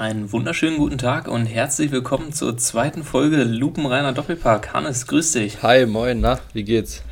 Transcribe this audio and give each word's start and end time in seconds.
Einen 0.00 0.32
wunderschönen 0.32 0.78
guten 0.78 0.96
Tag 0.96 1.28
und 1.28 1.44
herzlich 1.44 1.90
willkommen 1.90 2.32
zur 2.32 2.56
zweiten 2.56 3.04
Folge 3.04 3.44
Lupenreiner 3.44 4.14
Doppelpark. 4.14 4.72
Hannes, 4.72 5.06
grüß 5.06 5.32
dich. 5.32 5.62
Hi, 5.62 5.84
moin, 5.84 6.22
na, 6.22 6.40
wie 6.54 6.62
geht's? 6.64 7.02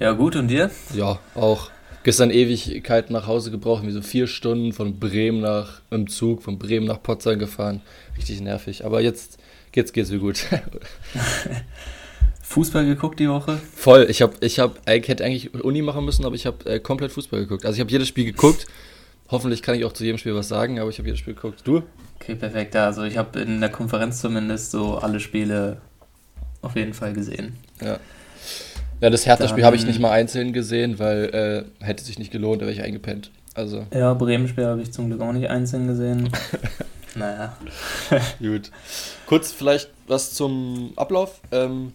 Ja, 0.00 0.10
gut 0.10 0.34
und 0.34 0.48
dir? 0.48 0.68
Ja, 0.92 1.20
auch. 1.36 1.70
Gestern 2.02 2.32
Ewigkeiten 2.32 3.12
nach 3.12 3.28
Hause 3.28 3.52
gebraucht, 3.52 3.86
wie 3.86 3.92
so 3.92 4.02
vier 4.02 4.26
Stunden 4.26 4.72
von 4.72 4.98
Bremen 4.98 5.40
nach, 5.40 5.80
im 5.92 6.08
Zug, 6.08 6.42
von 6.42 6.58
Bremen 6.58 6.88
nach 6.88 7.00
Potsdam 7.00 7.38
gefahren. 7.38 7.82
Richtig 8.16 8.40
nervig. 8.40 8.84
Aber 8.84 9.00
jetzt, 9.00 9.38
jetzt 9.72 9.92
geht's 9.92 10.10
mir 10.10 10.18
gut. 10.18 10.44
Fußball 12.42 12.84
geguckt 12.84 13.20
die 13.20 13.28
Woche? 13.28 13.60
Voll. 13.76 14.08
Ich 14.10 14.22
habe, 14.22 14.34
ich 14.40 14.58
habe, 14.58 14.74
ich 14.92 15.06
hätte 15.06 15.24
eigentlich 15.24 15.54
Uni 15.54 15.82
machen 15.82 16.04
müssen, 16.04 16.24
aber 16.24 16.34
ich 16.34 16.46
habe 16.46 16.68
äh, 16.68 16.80
komplett 16.80 17.12
Fußball 17.12 17.38
geguckt. 17.38 17.64
Also 17.64 17.76
ich 17.76 17.80
habe 17.80 17.92
jedes 17.92 18.08
Spiel 18.08 18.24
geguckt. 18.24 18.66
Hoffentlich 19.30 19.62
kann 19.62 19.74
ich 19.74 19.84
auch 19.84 19.92
zu 19.92 20.04
jedem 20.04 20.18
Spiel 20.18 20.34
was 20.34 20.48
sagen, 20.48 20.78
aber 20.78 20.90
ich 20.90 20.98
habe 20.98 21.08
jedes 21.08 21.20
Spiel 21.20 21.34
geguckt. 21.34 21.60
Du? 21.64 21.82
Okay, 22.16 22.34
perfekt. 22.34 22.74
Also 22.76 23.04
ich 23.04 23.18
habe 23.18 23.40
in 23.40 23.60
der 23.60 23.70
Konferenz 23.70 24.20
zumindest 24.20 24.70
so 24.70 24.98
alle 24.98 25.20
Spiele 25.20 25.78
auf 26.62 26.76
jeden 26.76 26.94
Fall 26.94 27.12
gesehen. 27.12 27.56
Ja. 27.82 27.98
Ja, 29.00 29.10
das 29.10 29.26
Hertha-Spiel 29.26 29.64
habe 29.64 29.76
ich 29.76 29.86
nicht 29.86 30.00
mal 30.00 30.10
einzeln 30.10 30.52
gesehen, 30.52 30.98
weil 30.98 31.68
äh, 31.80 31.84
hätte 31.84 32.02
sich 32.02 32.18
nicht 32.18 32.32
gelohnt, 32.32 32.62
da 32.62 32.66
wäre 32.66 32.74
ich 32.74 32.82
eingepennt. 32.82 33.30
Also. 33.54 33.86
Ja, 33.92 34.12
Bremen-Spiel 34.14 34.66
habe 34.66 34.82
ich 34.82 34.92
zum 34.92 35.08
Glück 35.08 35.20
auch 35.20 35.32
nicht 35.32 35.48
einzeln 35.48 35.86
gesehen. 35.86 36.30
naja. 37.14 37.56
Gut. 38.40 38.70
Kurz 39.26 39.52
vielleicht 39.52 39.90
was 40.08 40.34
zum 40.34 40.92
Ablauf. 40.96 41.40
Ähm, 41.52 41.92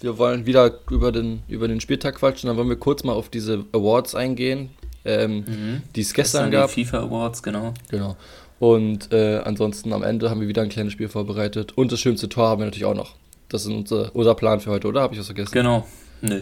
wir 0.00 0.18
wollen 0.18 0.46
wieder 0.46 0.78
über 0.90 1.12
den, 1.12 1.42
über 1.48 1.66
den 1.66 1.80
Spieltag 1.80 2.16
quatschen, 2.16 2.48
dann 2.48 2.56
wollen 2.56 2.68
wir 2.68 2.76
kurz 2.76 3.04
mal 3.04 3.14
auf 3.14 3.28
diese 3.28 3.64
Awards 3.72 4.14
eingehen, 4.14 4.70
ähm, 5.04 5.36
mhm. 5.36 5.82
die 5.94 6.00
es 6.00 6.12
gestern, 6.12 6.50
gestern 6.50 6.50
gab. 6.50 6.74
Die 6.74 6.84
FIFA 6.84 6.98
Awards, 7.00 7.42
genau. 7.42 7.74
Genau. 7.88 8.16
Und 8.58 9.12
äh, 9.12 9.38
ansonsten 9.44 9.92
am 9.92 10.02
Ende 10.02 10.30
haben 10.30 10.40
wir 10.40 10.48
wieder 10.48 10.62
ein 10.62 10.68
kleines 10.68 10.92
Spiel 10.92 11.08
vorbereitet. 11.08 11.72
Und 11.76 11.92
das 11.92 12.00
schönste 12.00 12.28
Tor 12.28 12.48
haben 12.48 12.60
wir 12.60 12.66
natürlich 12.66 12.84
auch 12.84 12.94
noch. 12.94 13.14
Das 13.48 13.62
ist 13.62 13.68
unser, 13.68 14.14
unser 14.14 14.34
Plan 14.34 14.60
für 14.60 14.70
heute, 14.70 14.88
oder? 14.88 15.02
Habe 15.02 15.14
ich 15.14 15.20
was 15.20 15.26
vergessen? 15.26 15.52
Genau. 15.52 15.86
Nö. 16.22 16.40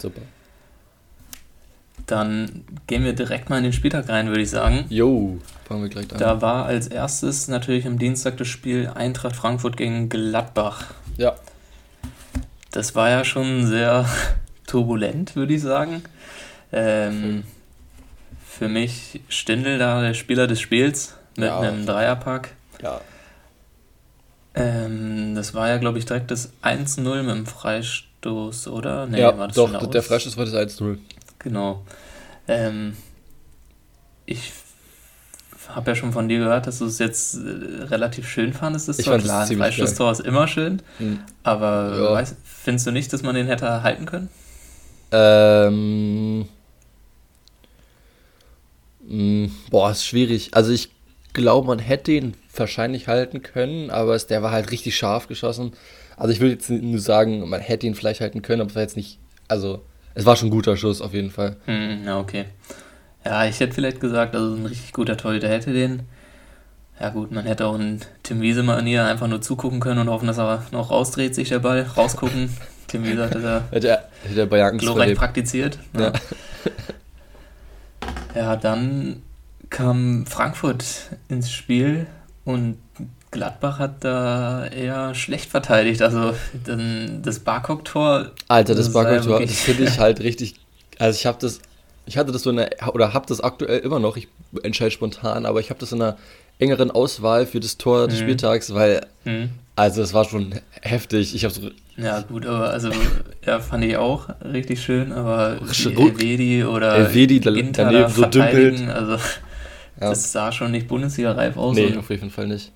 Super. 0.00 0.20
Dann 2.06 2.64
gehen 2.86 3.04
wir 3.04 3.14
direkt 3.14 3.48
mal 3.48 3.58
in 3.58 3.64
den 3.64 3.72
Spieltag 3.72 4.08
rein, 4.08 4.28
würde 4.28 4.42
ich 4.42 4.50
sagen. 4.50 4.84
Jo, 4.90 5.38
fangen 5.66 5.82
wir 5.82 5.88
gleich 5.88 6.10
an. 6.12 6.18
Da 6.18 6.42
war 6.42 6.66
als 6.66 6.86
erstes 6.86 7.48
natürlich 7.48 7.86
am 7.86 7.98
Dienstag 7.98 8.36
das 8.36 8.48
Spiel 8.48 8.90
Eintracht 8.94 9.36
Frankfurt 9.36 9.76
gegen 9.76 10.08
Gladbach. 10.10 10.94
Ja. 11.16 11.34
Das 12.70 12.94
war 12.94 13.08
ja 13.08 13.24
schon 13.24 13.66
sehr 13.66 14.06
turbulent, 14.66 15.34
würde 15.34 15.54
ich 15.54 15.62
sagen. 15.62 16.02
Ähm, 16.72 17.44
für 18.58 18.68
mich 18.68 19.20
Stindl 19.28 19.78
da 19.78 20.00
der 20.00 20.14
Spieler 20.14 20.46
des 20.46 20.60
Spiels 20.60 21.14
mit 21.36 21.48
ja. 21.48 21.58
einem 21.58 21.86
Dreierpack. 21.86 22.50
Ja. 22.82 23.00
Ähm, 24.54 25.34
das 25.34 25.54
war 25.54 25.68
ja, 25.68 25.78
glaube 25.78 25.98
ich, 25.98 26.06
direkt 26.06 26.30
das 26.30 26.52
1-0 26.62 27.22
mit 27.22 27.34
dem 27.34 27.46
Freistoß, 27.46 28.68
oder? 28.68 29.06
Nee, 29.06 29.20
ja, 29.20 29.36
war 29.36 29.48
das 29.48 29.56
doch, 29.56 29.86
der 29.86 30.02
Freistoß 30.02 30.36
war 30.36 30.44
das 30.44 30.54
1-0. 30.54 30.98
Genau. 31.40 31.82
Ähm, 32.46 32.96
ich 34.26 34.52
habe 35.68 35.90
ja 35.90 35.94
schon 35.96 36.12
von 36.12 36.28
dir 36.28 36.38
gehört, 36.38 36.68
dass 36.68 36.78
du 36.78 36.86
es 36.86 36.98
jetzt 36.98 37.34
äh, 37.34 37.84
relativ 37.84 38.28
schön 38.28 38.52
fandest. 38.52 38.88
Das 38.88 38.98
ich 39.00 39.06
fand 39.06 39.24
klar, 39.24 39.46
ein 39.46 39.56
Freistoßtor 39.56 40.12
ist 40.12 40.20
immer 40.20 40.46
schön. 40.46 40.80
Mhm. 41.00 41.20
Aber 41.42 41.96
ja. 41.96 42.12
weißt, 42.12 42.36
findest 42.44 42.86
du 42.86 42.92
nicht, 42.92 43.12
dass 43.12 43.22
man 43.22 43.34
den 43.34 43.46
hätte 43.46 43.82
halten 43.82 44.06
können? 44.06 44.28
Ähm. 45.10 46.48
Mm, 49.06 49.46
boah, 49.70 49.90
ist 49.90 50.04
schwierig. 50.04 50.50
Also 50.52 50.72
ich 50.72 50.90
glaube, 51.32 51.66
man 51.66 51.78
hätte 51.78 52.12
ihn 52.12 52.34
wahrscheinlich 52.56 53.08
halten 53.08 53.42
können, 53.42 53.90
aber 53.90 54.14
es, 54.14 54.26
der 54.26 54.42
war 54.42 54.52
halt 54.52 54.70
richtig 54.70 54.96
scharf 54.96 55.28
geschossen. 55.28 55.72
Also 56.16 56.32
ich 56.32 56.40
würde 56.40 56.54
jetzt 56.54 56.70
nur 56.70 57.00
sagen, 57.00 57.48
man 57.48 57.60
hätte 57.60 57.86
ihn 57.86 57.94
vielleicht 57.94 58.20
halten 58.20 58.42
können, 58.42 58.60
aber 58.60 58.70
es 58.70 58.76
war 58.76 58.82
jetzt 58.82 58.96
nicht, 58.96 59.18
also 59.48 59.82
es 60.14 60.24
war 60.24 60.36
schon 60.36 60.48
ein 60.48 60.52
guter 60.52 60.76
Schuss 60.76 61.00
auf 61.00 61.12
jeden 61.12 61.30
Fall. 61.30 61.56
Hm, 61.66 62.04
ja, 62.04 62.20
okay. 62.20 62.44
Ja, 63.24 63.46
ich 63.46 63.58
hätte 63.58 63.74
vielleicht 63.74 64.00
gesagt, 64.00 64.36
also 64.36 64.54
ein 64.54 64.66
richtig 64.66 64.92
guter 64.92 65.16
Torhüter 65.16 65.48
hätte 65.48 65.72
den. 65.72 66.02
Ja 67.00 67.10
gut, 67.10 67.32
man 67.32 67.44
hätte 67.44 67.66
auch 67.66 67.74
einen 67.74 68.00
Tim 68.22 68.40
Wiese 68.40 68.62
Manier 68.62 69.04
einfach 69.04 69.26
nur 69.26 69.40
zugucken 69.40 69.80
können 69.80 70.00
und 70.00 70.08
hoffen, 70.08 70.28
dass 70.28 70.38
er 70.38 70.64
noch 70.70 70.90
rausdreht, 70.90 71.34
sich 71.34 71.48
der 71.48 71.58
Ball, 71.58 71.82
rausgucken. 71.96 72.50
Tim 72.86 73.04
Wiese 73.04 73.24
hatte 73.24 73.40
da 73.40 73.64
hätte 73.72 73.88
er, 73.88 74.08
hätte 74.28 74.48
er 74.56 74.72
glorreich 74.72 75.16
praktiziert. 75.16 75.78
Ja. 75.94 76.00
ja, 76.00 76.12
dann 78.34 79.22
kam 79.70 80.26
Frankfurt 80.26 80.84
ins 81.28 81.50
Spiel 81.50 82.06
und 82.44 82.78
Gladbach 83.30 83.80
hat 83.80 84.04
da 84.04 84.66
eher 84.66 85.14
schlecht 85.14 85.50
verteidigt. 85.50 86.02
Also 86.02 86.34
das 87.22 87.40
Barcock-Tor. 87.40 88.30
Alter, 88.48 88.74
das, 88.74 88.86
das 88.86 88.94
Barcock-Tor, 88.94 89.40
das 89.40 89.60
finde 89.60 89.84
ich 89.84 89.98
halt 89.98 90.20
richtig. 90.20 90.54
Also 90.98 91.18
ich 91.18 91.26
habe 91.26 91.38
das, 91.40 91.60
ich 92.06 92.16
hatte 92.16 92.30
das 92.30 92.42
so 92.42 92.50
in 92.50 92.56
der, 92.56 92.70
oder 92.94 93.12
habe 93.12 93.26
das 93.26 93.40
aktuell 93.40 93.80
immer 93.80 93.98
noch. 93.98 94.16
Ich 94.16 94.28
entscheide 94.62 94.92
spontan, 94.92 95.46
aber 95.46 95.58
ich 95.58 95.70
habe 95.70 95.80
das 95.80 95.90
in 95.90 96.00
einer 96.00 96.16
engeren 96.60 96.92
Auswahl 96.92 97.46
für 97.46 97.58
das 97.58 97.76
Tor 97.76 98.06
des 98.06 98.20
mhm. 98.20 98.22
Spieltags, 98.22 98.72
weil 98.72 99.04
mhm. 99.24 99.50
also 99.74 100.00
es 100.02 100.14
war 100.14 100.24
schon 100.24 100.54
heftig. 100.80 101.34
Ich 101.34 101.44
habe 101.44 101.52
so 101.52 101.70
ja 101.96 102.20
gut, 102.20 102.46
aber 102.46 102.70
also 102.70 102.90
ja 103.44 103.60
fand 103.60 103.84
ich 103.84 103.96
auch 103.96 104.28
richtig 104.44 104.82
schön, 104.82 105.12
aber 105.12 105.58
Elvedi 105.62 106.64
oder 106.64 106.94
Elvedi 106.94 107.40
daneben 107.40 108.08
so 108.08 108.26
dümpelt. 108.26 108.88
Also 108.88 109.18
ja. 110.00 110.10
Das 110.10 110.32
sah 110.32 110.50
schon 110.50 110.72
nicht 110.72 110.88
Bundesliga-reif 110.88 111.56
aus. 111.56 111.76
Nee, 111.76 111.96
auf 111.96 112.10
jeden 112.10 112.30
Fall 112.30 112.48
nicht. 112.48 112.72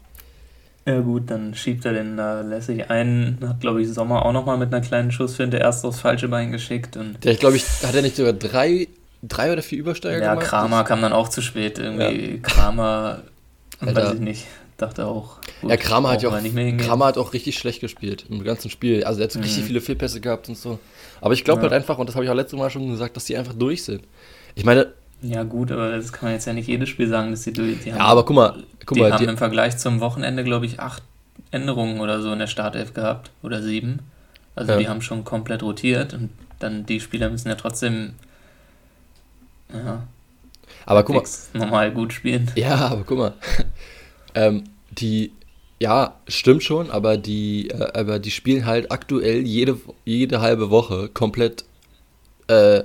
Ja 0.86 1.00
gut, 1.00 1.30
dann 1.30 1.54
schiebt 1.54 1.84
er 1.84 1.92
den 1.92 2.16
da 2.16 2.40
lässig 2.40 2.90
ein. 2.90 3.38
Hat, 3.46 3.60
glaube 3.60 3.82
ich, 3.82 3.92
Sommer 3.92 4.24
auch 4.24 4.32
nochmal 4.32 4.56
mit 4.56 4.72
einer 4.72 4.82
kleinen 4.82 5.12
Schussfinte 5.12 5.58
erst 5.58 5.84
aufs 5.84 6.00
falsche 6.00 6.28
Bein 6.28 6.50
geschickt. 6.50 6.96
Und 6.96 7.22
Der, 7.24 7.32
ich 7.32 7.40
glaube, 7.40 7.56
ich, 7.56 7.64
hat 7.82 7.94
er 7.94 8.02
nicht 8.02 8.16
sogar 8.16 8.32
drei, 8.32 8.88
drei 9.22 9.52
oder 9.52 9.62
vier 9.62 9.78
Übersteiger 9.78 10.22
ja, 10.22 10.34
gemacht? 10.34 10.50
Ja, 10.50 10.60
Kramer 10.60 10.84
kam 10.84 11.02
dann 11.02 11.12
auch 11.12 11.28
zu 11.28 11.42
spät. 11.42 11.78
Irgendwie 11.78 12.36
ja. 12.36 12.38
Kramer, 12.40 13.22
Alter. 13.80 14.02
weiß 14.02 14.14
ich 14.14 14.20
nicht, 14.20 14.46
dachte 14.78 15.06
auch. 15.06 15.36
Gut, 15.60 15.70
ja, 15.70 15.76
Kramer 15.76 16.10
hat 16.10 16.22
ja 16.22 16.30
auch, 16.30 16.40
Kramer 16.78 17.06
hat 17.06 17.18
auch 17.18 17.32
richtig 17.34 17.58
schlecht 17.58 17.80
gespielt 17.80 18.24
im 18.30 18.42
ganzen 18.42 18.70
Spiel. 18.70 19.04
Also 19.04 19.20
er 19.20 19.24
hat 19.24 19.32
so 19.32 19.38
mhm. 19.38 19.44
richtig 19.44 19.64
viele 19.64 19.80
Fehlpässe 19.80 20.20
gehabt 20.20 20.48
und 20.48 20.56
so. 20.56 20.78
Aber 21.20 21.34
ich 21.34 21.44
glaube 21.44 21.58
ja. 21.58 21.62
halt 21.64 21.72
einfach, 21.74 21.98
und 21.98 22.08
das 22.08 22.14
habe 22.14 22.24
ich 22.24 22.30
auch 22.30 22.34
letztes 22.34 22.58
Mal 22.58 22.70
schon 22.70 22.88
gesagt, 22.88 23.16
dass 23.16 23.24
die 23.26 23.36
einfach 23.36 23.54
durch 23.54 23.84
sind. 23.84 24.04
Ich 24.54 24.64
meine, 24.64 24.92
ja, 25.20 25.42
gut, 25.42 25.72
aber 25.72 25.90
das 25.90 26.12
kann 26.12 26.28
man 26.28 26.34
jetzt 26.34 26.46
ja 26.46 26.52
nicht 26.52 26.68
jedes 26.68 26.88
Spiel 26.88 27.08
sagen, 27.08 27.32
dass 27.32 27.42
sie 27.42 27.52
durch. 27.52 27.80
Die 27.80 27.92
haben, 27.92 27.98
ja, 27.98 28.04
aber 28.04 28.24
guck 28.24 28.36
mal, 28.36 28.62
guck 28.86 28.94
die 28.94 29.00
mal, 29.00 29.12
haben 29.12 29.24
die, 29.24 29.28
im 29.28 29.36
Vergleich 29.36 29.76
zum 29.76 30.00
Wochenende, 30.00 30.44
glaube 30.44 30.66
ich, 30.66 30.78
acht 30.78 31.02
Änderungen 31.50 32.00
oder 32.00 32.22
so 32.22 32.32
in 32.32 32.38
der 32.38 32.46
Startelf 32.46 32.94
gehabt. 32.94 33.32
Oder 33.42 33.62
sieben. 33.62 33.98
Also 34.54 34.72
ja. 34.72 34.78
die 34.78 34.88
haben 34.88 35.02
schon 35.02 35.24
komplett 35.24 35.62
rotiert 35.62 36.14
und 36.14 36.30
dann 36.60 36.86
die 36.86 37.00
Spieler 37.00 37.30
müssen 37.30 37.48
ja 37.48 37.56
trotzdem. 37.56 38.14
Ja. 39.72 40.04
Aber 40.86 41.02
guck 41.02 41.16
mal. 41.16 41.24
Normal 41.52 41.90
gut 41.90 42.12
spielen. 42.12 42.50
Ja, 42.54 42.76
aber 42.76 43.02
guck 43.04 43.18
mal. 43.18 43.34
Ähm, 44.38 44.64
die. 44.90 45.32
Ja, 45.80 46.16
stimmt 46.26 46.64
schon, 46.64 46.90
aber 46.90 47.16
die, 47.16 47.70
äh, 47.70 47.92
aber 47.96 48.18
die 48.18 48.32
spielen 48.32 48.66
halt 48.66 48.90
aktuell 48.90 49.46
jede, 49.46 49.78
jede 50.04 50.40
halbe 50.40 50.70
Woche 50.70 51.08
komplett 51.08 51.64
äh, 52.48 52.78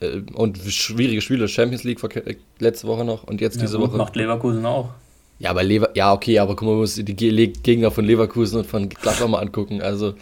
äh, 0.00 0.22
und 0.32 0.58
schwierige 0.58 1.20
Spiele. 1.20 1.46
Champions 1.48 1.84
League 1.84 2.02
äh, 2.16 2.36
letzte 2.58 2.86
Woche 2.86 3.04
noch 3.04 3.24
und 3.24 3.40
jetzt 3.40 3.56
ja, 3.56 3.62
diese 3.62 3.78
gut, 3.78 3.88
Woche. 3.88 3.98
Macht 3.98 4.16
Leverkusen 4.16 4.64
auch. 4.64 4.90
Ja, 5.38 5.50
aber 5.50 5.62
Lever 5.62 5.90
ja, 5.94 6.12
okay, 6.12 6.38
aber 6.38 6.56
guck 6.56 6.66
mal, 6.66 6.72
man 6.72 6.80
muss 6.80 6.94
die 6.94 7.14
Gegner 7.14 7.90
von 7.90 8.04
Leverkusen 8.04 8.60
und 8.60 8.66
von 8.66 8.88
Gladbach 8.88 9.28
mal 9.28 9.40
angucken. 9.40 9.82
Also 9.82 10.14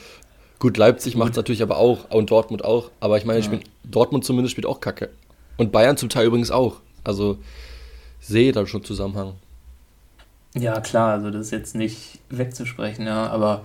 gut, 0.59 0.77
Leipzig 0.77 1.17
macht 1.17 1.31
es 1.31 1.37
natürlich 1.37 1.63
aber 1.63 1.77
auch 1.77 2.11
und 2.11 2.31
Dortmund 2.31 2.65
auch. 2.65 2.91
Aber 3.01 3.17
ich 3.19 3.25
meine, 3.25 3.41
ja. 3.41 3.51
Dortmund 3.85 4.25
zumindest 4.25 4.53
spielt 4.53 4.67
auch 4.67 4.81
Kacke. 4.81 5.11
Und 5.57 5.73
Bayern 5.73 5.97
zum 5.97 6.09
Teil 6.09 6.27
übrigens 6.27 6.51
auch. 6.51 6.81
Also 7.05 7.39
sehe 8.21 8.53
da 8.53 8.67
schon 8.67 8.85
Zusammenhang. 8.85 9.35
Ja, 10.59 10.81
klar, 10.81 11.13
also 11.13 11.31
das 11.31 11.47
ist 11.47 11.51
jetzt 11.53 11.75
nicht 11.75 12.21
wegzusprechen, 12.31 13.07
ja, 13.07 13.29
aber 13.29 13.63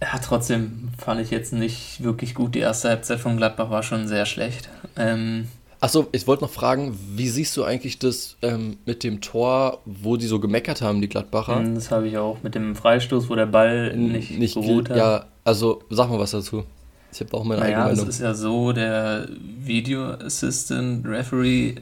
ja, 0.00 0.18
trotzdem 0.22 0.88
fand 0.96 1.20
ich 1.20 1.30
jetzt 1.30 1.52
nicht 1.52 2.02
wirklich 2.02 2.34
gut. 2.34 2.54
Die 2.54 2.60
erste 2.60 2.88
Halbzeit 2.88 3.20
von 3.20 3.36
Gladbach 3.36 3.70
war 3.70 3.82
schon 3.82 4.08
sehr 4.08 4.26
schlecht. 4.26 4.70
Ähm, 4.96 5.48
Achso, 5.80 6.08
ich 6.12 6.26
wollte 6.26 6.44
noch 6.44 6.50
fragen, 6.50 6.98
wie 7.16 7.28
siehst 7.28 7.56
du 7.56 7.64
eigentlich 7.64 7.98
das 7.98 8.36
ähm, 8.42 8.76
mit 8.84 9.02
dem 9.02 9.20
Tor, 9.20 9.78
wo 9.86 10.16
die 10.16 10.26
so 10.26 10.38
gemeckert 10.38 10.82
haben, 10.82 11.00
die 11.00 11.08
Gladbacher? 11.08 11.56
Hm, 11.56 11.74
das 11.74 11.90
habe 11.90 12.06
ich 12.06 12.18
auch 12.18 12.42
mit 12.42 12.54
dem 12.54 12.76
Freistoß, 12.76 13.30
wo 13.30 13.34
der 13.34 13.46
Ball 13.46 13.96
nicht, 13.96 14.38
nicht 14.38 14.54
beruht 14.54 14.90
hat. 14.90 14.96
Ja, 14.96 15.24
also 15.44 15.82
sag 15.90 16.10
mal 16.10 16.18
was 16.18 16.32
dazu. 16.32 16.64
Ich 17.12 17.20
habe 17.20 17.34
auch 17.34 17.44
meine 17.44 17.60
naja, 17.60 17.78
eigene 17.78 17.92
Meinung. 17.92 18.08
Es 18.08 18.14
ist 18.16 18.20
ja 18.20 18.34
so, 18.34 18.72
der 18.72 19.26
Video 19.58 20.12
Assistant 20.12 21.06
Referee 21.06 21.76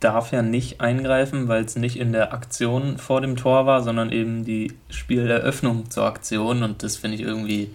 darf 0.00 0.32
ja 0.32 0.42
nicht 0.42 0.80
eingreifen, 0.80 1.48
weil 1.48 1.64
es 1.64 1.76
nicht 1.76 1.96
in 1.98 2.12
der 2.12 2.32
Aktion 2.32 2.96
vor 2.98 3.20
dem 3.20 3.36
Tor 3.36 3.66
war, 3.66 3.82
sondern 3.82 4.10
eben 4.12 4.44
die 4.44 4.72
Spieleröffnung 4.88 5.90
zur 5.90 6.04
Aktion 6.06 6.62
und 6.62 6.82
das 6.82 6.96
finde 6.96 7.16
ich 7.16 7.22
irgendwie 7.22 7.70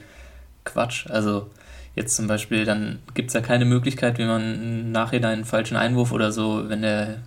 Quatsch. 0.63 1.07
Also 1.09 1.49
jetzt 1.95 2.15
zum 2.15 2.27
Beispiel, 2.27 2.65
dann 2.65 2.99
gibt 3.13 3.27
es 3.29 3.33
ja 3.35 3.41
keine 3.41 3.65
Möglichkeit, 3.65 4.17
wie 4.17 4.25
man 4.25 4.41
im 4.55 4.91
Nachhinein 4.91 5.33
einen 5.33 5.45
falschen 5.45 5.77
Einwurf 5.77 6.11
oder 6.11 6.31
so, 6.31 6.67
wenn 6.67 6.81
der 6.81 7.17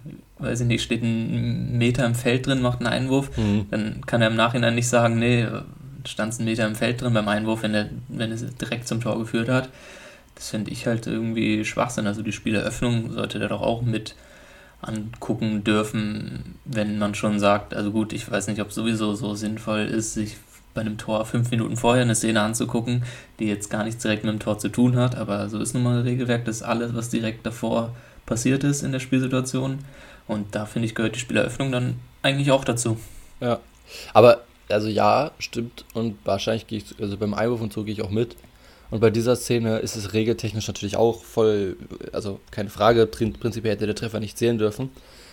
weiß 0.40 0.60
ich 0.60 0.66
nicht, 0.68 0.82
steht 0.84 1.02
ein 1.02 1.76
Meter 1.78 2.06
im 2.06 2.14
Feld 2.14 2.46
drin, 2.46 2.60
macht 2.62 2.78
einen 2.78 2.86
Einwurf, 2.86 3.36
Mhm. 3.36 3.66
dann 3.72 4.00
kann 4.06 4.22
er 4.22 4.28
im 4.28 4.36
Nachhinein 4.36 4.74
nicht 4.76 4.88
sagen, 4.88 5.18
nee, 5.18 5.44
stand 6.06 6.38
ein 6.38 6.44
Meter 6.44 6.64
im 6.66 6.76
Feld 6.76 7.00
drin 7.02 7.12
beim 7.12 7.26
Einwurf, 7.28 7.62
wenn 7.64 7.74
er, 7.74 7.88
wenn 8.08 8.30
es 8.30 8.44
direkt 8.56 8.86
zum 8.86 9.00
Tor 9.00 9.18
geführt 9.18 9.48
hat. 9.48 9.68
Das 10.36 10.50
finde 10.50 10.70
ich 10.70 10.86
halt 10.86 11.08
irgendwie 11.08 11.64
Schwachsinn. 11.64 12.06
Also 12.06 12.22
die 12.22 12.30
Spieleröffnung 12.32 13.10
sollte 13.12 13.40
der 13.40 13.48
doch 13.48 13.62
auch 13.62 13.82
mit 13.82 14.14
angucken 14.80 15.64
dürfen, 15.64 16.54
wenn 16.64 16.98
man 16.98 17.14
schon 17.14 17.40
sagt, 17.40 17.74
also 17.74 17.90
gut, 17.90 18.12
ich 18.12 18.30
weiß 18.30 18.46
nicht, 18.46 18.60
ob 18.60 18.68
es 18.68 18.74
sowieso 18.74 19.14
so 19.14 19.34
sinnvoll 19.34 19.80
ist, 19.80 20.14
sich 20.14 20.36
bei 20.74 20.82
einem 20.82 20.98
Tor 20.98 21.24
fünf 21.24 21.50
Minuten 21.50 21.76
vorher 21.76 22.02
eine 22.02 22.14
Szene 22.14 22.40
anzugucken, 22.40 23.02
die 23.40 23.46
jetzt 23.46 23.70
gar 23.70 23.82
nichts 23.84 24.02
direkt 24.02 24.24
mit 24.24 24.32
dem 24.32 24.38
Tor 24.38 24.58
zu 24.58 24.68
tun 24.68 24.96
hat, 24.96 25.16
aber 25.16 25.48
so 25.48 25.58
ist 25.58 25.74
nun 25.74 25.82
mal 25.82 25.96
das 25.96 26.04
Regelwerk, 26.04 26.44
dass 26.44 26.62
alles, 26.62 26.94
was 26.94 27.08
direkt 27.08 27.44
davor 27.44 27.94
passiert 28.26 28.62
ist 28.62 28.82
in 28.82 28.92
der 28.92 29.00
Spielsituation 29.00 29.78
und 30.28 30.54
da 30.54 30.66
finde 30.66 30.86
ich, 30.86 30.94
gehört 30.94 31.16
die 31.16 31.20
Spieleröffnung 31.20 31.72
dann 31.72 31.96
eigentlich 32.22 32.52
auch 32.52 32.64
dazu. 32.64 32.98
Ja. 33.40 33.58
Aber, 34.12 34.42
also 34.68 34.88
ja, 34.88 35.30
stimmt. 35.38 35.86
Und 35.94 36.18
wahrscheinlich 36.24 36.66
gehe 36.66 36.78
ich, 36.78 37.00
also 37.00 37.16
beim 37.16 37.34
Einwurf 37.34 37.62
und 37.62 37.72
so 37.72 37.84
gehe 37.84 37.94
ich 37.94 38.02
auch 38.02 38.10
mit. 38.10 38.36
Und 38.90 39.00
bei 39.00 39.10
dieser 39.10 39.36
Szene 39.36 39.78
ist 39.78 39.96
es 39.96 40.14
regeltechnisch 40.14 40.66
natürlich 40.66 40.96
auch 40.96 41.22
voll, 41.22 41.76
also 42.12 42.40
keine 42.50 42.70
Frage, 42.70 43.04
prin- 43.06 43.34
prinzipiell 43.38 43.74
hätte 43.74 43.86
der 43.86 43.94
Treffer 43.94 44.18
nicht 44.20 44.38
zählen 44.38 44.56
dürfen. 44.58 44.90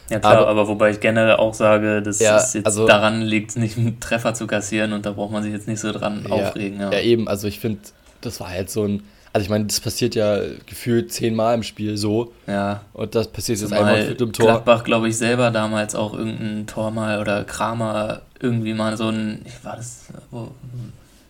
Ja 0.10 0.20
klar, 0.20 0.38
Aber- 0.40 0.48
aber, 0.50 0.68
wobei 0.68 0.92
ich 0.92 1.00
generell 1.00 1.38
auch 1.38 1.54
sage, 1.54 2.02
dass 2.02 2.20
Ja, 2.20 2.38
es 2.38 2.54
jetzt 2.54 2.66
also- 2.66 2.86
daran 2.86 3.22
liegt, 3.22 3.56
nicht 3.58 3.78
einen 3.78 4.00
Treffer 4.00 4.34
zu 4.34 4.46
kassieren 4.46 4.94
und 4.94 5.06
da 5.06 5.12
braucht 5.14 5.32
man 5.32 5.42
sich 5.42 5.52
jetzt 5.54 5.68
nicht 5.68 5.80
so 5.80 5.92
dran 5.92 6.26
Ja, 6.28 6.32
aufregen. 6.36 6.80
Ja. 6.80 6.92
Ja, 6.92 7.00
eben, 7.00 7.28
also 7.28 7.48
ich 7.48 7.60
finde, 7.60 7.80
das 8.22 8.40
war 8.40 8.50
halt 8.50 8.70
so 8.70 8.84
ein, 8.84 9.04
also 9.34 9.44
ich 9.46 9.50
meine, 9.50 9.66
das 9.66 9.80
passiert 9.80 10.14
ja 10.16 10.38
gefühlt 10.68 11.12
zehnmal 11.12 11.56
im 11.56 11.64
Spiel 11.64 11.98
so. 11.98 12.34
ja. 12.48 12.82
Und 12.94 13.16
das 13.16 13.30
passiert 13.30 13.60
jetzt 13.60 13.74
einmal 13.74 14.06
mit 14.10 14.20
dem 14.20 14.32
Tor. 14.34 14.46
Gladbach, 14.48 14.84
glaube 14.84 15.08
ich, 15.08 15.18
selber 15.18 15.50
damals 15.50 15.96
auch 15.96 16.14
irgendein 16.14 16.68
Tor 16.68 16.92
mal 16.92 17.20
oder 17.20 17.44
Kramer 17.46 18.22
irgendwie 18.40 18.74
mal 18.74 18.96
so 18.98 19.08
ein, 19.08 19.42
ich 19.46 19.64
war 19.66 19.76
das, 19.78 20.02
wo, 20.30 20.52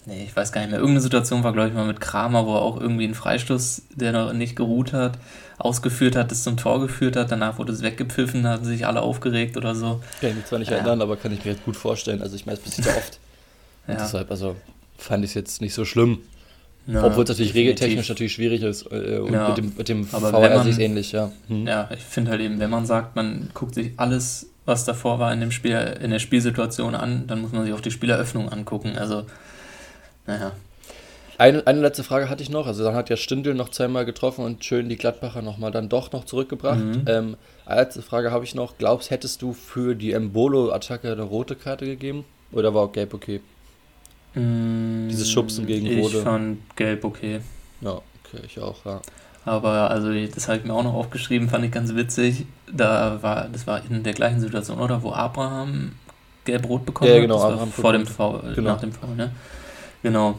nee, 0.06 0.24
ich 0.26 0.36
weiß 0.36 0.52
gar 0.52 0.62
nicht 0.62 0.70
mehr, 0.72 0.80
irgendeine 0.80 1.02
Situation 1.02 1.44
war, 1.44 1.54
glaube 1.54 1.70
ich, 1.70 1.74
mal 1.76 1.86
mit 1.86 2.00
Kramer, 2.00 2.46
wo 2.46 2.54
er 2.56 2.62
auch 2.62 2.80
irgendwie 2.80 3.06
einen 3.06 3.16
Freistoß, 3.16 3.84
der 3.96 4.12
noch 4.12 4.34
nicht 4.34 4.56
geruht 4.56 4.94
hat, 4.94 5.18
ausgeführt 5.58 6.16
hat, 6.16 6.32
das 6.32 6.44
zum 6.44 6.58
Tor 6.58 6.82
geführt 6.82 7.16
hat, 7.16 7.32
danach 7.32 7.58
wurde 7.58 7.72
es 7.74 7.82
weggepfiffen, 7.82 8.44
da 8.44 8.52
hatten 8.52 8.66
sich 8.66 8.86
alle 8.86 9.02
aufgeregt 9.02 9.58
oder 9.58 9.74
so. 9.76 10.02
Kann 10.22 10.32
ich 10.32 10.36
mich 10.38 10.46
zwar 10.46 10.60
nicht 10.60 10.70
Ja. 10.72 10.78
erinnern, 10.78 11.02
aber 11.02 11.16
kann 11.18 11.32
ich 11.32 11.44
mir 11.46 11.52
jetzt 11.52 11.64
gut 11.66 11.76
vorstellen. 11.78 12.22
Also 12.22 12.36
ich 12.36 12.46
meine, 12.46 12.58
es 12.58 12.64
passiert 12.64 12.88
ja 12.88 12.94
oft. 12.98 13.20
Ja. 13.88 13.96
deshalb, 13.96 14.32
also 14.32 14.56
fand 14.98 15.24
ich 15.24 15.32
es 15.32 15.36
jetzt 15.36 15.62
nicht 15.62 15.74
so 15.74 15.86
schlimm. 15.86 16.20
Ja, 16.88 17.04
Obwohl 17.04 17.24
es 17.24 17.30
natürlich 17.30 17.54
definitiv. 17.54 17.56
regeltechnisch 17.82 18.10
natürlich 18.10 18.34
schwierig 18.34 18.62
ist. 18.62 18.84
Äh, 18.92 19.18
und 19.20 19.34
Ja. 19.34 19.48
mit 19.50 19.58
dem, 19.58 19.74
mit 19.78 19.90
dem 19.90 20.06
VR 20.06 20.34
wenn 20.42 20.54
man- 20.54 20.62
sehe 20.64 20.72
ich 20.72 20.78
es 20.78 20.84
ähnlich, 20.84 21.12
ja. 21.14 21.32
Hm. 21.48 21.66
Ja, 21.66 21.90
ich 21.92 22.04
finde 22.04 22.32
halt 22.32 22.42
eben, 22.42 22.60
wenn 22.60 22.70
man 22.70 22.86
sagt, 22.86 23.16
man 23.16 23.50
guckt 23.56 23.74
sich 23.76 23.94
alles, 23.98 24.48
was 24.66 24.86
davor 24.86 25.18
war 25.20 25.34
in 25.34 25.40
dem 25.40 25.52
Spiel, 25.52 25.76
in 26.02 26.12
der 26.12 26.20
Spielsituation 26.20 26.94
an, 26.96 27.26
dann 27.28 27.42
muss 27.42 27.52
man 27.54 27.64
sich 27.66 27.74
auch 27.74 27.80
die 27.82 27.90
Spieleröffnung 27.92 28.50
angucken. 28.50 28.98
Also, 28.98 29.26
naja. 30.28 30.52
Eine, 31.38 31.68
eine 31.68 31.82
letzte 31.82 32.04
Frage 32.06 32.30
hatte 32.30 32.42
ich 32.44 32.50
noch. 32.50 32.66
Also 32.66 32.84
dann 32.84 32.96
hat 32.96 33.10
ja 33.10 33.18
Stindl 33.18 33.56
noch 33.56 33.70
zweimal 33.70 34.06
getroffen 34.06 34.46
und 34.46 34.64
schön 34.64 34.88
die 34.88 34.96
Gladbacher 34.96 35.42
nochmal 35.42 35.72
dann 35.72 35.90
doch 35.90 36.12
noch 36.14 36.24
zurückgebracht. 36.24 36.80
Mhm. 36.80 37.04
Ähm, 37.08 37.38
eine 37.66 37.82
letzte 37.82 38.02
Frage 38.02 38.32
habe 38.32 38.46
ich 38.46 38.56
noch. 38.56 38.78
Glaubst, 38.78 39.12
hättest 39.12 39.42
du 39.42 39.52
für 39.52 39.96
die 39.96 40.14
Embolo-Attacke 40.14 41.12
eine 41.12 41.24
rote 41.24 41.56
Karte 41.56 41.86
gegeben? 41.86 42.24
Oder 42.54 42.74
war 42.74 42.84
auch 42.84 42.92
gelb 42.94 43.14
okay? 43.14 43.42
Dieses 44.36 45.30
Schubsen 45.32 45.66
gegen 45.66 45.86
ich 45.86 45.98
Rode. 46.04 46.18
Ich 46.18 46.24
fand 46.24 46.76
gelb 46.76 47.04
okay. 47.06 47.40
Ja, 47.82 47.92
okay, 48.24 48.42
ich 48.46 48.60
auch, 48.60 48.84
ja. 48.86 49.02
Aber 49.46 49.90
also 49.92 50.12
das 50.14 50.48
habe 50.48 50.58
ich 50.60 50.66
mir 50.66 50.74
auch 50.74 50.84
noch 50.84 50.94
aufgeschrieben, 50.94 51.50
fand 51.50 51.64
ich 51.66 51.72
ganz 51.72 51.96
witzig. 51.96 52.46
Da 52.72 53.20
war, 53.22 53.48
das 53.52 53.66
war 53.68 53.82
in 53.90 54.04
der 54.04 54.14
gleichen 54.14 54.42
Situation, 54.42 54.80
oder? 54.80 55.04
Wo 55.04 55.12
Abraham 55.12 55.94
gelb-rot 56.46 56.86
bekommen 56.86 57.10
Ja, 57.10 57.16
hat. 57.16 57.22
genau, 57.22 57.36
Das 57.36 57.44
war 57.44 57.52
Abraham 57.54 57.72
vor 57.72 57.94
dem 57.94 58.08
Foul, 58.08 58.54
genau. 58.56 58.72
nach 58.72 58.80
dem 58.82 58.92
Foul, 58.92 59.16
ne? 59.16 59.32
Genau. 60.06 60.36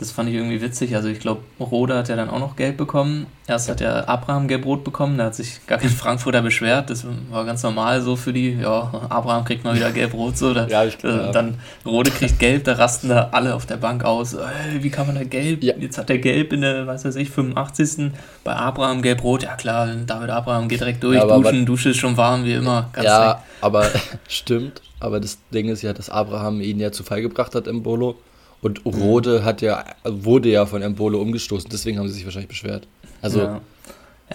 Das 0.00 0.12
fand 0.12 0.28
ich 0.28 0.36
irgendwie 0.36 0.60
witzig. 0.62 0.94
Also 0.94 1.08
ich 1.08 1.18
glaube, 1.18 1.40
Rode 1.58 1.96
hat 1.96 2.08
ja 2.08 2.14
dann 2.14 2.30
auch 2.30 2.38
noch 2.38 2.54
gelb 2.54 2.76
bekommen. 2.76 3.26
Erst 3.48 3.68
hat 3.68 3.80
ja 3.80 4.04
Abraham 4.06 4.46
gelb-rot 4.46 4.84
bekommen, 4.84 5.18
da 5.18 5.24
hat 5.24 5.34
sich 5.34 5.66
gar 5.66 5.78
kein 5.78 5.90
Frankfurter 5.90 6.40
beschwert. 6.40 6.88
Das 6.88 7.04
war 7.32 7.44
ganz 7.44 7.64
normal 7.64 8.00
so 8.00 8.14
für 8.14 8.32
die. 8.32 8.52
Ja, 8.62 8.92
Abraham 9.08 9.44
kriegt 9.44 9.64
mal 9.64 9.74
wieder 9.74 9.90
gelb-rot 9.90 10.38
so. 10.38 10.54
Da, 10.54 10.68
Ja, 10.68 10.84
ich- 10.84 11.02
äh. 11.02 11.32
Dann 11.32 11.58
Rode 11.84 12.12
kriegt 12.12 12.38
gelb, 12.38 12.62
da 12.62 12.74
rasten 12.74 13.08
da 13.08 13.30
alle 13.32 13.56
auf 13.56 13.66
der 13.66 13.78
Bank 13.78 14.04
aus. 14.04 14.34
Ey, 14.34 14.84
wie 14.84 14.90
kann 14.90 15.08
man 15.08 15.16
da 15.16 15.24
gelb? 15.24 15.64
Ja. 15.64 15.74
Jetzt 15.76 15.98
hat 15.98 16.10
er 16.10 16.18
gelb 16.18 16.52
in 16.52 16.60
der, 16.60 16.86
weiß 16.86 17.04
weiß 17.04 17.16
ich, 17.16 17.30
85. 17.30 18.12
Bei 18.44 18.54
Abraham 18.54 19.02
gelb-rot. 19.02 19.42
Ja 19.42 19.56
klar, 19.56 19.88
David 20.06 20.30
Abraham 20.30 20.68
geht 20.68 20.78
direkt 20.78 21.02
durch, 21.02 21.16
Ja, 21.16 21.24
aber- 21.24 21.42
duschen, 21.42 21.66
Dusche 21.66 21.88
ist 21.90 21.96
schon 21.96 22.16
warm 22.16 22.44
wie 22.44 22.54
immer. 22.54 22.88
Ja, 23.02 23.42
aber 23.60 23.84
stimmt. 24.28 24.80
Aber 25.00 25.18
das 25.18 25.38
Ding 25.52 25.68
ist 25.70 25.82
ja, 25.82 25.92
dass 25.92 26.08
Abraham 26.08 26.60
ihn 26.60 26.78
ja 26.78 26.92
zu 26.92 27.02
Fall 27.02 27.20
gebracht 27.22 27.56
hat, 27.56 27.66
Embolo. 27.66 28.14
Und 28.60 28.84
Mhm. 28.84 28.92
Rode 28.92 29.44
hat 29.44 29.62
ja, 29.62 29.84
wurde 30.04 30.48
ja 30.48 30.66
von 30.66 30.82
Embolo 30.82 31.20
umgestoßen, 31.20 31.70
deswegen 31.70 31.98
haben 31.98 32.08
sie 32.08 32.14
sich 32.14 32.24
wahrscheinlich 32.24 32.48
beschwert. 32.48 32.86
Also, 33.22 33.40
ja. 33.40 33.60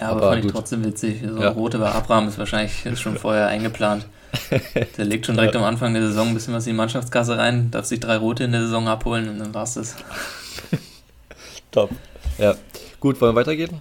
ja, 0.00 0.08
aber, 0.08 0.22
aber 0.22 0.28
fand 0.30 0.38
ich 0.38 0.44
gut. 0.44 0.52
trotzdem 0.52 0.84
witzig. 0.84 1.22
So 1.26 1.40
Ja. 1.40 1.50
Rote 1.50 1.78
bei 1.78 1.90
Abraham 1.90 2.28
ist 2.28 2.38
wahrscheinlich 2.38 2.84
ist 2.86 3.00
schon 3.00 3.16
vorher 3.18 3.48
eingeplant. 3.48 4.06
Der 4.98 5.04
legt 5.04 5.26
schon 5.26 5.36
direkt 5.36 5.54
am 5.54 5.62
Anfang 5.62 5.94
der 5.94 6.02
Saison 6.02 6.28
ein 6.28 6.34
bisschen 6.34 6.54
was 6.54 6.66
in 6.66 6.72
die 6.72 6.76
Mannschaftskasse 6.76 7.38
rein, 7.38 7.70
darf 7.70 7.84
sich 7.84 8.00
drei 8.00 8.16
Rote 8.16 8.44
in 8.44 8.52
der 8.52 8.62
Saison 8.62 8.88
abholen 8.88 9.28
und 9.28 9.38
dann 9.38 9.54
war's 9.54 9.74
das. 9.74 9.94
top. 11.70 11.90
Ja. 12.38 12.54
Gut, 12.98 13.20
wollen 13.20 13.34
wir 13.34 13.40
weitergehen? 13.40 13.80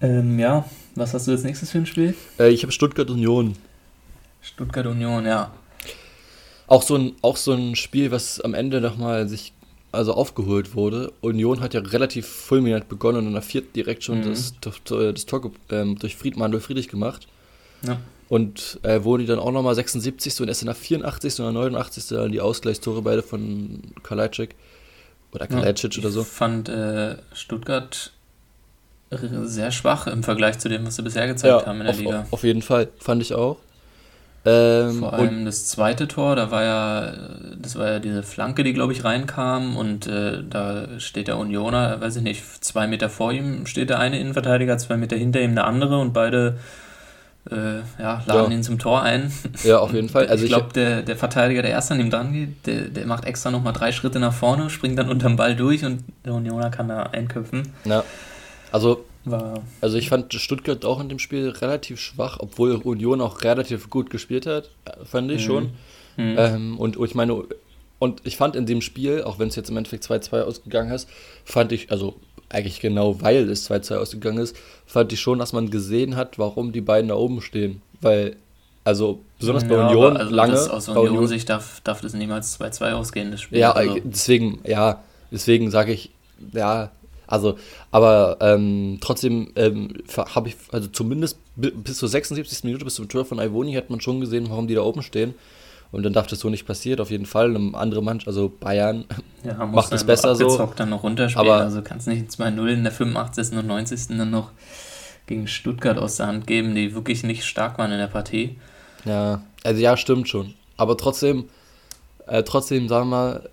Ähm, 0.00 0.38
ja, 0.38 0.64
was 0.94 1.14
hast 1.14 1.26
du 1.26 1.32
als 1.32 1.42
nächstes 1.42 1.70
für 1.70 1.78
ein 1.78 1.86
Spiel? 1.86 2.14
Äh, 2.38 2.50
ich 2.50 2.62
habe 2.62 2.72
Stuttgart 2.72 3.08
Union. 3.10 3.56
Stuttgart 4.42 4.86
Union, 4.86 5.24
ja. 5.24 5.50
Auch 6.66 6.82
so 6.82 6.96
ein, 6.96 7.12
auch 7.22 7.36
so 7.36 7.52
ein 7.54 7.74
Spiel, 7.76 8.10
was 8.10 8.40
am 8.40 8.52
Ende 8.54 8.80
nochmal 8.80 9.26
sich 9.28 9.52
also 9.92 10.12
aufgeholt 10.14 10.74
wurde. 10.74 11.12
Union 11.20 11.60
hat 11.60 11.74
ja 11.74 11.80
relativ 11.80 12.26
fulminant 12.26 12.88
begonnen 12.88 13.18
und 13.18 13.26
in 13.28 13.32
der 13.32 13.42
vierten 13.42 13.72
direkt 13.72 14.04
schon 14.04 14.20
Mhm. 14.20 14.24
das, 14.24 14.54
das, 14.60 15.26
Tor 15.26 15.50
ähm, 15.70 15.98
durch 15.98 16.16
Fried, 16.16 16.36
Manuel 16.36 16.60
Friedrich 16.60 16.88
gemacht. 16.88 17.26
Ja. 17.82 17.98
Und 18.28 18.78
äh, 18.82 19.04
wurde 19.04 19.24
dann 19.24 19.38
auch 19.38 19.52
nochmal 19.52 19.74
76. 19.74 20.40
und 20.42 20.48
erst 20.48 20.60
in 20.62 20.66
der 20.66 20.74
84. 20.74 21.40
oder 21.40 21.52
89. 21.52 22.08
dann 22.08 22.32
die 22.32 22.40
Ausgleichstore 22.42 23.00
beide 23.00 23.22
von 23.22 23.80
Kalajdzic 24.02 24.54
oder 25.32 25.46
Kalajdzic 25.46 25.96
oder 25.98 26.10
so. 26.10 26.20
Ich 26.22 26.26
fand 26.26 26.68
äh, 26.68 27.16
Stuttgart 27.32 28.12
sehr 29.10 29.70
schwach 29.70 30.06
im 30.06 30.22
Vergleich 30.22 30.58
zu 30.58 30.68
dem, 30.68 30.86
was 30.86 30.96
sie 30.96 31.02
bisher 31.02 31.26
gezeigt 31.26 31.66
haben 31.66 31.78
in 31.80 31.84
der 31.86 31.94
auf, 31.94 31.98
Liga. 31.98 32.26
auf 32.30 32.44
jeden 32.44 32.60
Fall, 32.60 32.88
fand 32.98 33.22
ich 33.22 33.32
auch. 33.32 33.56
Ähm, 34.48 35.00
Vor 35.00 35.12
und, 35.12 35.18
allem 35.18 35.44
das 35.44 35.66
zweite 35.66 36.08
Tor, 36.08 36.34
da 36.34 36.50
war 36.50 36.62
ja, 36.64 37.12
das 37.60 37.76
war 37.76 37.86
ja 37.90 37.98
diese 37.98 38.22
Flanke, 38.22 38.64
die 38.64 38.72
glaube 38.72 38.94
ich 38.94 39.04
reinkam 39.04 39.76
und 39.76 40.06
äh, 40.06 40.42
da 40.48 40.86
steht 40.98 41.28
der 41.28 41.36
Unioner, 41.36 42.00
weiß 42.00 42.16
ich 42.16 42.22
nicht, 42.22 42.64
zwei 42.64 42.86
Meter 42.86 43.10
vor 43.10 43.30
ihm 43.32 43.66
steht 43.66 43.90
der 43.90 43.98
eine 43.98 44.18
Innenverteidiger, 44.18 44.78
zwei 44.78 44.96
Meter 44.96 45.16
hinter 45.16 45.40
ihm 45.40 45.54
der 45.54 45.66
andere 45.66 45.98
und 45.98 46.14
beide 46.14 46.56
äh, 47.50 47.80
ja, 48.00 48.22
laden 48.26 48.50
Ja. 48.50 48.56
ihn 48.56 48.62
zum 48.62 48.78
Tor 48.78 49.02
ein. 49.02 49.30
ja, 49.64 49.78
auf 49.78 49.92
jeden 49.92 50.08
Fall. 50.08 50.26
Also 50.30 50.44
ich 50.44 50.50
ich, 50.50 50.56
glaube, 50.56 50.72
der, 50.72 51.02
der 51.02 51.16
Verteidiger, 51.16 51.62
der 51.62 51.72
erst 51.72 51.90
an 51.92 52.00
ihm 52.00 52.10
dran 52.10 52.32
geht, 52.32 52.66
der, 52.66 52.82
der 52.82 53.06
macht 53.06 53.24
extra 53.26 53.50
nochmal 53.50 53.72
drei 53.74 53.92
Schritte 53.92 54.18
nach 54.18 54.32
vorne, 54.32 54.70
springt 54.70 54.98
dann 54.98 55.10
unterm 55.10 55.36
Ball 55.36 55.56
durch 55.56 55.84
und 55.84 56.04
der 56.24 56.34
Unioner 56.34 56.70
kann 56.70 56.88
da 56.88 57.02
einköpfen. 57.04 57.68
ja, 57.84 58.02
also 58.72 59.04
War, 59.30 59.62
Also 59.80 59.96
ich 59.98 60.08
fand 60.08 60.32
Stuttgart 60.34 60.84
auch 60.84 61.00
in 61.00 61.08
dem 61.08 61.18
Spiel 61.18 61.48
relativ 61.50 62.00
schwach, 62.00 62.38
obwohl 62.40 62.76
Union 62.76 63.20
auch 63.20 63.42
relativ 63.42 63.90
gut 63.90 64.10
gespielt 64.10 64.46
hat, 64.46 64.70
fand 65.04 65.30
ich 65.30 65.42
Mhm. 65.42 65.46
schon. 65.46 65.70
hm, 66.16 66.34
Ähm, 66.38 66.78
und 66.78 66.96
ich 66.98 67.14
meine, 67.14 67.44
und 68.00 68.20
ich 68.24 68.36
fand 68.36 68.56
in 68.56 68.66
dem 68.66 68.80
Spiel, 68.80 69.22
auch 69.22 69.38
wenn 69.38 69.48
es 69.48 69.56
jetzt 69.56 69.70
im 69.70 69.76
Endeffekt 69.76 70.04
2-2 70.04 70.42
ausgegangen 70.42 70.92
ist, 70.92 71.08
fand 71.44 71.72
ich, 71.72 71.90
also 71.90 72.14
eigentlich 72.48 72.80
genau 72.80 73.20
weil 73.20 73.48
es 73.50 73.64
2-2 73.64 73.96
ausgegangen 73.98 74.38
ist, 74.38 74.56
fand 74.86 75.12
ich 75.12 75.20
schon, 75.20 75.38
dass 75.38 75.52
man 75.52 75.70
gesehen 75.70 76.16
hat, 76.16 76.38
warum 76.38 76.72
die 76.72 76.80
beiden 76.80 77.08
da 77.08 77.14
oben 77.16 77.40
stehen. 77.42 77.82
Weil, 78.00 78.36
also 78.84 79.20
besonders 79.38 79.64
bei 79.64 79.74
Ja, 79.74 79.86
Union 79.88 80.12
aber 80.12 80.20
also 80.20 80.34
lange. 80.34 80.52
Das, 80.52 80.68
aus 80.70 80.86
bei 80.86 80.92
Union-Sicht 80.98 81.48
darf, 81.48 81.80
darf 81.82 82.00
das 82.00 82.14
niemals 82.14 82.58
2-2 82.58 82.92
ausgehen, 82.92 83.30
das 83.32 83.42
Spiel. 83.42 83.58
Ja, 83.58 83.72
also, 83.72 83.98
deswegen, 84.04 84.60
ja, 84.64 85.02
deswegen 85.30 85.70
sage 85.70 85.92
ich, 85.92 86.10
ja, 86.52 86.90
also, 87.28 87.56
aber 87.92 88.38
ähm, 88.40 88.98
trotzdem 89.00 89.52
ähm, 89.54 89.94
habe 90.34 90.48
ich, 90.48 90.56
also 90.72 90.88
zumindest 90.88 91.38
bi- 91.56 91.70
bis 91.70 91.98
zur 91.98 92.08
76. 92.08 92.64
Minute, 92.64 92.84
bis 92.84 92.94
zum 92.96 93.08
Tor 93.08 93.24
von 93.24 93.38
Ivoni, 93.38 93.74
hat 93.74 93.90
man 93.90 94.00
schon 94.00 94.20
gesehen, 94.20 94.46
warum 94.50 94.66
die 94.66 94.74
da 94.74 94.82
oben 94.82 95.02
stehen. 95.02 95.34
Und 95.90 96.02
dann 96.02 96.12
darf 96.12 96.26
das 96.26 96.40
so 96.40 96.50
nicht 96.50 96.66
passieren, 96.66 97.00
auf 97.00 97.10
jeden 97.10 97.24
Fall. 97.24 97.54
Eine 97.54 97.72
andere 97.74 98.02
Mannschaft, 98.02 98.28
also 98.28 98.50
Bayern, 98.60 99.04
ja, 99.44 99.64
macht 99.66 99.92
es 99.92 100.04
besser 100.04 100.34
so. 100.36 100.68
dann 100.76 100.90
noch 100.90 101.02
runterspielen. 101.02 101.48
Aber- 101.48 101.62
also 101.62 101.80
kannst 101.82 102.08
nicht 102.08 102.28
2-0 102.30 102.66
in 102.66 102.82
der 102.82 102.92
85. 102.92 103.56
und 103.56 103.66
90. 103.66 104.18
dann 104.18 104.30
noch 104.30 104.50
gegen 105.26 105.46
Stuttgart 105.46 105.96
aus 105.98 106.16
der 106.16 106.26
Hand 106.26 106.46
geben, 106.46 106.74
die 106.74 106.94
wirklich 106.94 107.22
nicht 107.22 107.44
stark 107.44 107.78
waren 107.78 107.92
in 107.92 107.98
der 107.98 108.06
Partie. 108.08 108.56
ja, 109.04 109.42
also 109.64 109.80
ja, 109.80 109.96
stimmt 109.96 110.28
schon. 110.28 110.54
Aber 110.76 110.96
trotzdem, 110.96 111.44
äh, 112.26 112.42
trotzdem, 112.42 112.88
sagen 112.88 113.08
wir 113.10 113.16
mal, 113.16 113.48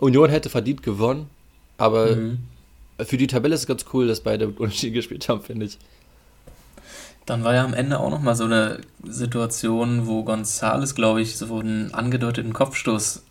Union 0.00 0.28
hätte 0.30 0.50
verdient 0.50 0.82
gewonnen, 0.82 1.28
aber 1.78 2.16
Mhm. 2.16 2.38
Für 3.02 3.16
die 3.16 3.26
Tabelle 3.26 3.54
ist 3.54 3.62
es 3.62 3.66
ganz 3.66 3.84
cool, 3.92 4.06
dass 4.06 4.20
beide 4.20 4.48
unentschieden 4.58 4.94
gespielt 4.94 5.28
haben, 5.28 5.42
finde 5.42 5.66
ich. 5.66 5.78
Dann 7.26 7.42
war 7.42 7.54
ja 7.54 7.64
am 7.64 7.72
Ende 7.72 8.00
auch 8.00 8.10
nochmal 8.10 8.34
so 8.34 8.44
eine 8.44 8.80
Situation, 9.02 10.06
wo 10.06 10.24
Gonzales, 10.24 10.94
glaube 10.94 11.22
ich, 11.22 11.36
so 11.38 11.58
einen 11.58 11.94
angedeuteten 11.94 12.52
Kopfstoß 12.52 13.22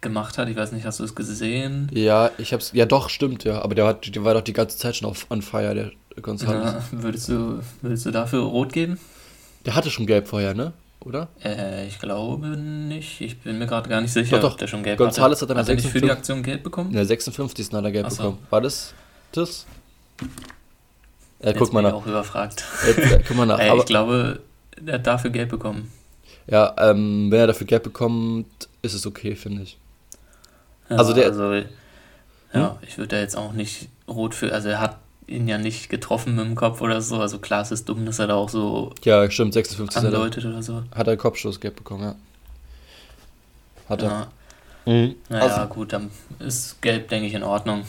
gemacht 0.00 0.36
hat. 0.36 0.48
Ich 0.48 0.56
weiß 0.56 0.72
nicht, 0.72 0.84
hast 0.84 0.98
du 0.98 1.04
es 1.04 1.14
gesehen? 1.14 1.88
Ja, 1.92 2.30
ich 2.38 2.52
hab's. 2.52 2.72
Ja, 2.74 2.86
doch, 2.86 3.08
stimmt, 3.08 3.44
ja. 3.44 3.62
Aber 3.62 3.76
der, 3.76 3.86
hat, 3.86 4.14
der 4.14 4.24
war 4.24 4.34
doch 4.34 4.40
die 4.40 4.52
ganze 4.52 4.78
Zeit 4.78 4.96
schon 4.96 5.08
auf 5.08 5.26
on 5.30 5.42
fire, 5.42 5.74
der 5.74 5.92
Gonzales. 6.20 6.72
Ja, 6.72 7.02
würdest, 7.02 7.28
du, 7.28 7.60
würdest 7.82 8.04
du 8.06 8.10
dafür 8.10 8.40
rot 8.40 8.72
geben? 8.72 8.98
Der 9.64 9.76
hatte 9.76 9.90
schon 9.90 10.06
gelb 10.06 10.26
vorher, 10.26 10.54
ne? 10.54 10.72
Oder? 11.00 11.28
Äh, 11.44 11.86
ich 11.86 12.00
glaube 12.00 12.48
nicht. 12.48 13.20
Ich 13.20 13.38
bin 13.38 13.58
mir 13.58 13.66
gerade 13.66 13.88
gar 13.88 14.00
nicht 14.00 14.12
sicher, 14.12 14.38
doch, 14.38 14.48
doch. 14.48 14.52
ob 14.54 14.58
der 14.58 14.66
schon 14.66 14.82
gelb 14.82 14.98
Gonzales 14.98 15.40
hatte. 15.40 15.54
hat 15.54 15.68
er 15.68 15.76
nicht 15.76 15.86
für 15.86 16.00
die 16.00 16.10
Aktion 16.10 16.42
gelb 16.42 16.64
bekommen? 16.64 16.90
In 16.90 16.96
der 16.96 17.06
56. 17.06 17.72
hat 17.72 17.84
er 17.84 17.92
gelb 17.92 18.10
so. 18.10 18.16
bekommen. 18.16 18.38
War 18.50 18.60
das 18.60 18.92
das? 19.36 19.66
Ja, 21.40 21.50
Jetzt 21.50 21.58
guck 21.58 21.72
mal 21.72 21.82
nach. 21.82 21.92
auch 21.92 22.06
überfragt. 22.06 22.64
Jetzt, 22.86 22.98
äh, 22.98 23.22
guck 23.26 23.36
mal 23.36 23.46
nach. 23.46 23.58
Äh, 23.60 23.68
Aber, 23.68 23.80
ich 23.80 23.86
glaube, 23.86 24.40
er 24.84 24.94
hat 24.94 25.06
dafür 25.06 25.30
gelb 25.30 25.50
bekommen. 25.50 25.90
ja, 26.46 26.74
ähm, 26.78 27.30
wenn 27.30 27.40
er 27.40 27.46
dafür 27.46 27.66
gelb 27.66 27.82
bekommt, 27.82 28.46
ist 28.82 28.94
es 28.94 29.06
okay, 29.06 29.34
finde 29.36 29.62
ich. 29.62 29.76
Ja, 30.88 30.96
Also 30.96 31.12
der- 31.12 31.26
Also, 31.26 31.52
ja, 32.54 32.78
ich 32.86 32.96
würde 32.96 33.16
da 33.16 33.20
jetzt 33.20 33.36
auch 33.36 33.52
nicht 33.52 33.88
rot 34.08 34.34
für. 34.34 34.52
Also, 34.52 34.68
er 34.68 34.80
hat 34.80 34.96
ihn 35.26 35.48
ja 35.48 35.58
nicht 35.58 35.88
getroffen 35.90 36.36
mit 36.36 36.44
dem 36.46 36.54
Kopf 36.54 36.80
oder 36.80 37.02
so. 37.02 37.18
Also, 37.20 37.38
klar, 37.38 37.60
es 37.62 37.70
ist 37.72 37.88
dumm, 37.88 38.06
dass 38.06 38.18
er 38.18 38.28
da 38.28 38.34
auch 38.34 38.48
so 38.48 38.92
Ja, 39.02 39.28
stimmt, 39.30 39.52
56. 39.52 39.96
Hat 39.96 40.04
er, 40.04 40.08
andeutet 40.14 40.44
oder 40.46 40.62
so. 40.62 40.82
hat 40.94 41.06
er 41.08 41.16
Kopfstoß 41.16 41.60
gelb 41.60 41.76
bekommen, 41.76 42.02
ja. 42.04 42.14
Hat 43.88 44.02
er. 44.02 44.08
Ja, 44.08 44.28
Mhm. 44.92 45.16
naja, 45.28 45.44
Also- 45.56 45.74
gut, 45.74 45.92
dann 45.92 46.10
ist 46.38 46.80
gelb, 46.80 47.08
denke 47.08 47.26
ich, 47.26 47.34
in 47.34 47.42
Ordnung. 47.42 47.82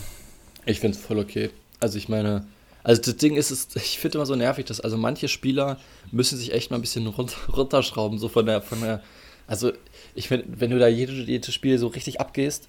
Ich 0.67 0.79
finde 0.79 0.97
es 0.97 1.03
voll 1.03 1.17
okay. 1.19 1.49
Also 1.79 1.97
ich 1.97 2.09
meine, 2.09 2.45
also 2.83 3.01
das 3.01 3.17
Ding 3.17 3.35
ist, 3.35 3.49
es, 3.51 3.67
ich 3.75 3.97
finde 3.99 4.17
immer 4.19 4.25
so 4.25 4.35
nervig, 4.35 4.65
dass 4.65 4.79
also 4.79 4.97
manche 4.97 5.27
Spieler 5.27 5.77
müssen 6.11 6.37
sich 6.37 6.53
echt 6.53 6.69
mal 6.71 6.77
ein 6.77 6.81
bisschen 6.81 7.07
runter, 7.07 7.35
runterschrauben, 7.51 8.19
so 8.19 8.29
von 8.29 8.45
der, 8.45 8.61
von 8.61 8.81
der, 8.81 9.01
also 9.47 9.71
ich 10.13 10.27
finde, 10.27 10.45
wenn 10.59 10.69
du 10.71 10.77
da 10.79 10.87
jedes, 10.87 11.27
jedes 11.27 11.53
Spiel 11.53 11.77
so 11.79 11.87
richtig 11.87 12.19
abgehst, 12.21 12.67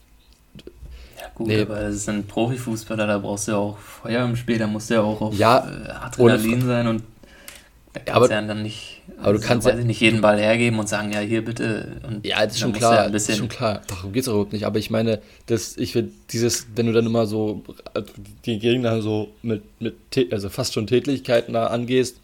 Ja, 1.19 1.29
gut, 1.35 1.49
Nee. 1.49 1.63
aber 1.63 1.81
es 1.83 2.05
sind 2.05 2.29
Profifußballer, 2.29 3.07
da 3.07 3.19
brauchst 3.19 3.49
du 3.49 3.53
ja 3.53 3.59
auch 3.59 3.79
Feuer 3.79 4.25
im 4.25 4.37
Spiel, 4.37 4.59
da 4.59 4.67
musst 4.67 4.89
du 4.91 4.95
ja 4.95 5.01
auch 5.03 5.21
auf 5.21 5.35
Ja, 5.35 5.69
äh, 5.69 5.89
Adrenalin 5.91 6.65
sein 6.65 6.87
und 6.87 7.03
da 7.95 8.01
kannst 8.01 8.13
aber- 8.17 8.31
ja 8.31 8.41
dann 8.43 8.63
nicht, 8.63 8.98
aber 9.21 9.33
du 9.35 9.41
kannst 9.41 9.67
ja- 9.67 9.75
nicht 9.75 10.01
jeden 10.01 10.21
Ball 10.21 10.39
hergeben 10.39 10.79
und 10.79 10.89
sagen, 10.89 11.13
ja, 11.13 11.21
hier 11.21 11.45
bitte. 11.45 12.01
Und 12.07 12.25
ja, 12.27 12.45
das 12.45 12.55
ist 12.55 12.61
schon 12.61 12.73
klar, 12.73 12.95
ja 12.95 13.11
das 13.11 13.29
ist 13.29 13.37
schon 13.39 13.49
klar, 13.49 13.83
darum 13.87 14.13
geht 14.13 14.23
es 14.23 14.29
überhaupt 14.29 14.53
nicht, 14.53 14.65
aber 14.65 14.79
ich 14.79 14.91
meine, 14.91 15.21
das, 15.47 15.77
ich 15.77 15.93
finde 15.93 16.13
dieses, 16.31 16.67
wenn 16.75 16.87
du 16.87 16.93
dann 16.93 17.07
immer 17.07 17.27
so 17.27 17.63
äh, 17.95 18.03
die 18.45 18.59
Gegner 18.59 19.03
so 19.03 19.29
mit, 19.43 19.63
mit, 19.81 19.95
also 20.33 20.49
fast 20.49 20.75
schon 20.75 20.87
Tätlichkeiten 20.87 21.55
da 21.55 21.67
angehst, 21.69 22.21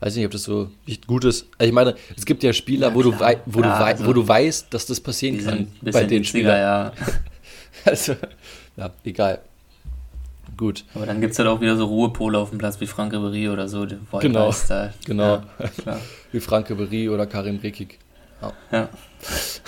weiß 0.00 0.16
nicht, 0.16 0.24
ob 0.24 0.32
das 0.32 0.44
so 0.44 0.70
nicht 0.86 1.06
gut 1.06 1.24
ist. 1.26 1.46
Also 1.58 1.68
ich 1.68 1.74
meine, 1.74 1.94
es 2.16 2.24
gibt 2.24 2.42
ja 2.42 2.52
Spieler, 2.54 2.88
Ja, 2.88 2.94
wo, 2.94 3.02
du 3.02 3.12
wo, 3.12 3.16
klar, 3.16 3.34
du 3.44 3.62
also- 3.62 4.06
wo 4.06 4.12
du 4.14 4.26
weißt, 4.26 4.72
dass 4.72 4.86
das 4.86 4.98
passieren 5.00 5.44
kann 5.44 5.68
bei 5.82 6.04
den 6.04 6.24
Spielern. 6.24 6.58
ja. 6.58 6.92
Also, 7.84 8.14
ja, 8.76 8.90
egal. 9.04 9.40
Gut, 10.60 10.84
Aber 10.94 11.06
dann 11.06 11.22
gibt 11.22 11.32
es 11.32 11.38
halt 11.38 11.48
auch 11.48 11.62
wieder 11.62 11.74
so 11.78 11.86
Ruhepole 11.86 12.36
auf 12.38 12.50
dem 12.50 12.58
Platz 12.58 12.78
wie 12.82 12.86
Frank 12.86 13.14
Ribéry 13.14 13.50
oder 13.50 13.66
so, 13.66 13.86
der 13.86 13.96
Genau, 14.20 14.50
Vollmeister. 14.50 14.92
genau. 15.06 15.42
Ja, 15.86 15.98
wie 16.32 16.40
Franke 16.40 16.74
Berie 16.74 17.08
oder 17.08 17.26
Karim 17.26 17.56
Rekik. 17.56 17.98
Ja, 18.70 18.88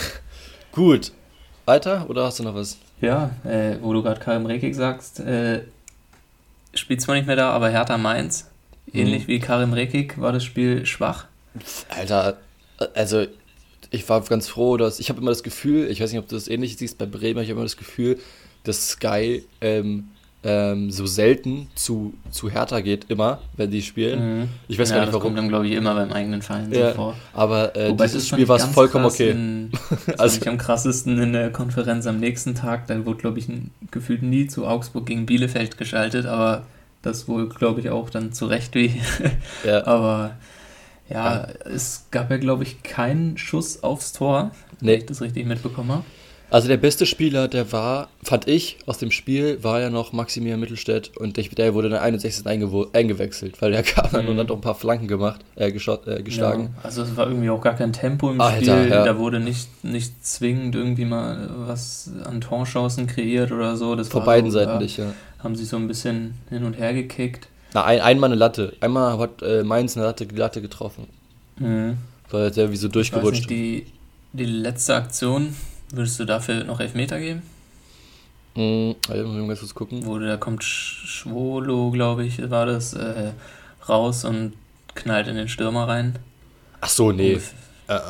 Gut. 0.72 1.12
Weiter 1.64 2.08
oder 2.10 2.24
hast 2.24 2.38
du 2.40 2.42
noch 2.42 2.54
was? 2.54 2.76
ja 3.00 3.30
äh, 3.44 3.76
wo 3.80 3.92
du 3.94 4.02
gerade 4.02 4.20
Karim 4.20 4.44
Rekik 4.46 4.74
sagst, 4.74 5.18
äh, 5.20 5.62
spielt 6.74 7.00
zwar 7.00 7.14
nicht 7.14 7.26
mehr 7.26 7.36
da, 7.36 7.50
aber 7.50 7.70
Hertha 7.70 7.96
Mainz, 7.98 8.50
ähnlich 8.92 9.24
Mhm. 9.24 9.28
wie 9.28 9.38
Karim 9.40 9.72
Rekik, 9.72 10.20
war 10.20 10.32
das 10.32 10.44
Spiel 10.44 10.84
schwach. 10.86 11.24
Alter, 11.88 12.36
also 12.94 13.24
ich 13.90 14.06
war 14.08 14.20
ganz 14.22 14.46
froh, 14.48 14.76
dass 14.76 15.00
ich 15.00 15.08
habe 15.08 15.20
immer 15.20 15.30
das 15.30 15.42
Gefühl, 15.42 15.90
ich 15.90 16.00
weiß 16.02 16.10
nicht, 16.12 16.18
ob 16.20 16.28
du 16.28 16.34
das 16.34 16.48
ähnlich 16.48 16.76
siehst 16.76 16.98
bei 16.98 17.06
Bremen, 17.06 17.40
ich 17.42 17.48
habe 17.48 17.52
immer 17.58 17.62
das 17.62 17.76
Gefühl, 17.76 18.18
dass 18.64 18.90
Sky 18.90 19.44
ähm, 19.60 20.08
ähm, 20.44 20.90
so 20.90 21.06
selten 21.06 21.68
zu, 21.76 22.14
zu 22.30 22.50
Hertha 22.50 22.80
geht, 22.80 23.06
immer, 23.10 23.38
wenn 23.56 23.70
die 23.70 23.80
spielen. 23.82 24.40
Mhm. 24.40 24.48
Ich 24.68 24.78
weiß 24.78 24.90
ja, 24.90 24.96
gar 24.96 25.02
nicht 25.02 25.14
das 25.14 25.20
kommt 25.20 25.34
warum. 25.34 25.36
dann, 25.36 25.48
glaube 25.48 25.66
ich, 25.68 25.72
immer 25.74 25.94
beim 25.94 26.12
eigenen 26.12 26.42
Verein 26.42 26.72
Ja, 26.72 26.88
so 26.90 26.94
vor. 26.96 27.16
Aber 27.32 27.76
äh, 27.76 27.90
Wobei, 27.90 28.06
dieses 28.06 28.26
Spiel 28.28 28.48
war 28.48 28.58
ganz 28.58 28.72
vollkommen 28.74 29.04
okay. 29.04 29.30
In, 29.30 29.70
Also- 30.18 30.38
ich 30.40 30.48
am 30.48 30.58
krassesten 30.58 31.20
in 31.20 31.32
der 31.32 31.50
Konferenz 31.52 32.06
am 32.06 32.18
nächsten 32.18 32.54
Tag. 32.56 32.86
Da 32.88 33.06
wurde, 33.06 33.18
glaube 33.18 33.38
ich, 33.38 33.48
n- 33.48 33.70
gefühlt 33.92 34.22
nie 34.22 34.48
zu 34.48 34.66
Augsburg 34.66 35.06
gegen 35.06 35.26
Bielefeld 35.26 35.78
geschaltet, 35.78 36.26
aber 36.26 36.64
das 37.02 37.28
wohl, 37.28 37.48
glaube 37.48 37.80
ich, 37.80 37.90
auch 37.90 38.10
dann 38.10 38.32
zu 38.32 38.46
Recht 38.46 38.74
wie. 38.74 39.00
Ja, 39.64 39.86
aber 39.86 40.36
ja, 41.08 41.46
es 41.66 42.06
gab 42.10 42.30
ja, 42.30 42.36
glaube 42.38 42.62
ich, 42.62 42.82
keinen 42.82 43.36
Schuss 43.38 43.82
aufs 43.82 44.12
Tor, 44.12 44.50
wenn 44.80 44.86
Nee. 44.88 44.94
ich 44.96 45.06
das 45.06 45.20
richtig 45.20 45.46
mitbekommen 45.46 45.90
habe. 45.92 46.04
Also 46.52 46.68
der 46.68 46.76
beste 46.76 47.06
Spieler, 47.06 47.48
der 47.48 47.72
war, 47.72 48.08
fand 48.22 48.46
ich, 48.46 48.76
aus 48.86 48.98
dem 48.98 49.10
Spiel, 49.10 49.62
war 49.64 49.80
ja 49.80 49.90
noch 49.90 50.12
Maximilian 50.12 50.60
Mittelstädt 50.60 51.10
und 51.16 51.36
der- 51.36 51.74
wurde 51.74 51.88
in 51.88 51.92
der 51.92 52.02
61. 52.02 52.46
Eingewo 52.46 52.86
eingewechselt, 52.92 53.60
weil 53.62 53.72
der 53.72 53.82
kam 53.82 54.10
dann 54.12 54.24
Mhm. 54.26 54.30
und 54.32 54.38
hat 54.38 54.50
auch 54.50 54.56
ein 54.56 54.60
paar 54.60 54.74
Flanken 54.74 55.08
gemacht, 55.08 55.40
äh, 55.56 55.72
geschot, 55.72 56.06
äh, 56.06 56.22
geschlagen. 56.22 56.74
Ja, 56.76 56.84
also 56.84 57.02
es 57.02 57.16
war 57.16 57.26
irgendwie 57.26 57.50
auch 57.50 57.60
gar 57.60 57.74
kein 57.74 57.92
Tempo 57.92 58.30
im 58.30 58.40
Alter, 58.40 58.78
Spiel. 58.80 58.90
ja. 58.90 59.04
Da 59.04 59.18
wurde 59.18 59.40
nicht, 59.40 59.84
nicht 59.84 60.24
zwingend 60.24 60.74
irgendwie 60.74 61.04
mal 61.06 61.50
was 61.66 62.10
an 62.24 62.40
Torchancen 62.40 63.06
kreiert 63.06 63.50
oder 63.52 63.76
so. 63.76 63.94
Das 63.96 64.08
Vor 64.08 64.20
war 64.20 64.26
beiden 64.26 64.50
so, 64.50 64.58
Seiten 64.58 64.78
nicht, 64.78 64.98
ja. 64.98 65.12
Haben 65.42 65.56
sich 65.56 65.68
so 65.68 65.76
ein 65.76 65.88
bisschen 65.88 66.34
hin 66.50 66.64
und 66.64 66.74
her 66.74 66.94
gekickt. 66.94 67.48
Na, 67.74 67.84
ein, 67.84 68.00
einmal 68.00 68.28
eine 68.28 68.36
Latte. 68.36 68.74
Einmal 68.80 69.18
hat 69.18 69.40
äh, 69.42 69.62
Mainz 69.64 69.96
eine 69.96 70.04
Latte, 70.06 70.24
Latte 70.34 70.60
getroffen. 70.60 71.06
Mhm. 71.58 71.96
War 72.30 72.50
der 72.50 72.70
wie 72.70 72.76
so 72.76 72.86
Ich 72.86 72.90
weiß 72.90 72.92
durchgerutscht. 72.92 73.40
nicht, 73.40 73.50
die, 73.50 73.86
die 74.34 74.44
letzte 74.44 74.94
Aktion, 74.94 75.54
würdest 75.92 76.18
du 76.18 76.24
dafür 76.24 76.64
noch 76.64 76.80
Elfmeter 76.80 77.20
geben? 77.20 77.42
Mhm, 78.54 78.96
also, 79.08 79.24
muss 79.28 79.34
ich 79.36 79.40
mal 79.40 79.48
ganz 79.48 79.60
kurz 79.60 79.74
gucken. 79.74 80.04
Wo 80.06 80.18
da 80.18 80.36
kommt 80.36 80.62
Sch- 80.62 81.06
Schwolo, 81.06 81.90
glaube 81.90 82.24
ich, 82.24 82.50
war 82.50 82.66
das, 82.66 82.92
äh, 82.94 83.32
raus 83.88 84.24
und 84.24 84.52
knallt 84.94 85.26
in 85.28 85.36
den 85.36 85.48
Stürmer 85.48 85.88
rein. 85.88 86.16
Ach 86.80 86.88
so, 86.88 87.12
nee. 87.12 87.32
Äh, 87.88 87.94
äh. 87.94 88.00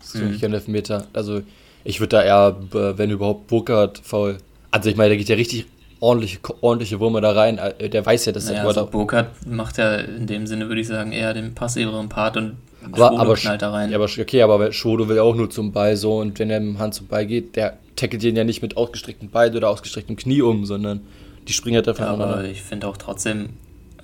Das 0.00 0.14
ist 0.14 0.22
Mhm. 0.22 0.40
kein 0.40 0.52
Elfmeter. 0.54 1.06
Also, 1.12 1.42
ich 1.84 2.00
würde 2.00 2.16
da 2.16 2.22
eher, 2.22 2.56
äh, 2.72 2.96
wenn 2.98 3.10
überhaupt, 3.10 3.48
Burkhardt 3.48 3.98
faul. 3.98 4.38
Also, 4.70 4.88
ich 4.88 4.96
meine, 4.96 5.10
da 5.10 5.16
geht 5.16 5.28
ja 5.28 5.36
richtig 5.36 5.66
ordentliche, 6.00 6.38
ordentliche 6.62 6.98
Würmer 7.00 7.20
da 7.20 7.32
rein. 7.32 7.58
Äh, 7.58 7.90
Der 7.90 8.06
weiß 8.06 8.24
ja, 8.26 8.32
dass 8.32 8.44
Naja, 8.46 8.60
der 8.60 8.68
also 8.68 8.86
Burkhardt 8.86 9.46
macht 9.46 9.76
ja 9.78 9.96
in 9.96 10.26
dem 10.26 10.46
Sinne, 10.46 10.68
würde 10.68 10.80
ich 10.80 10.86
sagen, 10.86 11.12
eher 11.12 11.34
den 11.34 11.54
passiveren 11.54 12.08
Part 12.08 12.36
und 12.38 12.56
Aber, 12.84 13.18
aber, 13.18 13.34
knallt 13.34 13.62
da 13.62 13.72
rein. 13.72 13.90
ja, 13.90 13.96
aber 13.96 14.04
okay, 14.04 14.42
aber 14.42 14.72
Schodo 14.72 15.08
will 15.08 15.16
ja 15.16 15.22
auch 15.22 15.34
nur 15.34 15.50
zum 15.50 15.72
Ball 15.72 15.96
so 15.96 16.18
und 16.18 16.38
wenn 16.38 16.50
er 16.50 16.60
mit 16.60 16.74
dem 16.74 16.78
Hand 16.78 16.94
zum 16.94 17.06
Ball 17.06 17.26
geht, 17.26 17.56
der 17.56 17.78
tackelt 17.96 18.22
den 18.22 18.36
ja 18.36 18.44
nicht 18.44 18.62
mit 18.62 18.76
ausgestrecktem 18.76 19.30
Bein 19.30 19.56
oder 19.56 19.68
ausgestrecktem 19.68 20.16
Knie 20.16 20.42
um, 20.42 20.64
sondern 20.64 21.00
die 21.46 21.52
springen 21.52 21.76
halt 21.76 21.88
einfach 21.88 22.04
Ja, 22.04 22.12
aber 22.12 22.44
ich 22.44 22.62
finde 22.62 22.86
auch 22.86 22.96
trotzdem, 22.96 23.50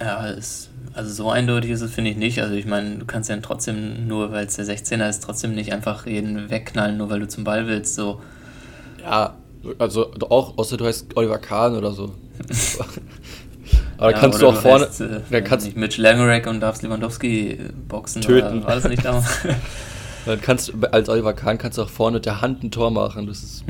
ja, 0.01 0.29
es, 0.29 0.71
also 0.93 1.13
so 1.13 1.31
eindeutig 1.31 1.71
ist 1.71 1.83
es, 1.83 1.93
finde 1.93 2.11
ich 2.11 2.17
nicht. 2.17 2.41
Also 2.41 2.55
ich 2.55 2.67
meine, 2.67 2.97
du 2.97 3.05
kannst 3.05 3.31
ja 3.31 3.37
trotzdem, 3.39 4.09
nur 4.09 4.33
weil 4.33 4.47
es 4.47 4.57
der 4.57 4.65
16er 4.65 5.09
ist, 5.09 5.23
trotzdem 5.23 5.55
nicht 5.55 5.73
einfach 5.73 6.07
jeden 6.07 6.51
wegknallen, 6.51 6.97
nur 6.97 7.11
weil 7.11 7.21
du 7.21 7.29
zum 7.29 7.45
Ball 7.45 7.67
willst. 7.67 7.95
So. 7.95 8.21
Ja, 9.03 9.35
also 9.79 10.13
auch, 10.29 10.59
außer 10.59 10.77
du 10.77 10.85
heißt 10.85 11.17
Oliver 11.17 11.39
Kahn 11.39 11.77
oder 11.77 11.93
so. 11.93 12.15
Aber 13.97 14.11
da 14.11 14.17
Ja, 14.17 14.21
kannst 14.21 14.43
du 14.43 14.47
auch 14.49 14.57
vorne, 14.57 14.87
heißt, 14.87 15.01
äh, 15.01 15.21
da 15.31 15.41
kannst, 15.41 15.67
nicht, 15.67 15.77
Mitch 15.77 16.01
Langerack 16.01 16.47
und 16.47 16.61
darfst 16.61 16.83
Lewandowski 16.83 17.59
boxen. 17.89 18.23
Töten. 18.23 18.65
War 18.65 18.77
das 18.77 18.89
nicht 18.89 19.05
damals? 19.05 19.27
dann 20.27 20.41
kannst 20.41 20.69
du, 20.69 20.87
als 20.91 21.09
Oliver 21.09 21.33
Kahn 21.33 21.59
kannst 21.59 21.79
du 21.79 21.83
auch 21.83 21.89
vorne 21.89 22.17
mit 22.17 22.27
der 22.27 22.41
Hand 22.41 22.63
ein 22.63 22.71
Tor 22.71 22.91
machen. 22.91 23.27
Das 23.27 23.43
ist, 23.43 23.65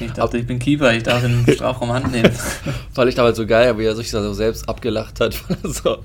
ich 0.00 0.12
dachte, 0.12 0.38
ich 0.38 0.46
bin 0.46 0.58
Keeper, 0.58 0.92
ich 0.92 1.04
darf 1.04 1.22
den 1.22 1.46
Strafraum 1.54 1.92
Hand 1.92 2.10
nehmen. 2.12 2.30
fand 2.92 3.08
ich 3.08 3.14
damals 3.14 3.36
so 3.36 3.46
geil, 3.46 3.78
wie 3.78 3.84
er 3.84 3.94
sich 3.94 4.10
da 4.10 4.22
so 4.22 4.34
selbst 4.34 4.68
abgelacht 4.68 5.20
hat. 5.20 5.34
so. 5.62 5.98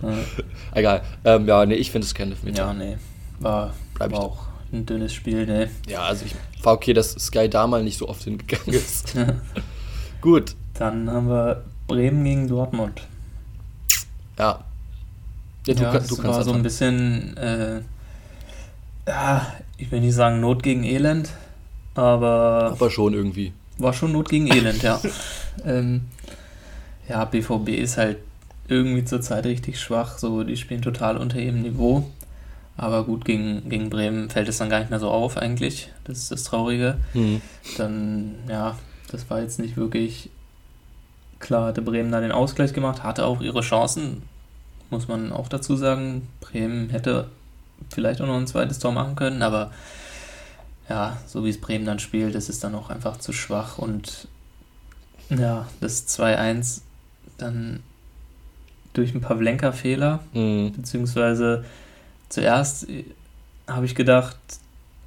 Egal. 0.73 1.01
Ähm, 1.25 1.47
ja, 1.47 1.65
nee, 1.65 1.75
ich 1.75 1.91
finde 1.91 2.05
es 2.05 2.13
kein 2.13 2.29
Elfmeter. 2.29 2.63
ja, 2.67 2.73
nee. 2.73 2.97
War, 3.39 3.73
Bleib 3.95 4.11
war 4.11 4.19
auch 4.19 4.37
ein 4.71 4.85
dünnes 4.85 5.13
Spiel, 5.13 5.45
ne. 5.45 5.69
Ja, 5.87 6.01
also 6.03 6.25
ich 6.25 6.35
war 6.63 6.73
okay, 6.73 6.93
dass 6.93 7.13
Sky 7.13 7.49
da 7.49 7.65
mal 7.65 7.83
nicht 7.83 7.97
so 7.97 8.07
oft 8.07 8.23
hingegangen 8.23 8.67
ist. 8.73 9.15
Gut, 10.21 10.55
Dann 10.75 11.09
haben 11.09 11.27
wir 11.29 11.63
Bremen 11.87 12.23
gegen 12.23 12.47
Dortmund. 12.47 13.01
Ja. 14.39 14.59
Ja, 15.67 15.73
du, 15.75 15.83
ja, 15.83 15.91
kann- 15.91 15.99
das 16.01 16.07
du 16.07 16.17
war 16.23 16.23
kannst 16.23 16.43
so 16.49 16.53
ein 16.53 16.63
bisschen, 16.63 17.37
äh, 17.37 17.81
ja, 19.07 19.45
ich 19.77 19.91
will 19.91 19.99
nicht 20.01 20.13
sagen 20.15 20.39
Not 20.39 20.63
gegen 20.63 20.83
Elend, 20.83 21.31
aber 21.95 22.71
Aber 22.71 22.89
schon 22.89 23.13
irgendwie. 23.13 23.53
war 23.77 23.93
schon 23.93 24.11
Not 24.13 24.29
gegen 24.29 24.47
Elend, 24.47 24.81
ja. 24.81 24.99
ähm, 25.65 26.05
ja, 27.07 27.25
BVB 27.25 27.69
ist 27.69 27.97
halt 27.97 28.17
irgendwie 28.67 29.03
zurzeit 29.03 29.45
richtig 29.45 29.79
schwach, 29.79 30.17
so 30.17 30.43
die 30.43 30.57
spielen 30.57 30.81
total 30.81 31.17
unter 31.17 31.39
ihrem 31.39 31.61
Niveau. 31.61 32.09
Aber 32.77 33.03
gut, 33.03 33.25
gegen, 33.25 33.67
gegen 33.67 33.89
Bremen 33.89 34.29
fällt 34.29 34.47
es 34.47 34.57
dann 34.59 34.69
gar 34.69 34.79
nicht 34.79 34.89
mehr 34.89 34.99
so 34.99 35.09
auf 35.09 35.37
eigentlich. 35.37 35.89
Das 36.05 36.17
ist 36.19 36.31
das 36.31 36.43
Traurige. 36.43 36.97
Hm. 37.11 37.41
Dann, 37.77 38.35
ja, 38.47 38.77
das 39.11 39.29
war 39.29 39.41
jetzt 39.41 39.59
nicht 39.59 39.75
wirklich 39.75 40.29
klar, 41.39 41.67
hatte 41.67 41.81
Bremen 41.81 42.11
da 42.11 42.19
den 42.21 42.31
Ausgleich 42.31 42.73
gemacht, 42.73 43.03
hatte 43.03 43.25
auch 43.25 43.41
ihre 43.41 43.61
Chancen. 43.61 44.23
muss 44.89 45.07
man 45.07 45.31
auch 45.31 45.47
dazu 45.47 45.75
sagen. 45.75 46.27
Bremen 46.41 46.89
hätte 46.89 47.27
vielleicht 47.91 48.21
auch 48.21 48.27
noch 48.27 48.37
ein 48.37 48.47
zweites 48.47 48.79
Tor 48.79 48.91
machen 48.91 49.15
können, 49.15 49.41
aber 49.41 49.71
ja, 50.89 51.17
so 51.27 51.45
wie 51.45 51.49
es 51.49 51.61
Bremen 51.61 51.85
dann 51.85 51.99
spielt, 51.99 52.33
ist 52.35 52.49
es 52.49 52.59
dann 52.59 52.73
auch 52.75 52.89
einfach 52.89 53.17
zu 53.17 53.31
schwach 53.31 53.77
und 53.77 54.27
ja, 55.29 55.67
das 55.79 56.07
2-1 56.07 56.81
dann 57.37 57.83
durch 58.93 59.11
einen 59.11 59.21
Pavlenka-Fehler, 59.21 60.19
Mhm. 60.33 60.73
beziehungsweise 60.75 61.63
zuerst 62.29 62.87
habe 63.67 63.85
ich 63.85 63.93
gedacht, 63.93 64.37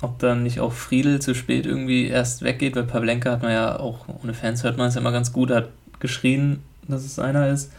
ob 0.00 0.18
dann 0.20 0.44
nicht 0.44 0.60
auch 0.60 0.72
Friedel 0.72 1.20
zu 1.20 1.34
spät 1.34 1.66
irgendwie 1.66 2.06
erst 2.06 2.42
weggeht, 2.42 2.76
weil 2.76 2.84
Pavlenka 2.84 3.32
hat 3.32 3.42
man 3.42 3.52
ja 3.52 3.78
auch, 3.80 4.06
ohne 4.22 4.34
Fans 4.34 4.62
hört 4.62 4.78
man 4.78 4.88
es 4.88 4.94
ja 4.94 5.00
immer 5.00 5.12
ganz 5.12 5.32
gut, 5.32 5.50
hat 5.50 5.68
geschrien, 6.02 6.62
dass 6.87 7.04
es 7.04 7.18
einer 7.18 7.49
ist. 7.49 7.73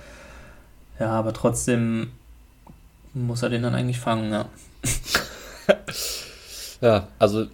Ja, 1.00 1.12
aber 1.12 1.34
trotzdem 1.34 2.12
muss 3.13 3.44
er 3.44 3.50
den 3.50 3.62
dann 3.62 3.75
eigentlich 3.75 4.00
fangen, 4.00 4.32
ja. 4.32 4.50
Ja, 6.82 7.08
also, 7.18 7.46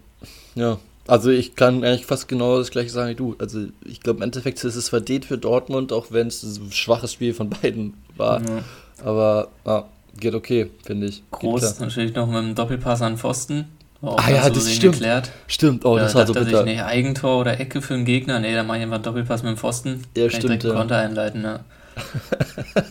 ja. 0.55 0.79
Also 1.05 1.29
ich 1.29 1.55
kann 1.55 1.83
eigentlich 1.83 2.07
fast 2.07 2.27
genau 2.27 2.57
das 2.57 2.71
gleiche 2.71 2.89
sagen 2.89 3.11
wie 3.11 3.15
du. 3.15 3.35
Also 3.37 3.65
ich 3.85 3.99
glaube 4.01 4.17
im 4.17 4.23
Endeffekt 4.23 4.63
ist 4.63 4.75
es 4.75 4.89
verdient 4.89 5.25
für 5.25 5.37
Dortmund, 5.37 5.93
auch 5.93 6.07
wenn 6.09 6.27
es 6.27 6.41
ein 6.41 6.71
schwaches 6.71 7.13
Spiel 7.13 7.33
von 7.35 7.49
beiden 7.49 7.93
war. 8.17 8.41
ja. 8.41 8.63
Aber 9.03 9.49
ja, 9.65 9.87
geht 10.19 10.33
okay, 10.33 10.71
finde 10.83 11.07
ich. 11.07 11.23
Groß 11.31 11.79
natürlich 11.79 12.15
noch 12.15 12.27
mit 12.27 12.37
dem 12.37 12.55
Doppelpass 12.55 13.01
an 13.01 13.17
Pfosten. 13.17 13.65
Ah 14.01 14.29
ja, 14.31 14.49
das 14.49 14.73
stimmt. 14.73 14.93
geklärt. 14.95 15.29
Stimmt, 15.47 15.83
oh, 15.85 15.97
da 15.97 16.03
das 16.03 16.15
war 16.15 16.25
so 16.25 16.33
bitter. 16.33 16.63
sich, 16.63 16.65
nee, 16.75 16.81
Eigentor 16.81 17.41
oder 17.41 17.59
Ecke 17.59 17.81
für 17.81 17.95
einen 17.95 18.05
Gegner. 18.05 18.39
Nee, 18.39 18.53
da 18.55 18.63
mache 18.63 18.77
ich 18.77 18.83
einfach 18.83 18.95
einen 18.95 19.03
Doppelpass 19.03 19.43
mit 19.43 19.51
dem 19.51 19.57
Pfosten. 19.57 20.03
Ja, 20.15 20.23
Kann 20.23 20.27
ich 20.27 20.35
stimmt, 20.35 20.43
direkt 20.43 20.63
einen 20.65 20.73
ja. 20.73 20.79
Konter 20.79 20.97
einleiten, 20.97 21.43
ja. 21.43 21.59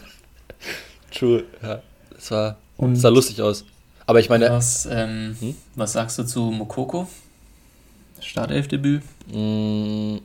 True, 1.10 1.44
ja. 1.62 1.80
Das 2.14 2.30
war, 2.30 2.56
Und 2.76 2.94
das 2.94 3.02
sah 3.02 3.08
lustig 3.08 3.40
aus. 3.40 3.64
Aber 4.06 4.20
ich 4.20 4.28
meine, 4.28 4.50
was, 4.50 4.86
ähm, 4.90 5.36
Hm? 5.40 5.54
was 5.76 5.92
sagst 5.92 6.18
du 6.18 6.24
zu 6.24 6.40
Mokoko? 6.50 7.08
Startelfdebüt? 8.20 9.02
mh, 9.32 10.18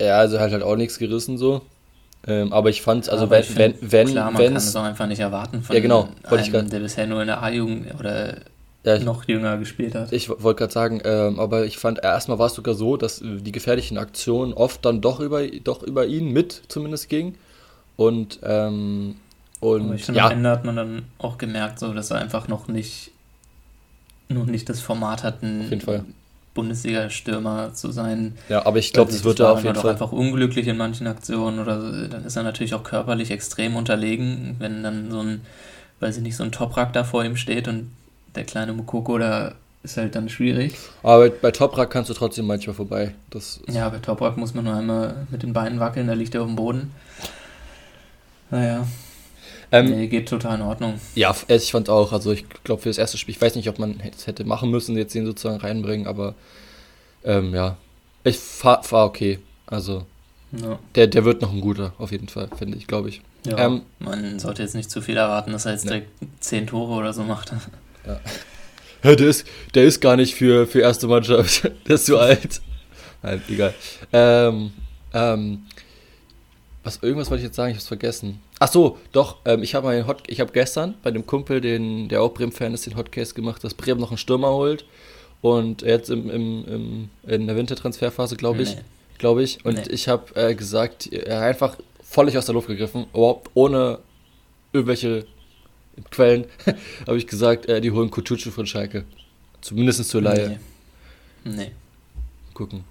ja, 0.00 0.18
also 0.18 0.40
halt 0.40 0.52
halt 0.52 0.62
auch 0.62 0.76
nichts 0.76 0.98
gerissen 0.98 1.36
so. 1.36 1.62
Ähm, 2.26 2.52
aber 2.52 2.70
ich 2.70 2.82
fand, 2.82 3.08
also 3.08 3.24
Aber 3.24 3.36
wenn, 3.36 3.42
ich 3.42 3.56
wenn, 3.56 3.74
find, 3.74 3.92
wenn, 3.92 4.08
Klar, 4.08 4.30
man 4.30 4.40
wenn 4.42 4.48
kann 4.48 4.56
es 4.56 4.76
auch 4.76 4.82
einfach 4.82 5.06
nicht 5.06 5.20
erwarten 5.20 5.62
von 5.62 5.74
Ja, 5.74 5.80
genau, 5.82 6.08
ich 6.38 6.54
einem, 6.54 6.68
der 6.68 6.80
bisher 6.80 7.06
nur 7.06 7.20
in 7.22 7.28
der 7.28 7.42
A-Jugend 7.42 7.94
oder 7.98 8.36
ja, 8.84 8.96
ich, 8.96 9.04
noch 9.04 9.28
jünger 9.28 9.58
gespielt 9.58 9.94
hat. 9.94 10.12
Ich 10.12 10.28
wollte 10.28 10.58
gerade 10.58 10.72
sagen, 10.72 11.00
ähm, 11.04 11.38
aber 11.38 11.66
ich 11.66 11.76
fand, 11.76 12.02
erstmal 12.02 12.38
war 12.38 12.46
es 12.46 12.54
sogar 12.54 12.74
so, 12.74 12.96
dass 12.96 13.20
äh, 13.20 13.36
die 13.36 13.52
gefährlichen 13.52 13.98
Aktionen 13.98 14.52
oft 14.54 14.84
dann 14.84 15.00
doch 15.00 15.20
über, 15.20 15.46
doch 15.46 15.82
über 15.82 16.06
ihn 16.06 16.32
mit 16.32 16.62
zumindest 16.68 17.08
ging. 17.08 17.34
Und, 17.96 18.40
ähm, 18.42 19.16
Aber 19.60 19.72
und 19.72 19.94
ich 19.94 20.04
finde, 20.04 20.18
ja, 20.18 20.26
am 20.26 20.32
Ende 20.32 20.50
hat 20.50 20.64
man 20.64 20.76
dann 20.76 21.02
auch 21.18 21.36
gemerkt, 21.36 21.78
so, 21.78 21.92
dass 21.92 22.10
er 22.10 22.18
einfach 22.18 22.48
noch 22.48 22.68
nicht, 22.68 23.10
noch 24.28 24.46
nicht 24.46 24.68
das 24.68 24.80
Format 24.80 25.22
hat, 25.24 25.42
ein. 25.42 25.68
Bundesliga-Stürmer 26.52 27.74
zu 27.74 27.92
sein. 27.92 28.36
ja, 28.48 28.66
aber 28.66 28.78
ich 28.78 28.92
glaube, 28.92 29.06
das 29.06 29.18
nicht, 29.18 29.24
wird 29.24 29.38
er 29.38 29.52
auf 29.52 29.62
jeden 29.62 29.74
doch 29.74 29.82
Fall. 29.82 29.92
einfach 29.92 30.10
unglücklich 30.10 30.66
in 30.66 30.76
manchen 30.76 31.06
Aktionen 31.06 31.60
oder 31.60 31.80
so. 31.80 32.08
dann 32.08 32.24
ist 32.24 32.34
er 32.34 32.42
natürlich 32.42 32.74
auch 32.74 32.82
körperlich 32.82 33.30
extrem 33.30 33.76
unterlegen, 33.76 34.56
wenn 34.58 34.82
dann 34.82 35.12
so 35.12 35.20
ein, 35.20 35.42
weiß 36.00 36.16
ich 36.16 36.22
nicht, 36.24 36.36
so 36.36 36.42
ein 36.42 36.50
Toprak 36.50 36.92
da 36.92 37.04
vor 37.04 37.24
ihm 37.24 37.36
steht 37.36 37.68
und 37.68 37.92
der 38.34 38.44
kleine 38.44 38.72
Mukoko, 38.72 39.18
da 39.18 39.54
ist 39.82 39.96
halt 39.96 40.14
dann 40.14 40.28
schwierig. 40.28 40.74
Aber 41.02 41.30
bei 41.30 41.50
Toprak 41.50 41.90
kannst 41.90 42.10
du 42.10 42.14
trotzdem 42.14 42.46
manchmal 42.46 42.74
vorbei. 42.74 43.14
Das 43.30 43.60
Ja, 43.68 43.88
bei 43.88 43.98
Toprak 43.98 44.36
muss 44.36 44.54
man 44.54 44.64
nur 44.64 44.74
einmal 44.74 45.26
mit 45.30 45.42
den 45.42 45.52
Beinen 45.52 45.80
wackeln, 45.80 46.06
da 46.06 46.12
liegt 46.12 46.34
er 46.34 46.42
auf 46.42 46.46
dem 46.48 46.56
Boden. 46.56 46.92
Naja, 48.50 48.86
ähm, 49.72 49.90
nee, 49.90 50.08
geht 50.08 50.28
total 50.28 50.56
in 50.56 50.62
Ordnung. 50.62 50.94
Ja, 51.14 51.30
f- 51.30 51.46
ich 51.48 51.70
fand 51.70 51.88
auch, 51.88 52.12
also 52.12 52.32
ich 52.32 52.44
glaube 52.64 52.82
für 52.82 52.88
das 52.88 52.98
erste 52.98 53.16
Spiel, 53.18 53.34
ich 53.34 53.40
weiß 53.40 53.54
nicht, 53.54 53.68
ob 53.68 53.78
man 53.78 54.00
es 54.16 54.26
hätte 54.26 54.44
machen 54.44 54.70
müssen, 54.70 54.96
jetzt 54.96 55.14
den 55.14 55.24
sozusagen 55.26 55.60
reinbringen, 55.60 56.06
aber 56.08 56.34
ähm, 57.24 57.54
ja, 57.54 57.76
ich 58.24 58.38
war, 58.62 58.82
war 58.90 59.06
okay. 59.06 59.38
Also 59.66 60.04
Ja, 60.52 60.78
der, 60.96 61.06
der 61.06 61.24
wird 61.24 61.42
noch 61.42 61.52
ein 61.52 61.60
guter, 61.60 61.92
auf 61.98 62.10
jeden 62.10 62.28
Fall, 62.28 62.48
finde 62.58 62.76
ich, 62.76 62.88
glaube 62.88 63.08
ich. 63.08 63.20
ja 63.46 63.56
Ähm, 63.58 63.82
man 64.00 64.40
sollte 64.40 64.62
jetzt 64.62 64.74
nicht 64.74 64.90
zu 64.90 65.00
viel 65.00 65.16
erwarten, 65.16 65.52
dass 65.52 65.66
er 65.66 65.72
jetzt 65.72 65.84
Nee. 65.84 65.90
direkt 65.90 66.10
zehn 66.40 66.66
Tore 66.66 66.94
oder 66.94 67.12
so 67.12 67.22
macht. 67.22 67.52
Ja, 68.06 69.14
der 69.14 69.28
ist, 69.28 69.46
der 69.74 69.84
ist 69.84 70.00
gar 70.00 70.16
nicht 70.16 70.34
für, 70.34 70.66
für 70.66 70.80
erste 70.80 71.06
Mannschaft. 71.06 71.70
Der 71.86 71.94
ist 71.94 72.06
zu 72.06 72.18
alt. 72.18 72.60
Nein, 73.22 73.42
egal. 73.48 73.74
Ähm, 74.12 74.72
ähm, 75.14 75.62
was, 76.84 76.98
irgendwas 77.02 77.30
wollte 77.30 77.42
ich 77.42 77.46
jetzt 77.48 77.56
sagen, 77.56 77.70
ich 77.70 77.76
hab's 77.76 77.88
vergessen. 77.88 78.40
Ach 78.58 78.68
so, 78.70 78.98
doch, 79.12 79.36
ähm, 79.46 79.62
ich 79.62 79.74
habe 79.74 80.06
Hot, 80.06 80.22
ich 80.26 80.40
habe 80.40 80.52
gestern 80.52 80.94
bei 81.02 81.10
dem 81.10 81.26
Kumpel, 81.26 81.60
den, 81.60 82.08
der 82.08 82.22
auch 82.22 82.32
Bremen-Fan 82.34 82.74
ist, 82.74 82.86
den 82.86 82.96
Hotcase 82.96 83.34
gemacht, 83.34 83.64
dass 83.64 83.74
Bremen 83.74 84.00
noch 84.00 84.10
einen 84.10 84.18
Stürmer 84.18 84.50
holt. 84.50 84.84
Und 85.42 85.80
jetzt 85.82 86.10
im, 86.10 86.28
im, 86.30 86.64
im, 86.66 87.10
in 87.26 87.46
der 87.46 87.56
Wintertransferphase, 87.56 88.36
glaube 88.36 88.62
ich. 88.62 88.74
Nee. 88.76 88.82
Glaube 89.18 89.42
ich. 89.42 89.64
Und 89.64 89.76
Nee. 89.76 89.92
ich 89.92 90.08
habe 90.08 90.34
äh, 90.36 90.54
gesagt, 90.54 91.10
er 91.10 91.36
hat 91.40 91.44
einfach 91.44 91.76
völlig 92.02 92.36
aus 92.36 92.46
der 92.46 92.54
Luft 92.54 92.68
gegriffen, 92.68 93.06
überhaupt 93.14 93.50
ohne 93.54 93.98
irgendwelche 94.72 95.26
Quellen, 96.10 96.44
habe 97.06 97.18
ich 97.18 97.26
gesagt, 97.26 97.66
äh, 97.66 97.80
die 97.80 97.90
holen 97.90 98.10
Kutucu 98.10 98.50
von 98.50 98.66
Schalke. 98.66 99.04
Zumindest 99.60 100.08
zur 100.08 100.22
Laie. 100.22 100.58
Nee. 101.44 101.50
nee. 101.56 101.70
Gucken. 102.54 102.84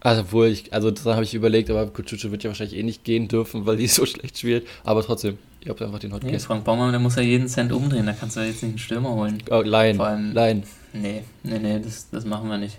Also, 0.00 0.20
obwohl 0.22 0.48
ich, 0.48 0.72
also 0.72 0.90
da 0.90 1.14
habe 1.14 1.24
ich 1.24 1.34
überlegt, 1.34 1.70
aber 1.70 1.86
Kutucu 1.86 2.30
wird 2.30 2.42
ja 2.42 2.50
wahrscheinlich 2.50 2.76
eh 2.78 2.82
nicht 2.82 3.04
gehen 3.04 3.26
dürfen, 3.28 3.64
weil 3.66 3.76
die 3.76 3.86
so 3.88 4.04
schlecht 4.06 4.38
spielt. 4.38 4.66
Aber 4.84 5.02
trotzdem, 5.02 5.38
ihr 5.62 5.70
habt 5.70 5.80
einfach 5.82 5.98
den 5.98 6.10
Nee, 6.10 6.16
Hotcase. 6.16 6.46
Frank 6.46 6.64
Baumann, 6.64 6.90
der 6.92 7.00
muss 7.00 7.16
ja 7.16 7.22
jeden 7.22 7.48
Cent 7.48 7.72
umdrehen, 7.72 8.06
da 8.06 8.12
kannst 8.12 8.36
du 8.36 8.40
ja 8.40 8.46
jetzt 8.46 8.62
nicht 8.62 8.70
einen 8.72 8.78
Stürmer 8.78 9.10
holen. 9.14 9.42
Oh, 9.50 9.62
Laien. 9.62 9.96
Vor 9.96 10.06
allem- 10.06 10.32
Laien. 10.32 10.62
Nee, 10.92 11.24
nee, 11.42 11.58
nee, 11.58 11.80
das, 11.80 12.08
das 12.10 12.24
machen 12.24 12.48
wir 12.48 12.58
nicht. 12.58 12.78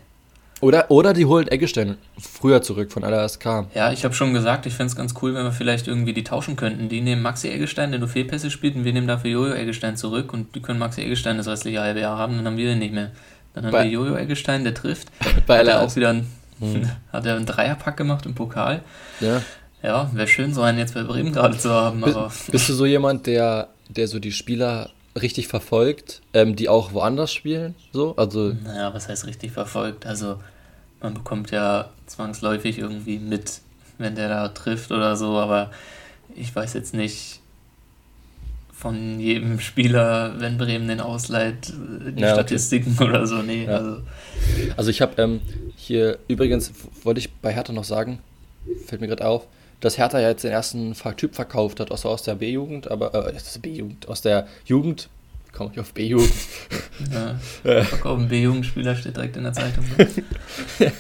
Oder, 0.62 0.90
oder 0.90 1.14
die 1.14 1.26
holen 1.26 1.48
Eggestein 1.48 1.98
früher 2.20 2.62
zurück 2.62 2.92
von 2.92 3.04
LASK. 3.04 3.46
Ja, 3.76 3.92
ich 3.92 4.04
habe 4.06 4.14
schon 4.16 4.34
gesagt, 4.34 4.66
ich 4.66 4.74
fände 4.74 4.90
es 4.90 4.96
ganz 4.96 5.14
cool, 5.22 5.34
wenn 5.36 5.44
wir 5.44 5.52
vielleicht 5.52 5.88
irgendwie 5.88 6.14
die 6.14 6.24
tauschen 6.24 6.56
könnten. 6.56 6.88
Die 6.90 7.02
nehmen 7.02 7.22
Maxi 7.22 7.50
Eggestein, 7.50 7.92
der 7.92 8.00
nur 8.00 8.08
Fehlpässe 8.10 8.50
spielt, 8.50 8.76
und 8.76 8.86
wir 8.86 8.94
nehmen 8.94 9.08
dafür 9.08 9.32
Jojo 9.32 9.54
Eggestein 9.54 9.98
zurück 9.98 10.32
und 10.34 10.56
die 10.56 10.62
können 10.62 10.80
Maxi 10.80 11.02
Eggestein 11.02 11.38
das 11.38 11.48
restliche 11.48 11.82
halbe 11.82 12.00
Jahr 12.00 12.18
haben, 12.18 12.38
dann 12.38 12.46
haben 12.48 12.58
wir 12.58 12.68
den 12.70 12.80
nicht 12.80 12.94
mehr. 12.94 13.12
Dann 13.54 13.66
haben 13.66 13.72
Bei- 13.72 13.84
wir 13.84 13.92
Jojo 13.92 14.16
Eggestein, 14.16 14.64
der 14.64 14.74
trifft. 14.74 15.10
Bei 15.46 15.60
hat 15.60 15.68
er 15.68 15.82
auch 15.82 15.96
wieder 15.96 16.10
einen, 16.10 16.32
Hm. 16.60 16.90
hat 17.12 17.26
er 17.26 17.36
einen 17.36 17.46
Dreierpack 17.46 17.98
gemacht 17.98 18.26
im 18.26 18.34
Pokal. 18.34 18.82
Ja. 19.20 19.42
Ja, 19.84 20.10
wäre 20.14 20.28
schön, 20.28 20.54
so 20.54 20.62
einen 20.62 20.80
jetzt 20.80 20.94
bei 20.96 21.04
Bremen 21.04 21.34
gerade 21.34 21.58
zu 21.58 21.70
haben, 21.70 22.00
Bi- 22.02 22.10
aber 22.12 22.32
Bist 22.50 22.70
du 22.70 22.74
so 22.74 22.86
jemand, 22.86 23.28
der, 23.28 23.68
der 23.90 24.08
so 24.08 24.18
die 24.20 24.32
Spieler 24.32 24.90
richtig 25.20 25.48
verfolgt, 25.48 26.22
ähm, 26.34 26.56
die 26.56 26.70
auch 26.70 26.94
woanders 26.94 27.34
spielen? 27.34 27.76
So? 27.92 28.16
Also, 28.18 28.54
naja, 28.64 28.94
was 28.94 29.08
heißt 29.08 29.26
richtig 29.26 29.52
verfolgt? 29.52 30.06
Also 30.06 30.40
man 31.02 31.14
bekommt 31.14 31.52
ja 31.52 31.90
zwangsläufig 32.06 32.80
irgendwie 32.80 33.20
mit, 33.20 33.62
wenn 33.98 34.16
der 34.16 34.30
da 34.30 34.48
trifft 34.50 34.92
oder 34.92 35.16
so, 35.16 35.38
aber 35.38 35.72
ich 36.36 36.54
weiß 36.56 36.74
jetzt 36.74 36.94
nicht 36.94 37.40
von 38.74 39.20
jedem 39.20 39.60
Spieler, 39.62 40.40
wenn 40.40 40.58
Bremen 40.58 40.88
den 40.88 41.00
ausleiht, 41.00 41.70
äh, 41.70 42.12
die 42.12 42.22
Ja, 42.22 42.34
okay. 42.34 42.34
Statistiken 42.34 42.98
oder 43.02 43.26
so. 43.26 43.42
Nee, 43.42 43.66
Ja. 43.66 43.78
also 43.78 44.02
also 44.78 44.90
ich 44.92 45.02
habe 45.02 45.22
ähm, 45.22 45.42
hier, 45.78 46.20
übrigens 46.28 46.72
wollte 47.04 47.20
ich 47.20 47.32
bei 47.36 47.54
Hertha 47.54 47.72
noch 47.74 47.84
sagen, 47.86 48.20
fällt 48.86 49.02
mir 49.02 49.08
gerade 49.08 49.26
auf, 49.26 49.48
dass 49.86 50.00
Hertha 50.00 50.20
ja 50.20 50.30
jetzt 50.30 50.44
den 50.44 50.52
ersten 50.52 50.96
Typ 51.16 51.36
verkauft 51.36 51.80
hat, 51.80 51.92
aus, 51.92 52.08
aus 52.08 52.24
der 52.24 52.34
B-Jugend, 52.34 52.90
aber, 52.90 53.14
äh, 53.14 53.36
aus 53.36 53.54
der 53.54 53.60
B-Jugend, 53.60 54.08
aus 54.08 54.22
der 54.24 54.48
Jugend, 54.66 55.10
komme 55.54 55.70
ich 55.74 55.80
auf 55.80 55.94
B-Jugend? 55.94 56.34
ja, 57.14 57.36
verkaufen 57.84 58.28
B-Jugendspieler 58.28 58.96
steht 58.96 59.16
direkt 59.16 59.38
in 59.38 59.44
der 59.44 59.54
Zeitung. 59.54 59.86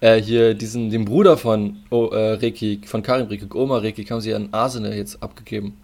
äh, 0.00 0.22
hier 0.22 0.54
diesen, 0.54 0.88
den 0.88 1.04
Bruder 1.04 1.36
von 1.36 1.76
oh, 1.90 2.06
äh, 2.06 2.32
Reki, 2.32 2.80
von 2.86 3.02
Karim 3.02 3.26
Reki, 3.26 3.46
Oma 3.52 3.76
Reki, 3.76 4.06
haben 4.06 4.22
sie 4.22 4.34
an 4.34 4.48
Arsenal 4.52 4.94
jetzt 4.94 5.22
abgegeben. 5.22 5.76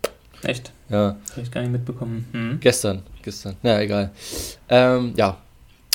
Echt? 0.42 0.72
Ja, 0.88 1.16
Das 1.26 1.32
habe 1.32 1.42
ich 1.42 1.50
gar 1.50 1.60
nicht 1.60 1.72
mitbekommen. 1.72 2.26
Hm. 2.32 2.58
gestern, 2.58 3.02
gestern, 3.22 3.56
ja, 3.62 3.80
egal. 3.80 4.12
Ähm, 4.70 5.12
ja, 5.16 5.36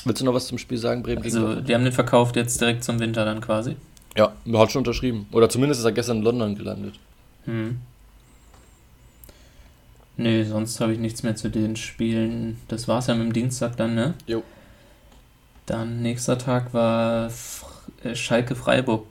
willst 0.06 0.22
du 0.22 0.26
noch 0.26 0.36
was 0.36 0.46
zum 0.46 0.60
Spiel 0.60 0.78
sagen, 0.78 1.02
Bremen 1.02 1.24
Also 1.24 1.56
die 1.56 1.74
haben 1.74 1.84
den 1.84 1.94
verkauft 1.94 2.36
jetzt 2.36 2.62
direkt 2.62 2.84
zum 2.84 3.00
Winter 3.00 3.26
dann 3.26 3.42
quasi. 3.42 3.78
Ja, 4.20 4.34
er 4.46 4.60
hat 4.60 4.70
schon 4.70 4.82
unterschrieben. 4.82 5.28
Oder 5.32 5.48
zumindest 5.48 5.80
ist 5.80 5.86
er 5.86 5.94
gestern 5.94 6.18
in 6.18 6.24
London 6.24 6.56
gelandet. 6.56 6.96
Hm. 7.46 7.78
Nee, 10.18 10.44
sonst 10.44 10.82
habe 10.82 10.92
ich 10.92 11.00
nichts 11.00 11.24
mehr 11.24 11.38
zu 11.38 11.50
den 11.50 11.78
Spielen. 11.78 12.58
Das 12.68 12.90
war's 12.90 13.08
ja 13.08 13.16
mit 13.16 13.28
dem 13.28 13.32
Dienstag 13.34 13.78
dann, 13.78 13.96
ne? 13.96 14.16
Jo. 14.28 14.44
Dann 15.66 16.02
nächster 16.02 16.38
Tag 16.38 16.74
war 16.74 17.32
äh, 18.04 18.14
Schalke 18.14 18.56
Freiburg. 18.56 19.06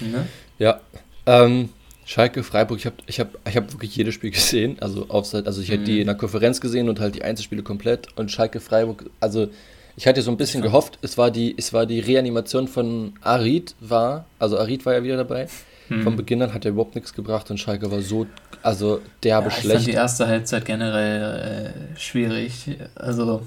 Ne? 0.00 0.28
Ja. 0.60 0.80
Ähm, 1.26 1.70
Schalke, 2.04 2.44
Freiburg, 2.44 2.78
ich 2.78 2.86
habe 2.86 2.96
ich 3.06 3.18
hab, 3.18 3.28
ich 3.48 3.56
hab 3.56 3.72
wirklich 3.72 3.96
jedes 3.96 4.14
Spiel 4.14 4.30
gesehen. 4.38 4.76
Also, 4.80 5.10
Offside, 5.10 5.46
also 5.46 5.60
ich 5.60 5.70
hätte 5.70 5.80
Mhm. 5.82 5.86
die 5.86 6.00
in 6.00 6.06
der 6.06 6.14
Konferenz 6.14 6.60
gesehen 6.60 6.88
und 6.88 7.00
halt 7.00 7.16
die 7.16 7.24
Einzelspiele 7.24 7.64
komplett. 7.64 8.06
Und 8.16 8.30
Schalke, 8.30 8.60
Freiburg, 8.60 9.10
also 9.18 9.48
ich 9.96 10.06
hatte 10.06 10.22
so 10.22 10.30
ein 10.30 10.36
bisschen 10.36 10.62
gehofft, 10.62 10.98
es 11.02 11.18
war 11.18 11.30
die, 11.30 11.54
es 11.56 11.72
war 11.72 11.86
die 11.86 12.00
Reanimation 12.00 12.68
von 12.68 13.14
Arid, 13.20 13.74
war, 13.80 14.24
also 14.38 14.58
Arid 14.58 14.86
war 14.86 14.94
ja 14.94 15.02
wieder 15.02 15.16
dabei. 15.16 15.48
Hm. 15.88 16.02
Von 16.02 16.16
Beginn 16.16 16.40
an 16.42 16.54
hat 16.54 16.64
er 16.64 16.70
überhaupt 16.70 16.94
nichts 16.94 17.12
gebracht 17.12 17.50
und 17.50 17.58
Schalke 17.58 17.90
war 17.90 18.00
so, 18.00 18.26
also 18.62 19.00
derbe 19.22 19.48
ja, 19.48 19.54
ich 19.54 19.60
schlecht. 19.60 19.76
Fand 19.76 19.86
die 19.88 19.92
erste 19.92 20.26
Halbzeit 20.26 20.64
generell 20.64 21.74
äh, 21.94 21.98
schwierig. 21.98 22.78
Also 22.94 23.42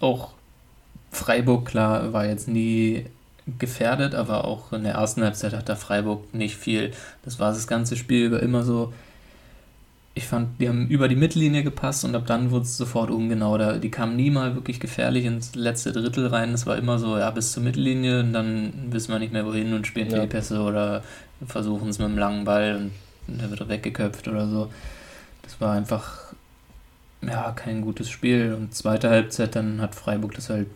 auch 0.00 0.30
Freiburg, 1.10 1.66
klar, 1.66 2.12
war 2.12 2.26
jetzt 2.26 2.48
nie 2.48 3.06
gefährdet, 3.58 4.14
aber 4.14 4.44
auch 4.44 4.72
in 4.72 4.84
der 4.84 4.94
ersten 4.94 5.22
Halbzeit 5.22 5.52
hat 5.54 5.68
da 5.68 5.76
Freiburg 5.76 6.34
nicht 6.34 6.56
viel. 6.56 6.92
Das 7.24 7.38
war 7.38 7.52
das 7.52 7.66
ganze 7.66 7.96
Spiel 7.96 8.26
über 8.26 8.42
immer 8.42 8.62
so. 8.62 8.92
Ich 10.18 10.26
fand, 10.26 10.60
die 10.60 10.68
haben 10.68 10.88
über 10.88 11.06
die 11.06 11.14
Mittellinie 11.14 11.62
gepasst 11.62 12.04
und 12.04 12.16
ab 12.16 12.26
dann 12.26 12.50
wurde 12.50 12.64
es 12.64 12.76
sofort 12.76 13.08
ungenau. 13.08 13.56
Da, 13.56 13.78
die 13.78 13.88
kamen 13.88 14.16
nie 14.16 14.30
mal 14.30 14.56
wirklich 14.56 14.80
gefährlich 14.80 15.24
ins 15.24 15.54
letzte 15.54 15.92
Drittel 15.92 16.26
rein. 16.26 16.52
Es 16.52 16.66
war 16.66 16.76
immer 16.76 16.98
so, 16.98 17.16
ja, 17.16 17.30
bis 17.30 17.52
zur 17.52 17.62
Mittellinie 17.62 18.18
und 18.18 18.32
dann 18.32 18.72
wissen 18.90 19.12
wir 19.12 19.20
nicht 19.20 19.32
mehr 19.32 19.46
wohin 19.46 19.74
und 19.74 19.86
spielen 19.86 20.10
ja. 20.10 20.26
Pässe 20.26 20.60
oder 20.60 21.04
versuchen 21.46 21.90
es 21.90 22.00
mit 22.00 22.08
einem 22.08 22.18
langen 22.18 22.44
Ball 22.44 22.90
und 23.28 23.40
der 23.40 23.48
wird 23.48 23.68
weggeköpft 23.68 24.26
oder 24.26 24.48
so. 24.48 24.72
Das 25.42 25.60
war 25.60 25.74
einfach, 25.74 26.34
ja, 27.22 27.52
kein 27.52 27.82
gutes 27.82 28.10
Spiel. 28.10 28.56
Und 28.58 28.74
zweite 28.74 29.10
Halbzeit, 29.10 29.54
dann 29.54 29.80
hat 29.80 29.94
Freiburg 29.94 30.34
das 30.34 30.50
halt 30.50 30.66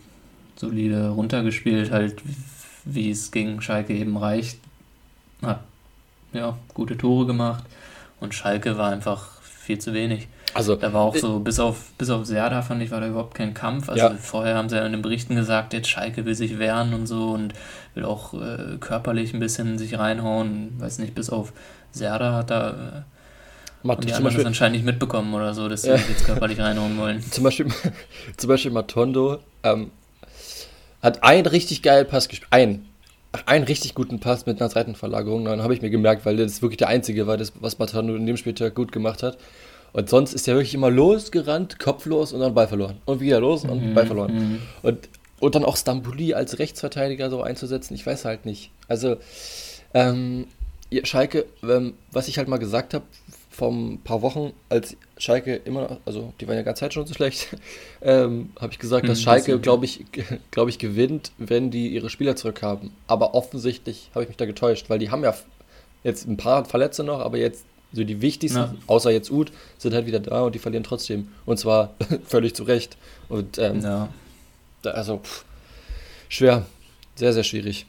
solide 0.54 1.08
runtergespielt, 1.08 1.90
halt 1.90 2.22
wie 2.84 3.10
es 3.10 3.32
gegen 3.32 3.60
Schalke 3.60 3.92
eben 3.92 4.16
reicht. 4.16 4.60
Hat 5.42 5.64
ja 6.32 6.56
gute 6.74 6.96
Tore 6.96 7.26
gemacht 7.26 7.64
und 8.22 8.34
Schalke 8.34 8.78
war 8.78 8.90
einfach 8.90 9.40
viel 9.42 9.78
zu 9.78 9.92
wenig. 9.92 10.28
Also, 10.54 10.76
da 10.76 10.92
war 10.92 11.02
auch 11.02 11.16
so, 11.16 11.40
bis 11.40 11.58
auf, 11.58 11.92
bis 11.96 12.10
auf 12.10 12.26
Serda 12.26 12.62
fand 12.62 12.82
ich, 12.82 12.90
war 12.90 13.00
da 13.00 13.08
überhaupt 13.08 13.34
kein 13.34 13.54
Kampf. 13.54 13.88
Also 13.88 14.04
ja. 14.04 14.14
vorher 14.14 14.56
haben 14.56 14.68
sie 14.68 14.76
ja 14.76 14.84
in 14.84 14.92
den 14.92 15.00
Berichten 15.00 15.34
gesagt, 15.34 15.72
jetzt 15.72 15.88
Schalke 15.88 16.26
will 16.26 16.34
sich 16.34 16.58
wehren 16.58 16.92
und 16.92 17.06
so 17.06 17.30
und 17.30 17.54
will 17.94 18.04
auch 18.04 18.34
äh, 18.34 18.76
körperlich 18.78 19.32
ein 19.32 19.40
bisschen 19.40 19.78
sich 19.78 19.98
reinhauen. 19.98 20.78
Weiß 20.78 20.98
nicht, 20.98 21.14
bis 21.14 21.30
auf 21.30 21.52
Serda 21.90 22.34
hat 22.34 22.50
da 22.50 22.70
äh, 22.70 23.86
Mat 23.86 24.04
die 24.04 24.12
anderen 24.12 24.36
das 24.36 24.46
anscheinend 24.46 24.76
nicht 24.76 24.84
mitbekommen 24.84 25.32
oder 25.34 25.54
so, 25.54 25.68
dass 25.68 25.82
sie 25.82 25.96
sich 25.96 26.08
jetzt 26.08 26.24
körperlich 26.24 26.60
reinhauen 26.60 26.98
wollen. 26.98 27.20
Zum 27.30 27.44
Beispiel, 27.44 27.66
zum 28.36 28.48
Beispiel 28.48 28.70
Matondo 28.70 29.38
ähm, 29.62 29.90
hat 31.02 31.24
einen 31.24 31.46
richtig 31.46 31.82
geilen 31.82 32.06
Pass 32.06 32.28
gespielt. 32.28 32.52
Einen. 32.52 32.88
Einen 33.46 33.64
richtig 33.64 33.94
guten 33.94 34.20
Pass 34.20 34.46
mit 34.46 34.60
einer 34.60 34.68
Seitenverlagerung. 34.68 35.44
Dann 35.46 35.62
habe 35.62 35.74
ich 35.74 35.82
mir 35.82 35.90
gemerkt, 35.90 36.26
weil 36.26 36.36
das 36.36 36.60
wirklich 36.60 36.78
der 36.78 36.88
einzige 36.88 37.26
war, 37.26 37.36
das, 37.36 37.52
was 37.60 37.78
Matano 37.78 38.14
in 38.14 38.26
dem 38.26 38.36
Spieltag 38.36 38.74
gut 38.74 38.92
gemacht 38.92 39.22
hat. 39.22 39.38
Und 39.92 40.08
sonst 40.08 40.32
ist 40.32 40.48
er 40.48 40.54
wirklich 40.54 40.74
immer 40.74 40.90
losgerannt, 40.90 41.78
kopflos 41.78 42.32
und 42.32 42.40
dann 42.40 42.54
Ball 42.54 42.68
verloren. 42.68 42.96
Und 43.04 43.20
wieder 43.20 43.40
los 43.40 43.64
und 43.64 43.90
mhm. 43.90 43.94
Ball 43.94 44.06
verloren. 44.06 44.34
Mhm. 44.34 44.58
Und, 44.82 45.08
und 45.40 45.54
dann 45.54 45.64
auch 45.64 45.76
Stambuli 45.76 46.34
als 46.34 46.58
Rechtsverteidiger 46.58 47.30
so 47.30 47.42
einzusetzen, 47.42 47.94
ich 47.94 48.06
weiß 48.06 48.24
halt 48.24 48.46
nicht. 48.46 48.70
Also, 48.88 49.16
ähm, 49.94 50.46
Schalke, 51.04 51.46
ähm, 51.62 51.94
was 52.10 52.28
ich 52.28 52.38
halt 52.38 52.48
mal 52.48 52.58
gesagt 52.58 52.94
habe, 52.94 53.04
vor 53.52 53.70
ein 53.70 54.00
paar 54.02 54.22
Wochen, 54.22 54.52
als 54.70 54.96
Schalke 55.18 55.56
immer 55.56 55.82
noch, 55.82 55.96
also 56.06 56.32
die 56.40 56.48
waren 56.48 56.56
ja 56.56 56.62
ganz 56.62 56.78
Zeit 56.78 56.94
schon 56.94 57.06
so 57.06 57.12
schlecht, 57.12 57.48
ähm, 58.02 58.50
habe 58.58 58.72
ich 58.72 58.78
gesagt, 58.78 59.06
dass 59.08 59.18
hm, 59.18 59.24
Schalke, 59.24 59.60
glaube 59.60 59.84
ich, 59.84 60.04
glaube 60.50 60.70
ich, 60.70 60.78
gewinnt, 60.78 61.32
wenn 61.38 61.70
die 61.70 61.88
ihre 61.88 62.08
Spieler 62.08 62.34
zurückhaben. 62.34 62.92
Aber 63.06 63.34
offensichtlich 63.34 64.10
habe 64.14 64.24
ich 64.24 64.28
mich 64.28 64.38
da 64.38 64.46
getäuscht, 64.46 64.88
weil 64.88 64.98
die 64.98 65.10
haben 65.10 65.22
ja 65.22 65.34
jetzt 66.02 66.26
ein 66.26 66.38
paar 66.38 66.64
Verletzte 66.64 67.04
noch, 67.04 67.20
aber 67.20 67.36
jetzt 67.36 67.64
so 67.92 68.04
die 68.04 68.22
wichtigsten, 68.22 68.58
ja. 68.58 68.74
außer 68.86 69.10
jetzt 69.10 69.30
Uth, 69.30 69.52
sind 69.76 69.94
halt 69.94 70.06
wieder 70.06 70.20
da 70.20 70.40
und 70.40 70.54
die 70.54 70.58
verlieren 70.58 70.82
trotzdem. 70.82 71.28
Und 71.44 71.58
zwar 71.58 71.94
völlig 72.24 72.54
zu 72.54 72.64
Recht. 72.64 72.96
Und 73.28 73.58
ähm, 73.58 73.82
ja. 73.82 74.08
da, 74.80 74.92
also 74.92 75.18
pff, 75.18 75.44
schwer, 76.30 76.64
sehr, 77.16 77.34
sehr 77.34 77.44
schwierig. 77.44 77.84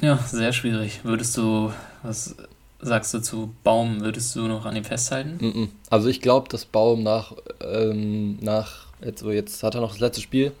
Ja, 0.00 0.18
sehr 0.18 0.52
schwierig. 0.52 1.04
Würdest 1.04 1.36
du 1.36 1.72
was 2.02 2.34
sagst 2.82 3.14
du 3.14 3.20
zu 3.20 3.54
Baum, 3.62 4.00
würdest 4.00 4.34
du 4.36 4.42
noch 4.42 4.64
an 4.66 4.76
ihm 4.76 4.84
festhalten? 4.84 5.70
Also 5.90 6.08
ich 6.08 6.20
glaube, 6.20 6.48
dass 6.48 6.64
Baum 6.64 7.02
nach, 7.02 7.34
ähm, 7.62 8.38
nach 8.40 8.86
jetzt, 9.04 9.22
jetzt 9.22 9.62
hat 9.62 9.74
er 9.74 9.80
noch 9.80 9.92
das 9.92 10.00
letzte 10.00 10.20
Spiel 10.20 10.52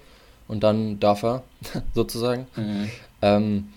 und 0.48 0.62
dann 0.62 1.00
darf 1.00 1.22
er, 1.22 1.42
sozusagen. 1.94 2.46
Mhm. 2.56 2.90
Ähm, 3.22 3.68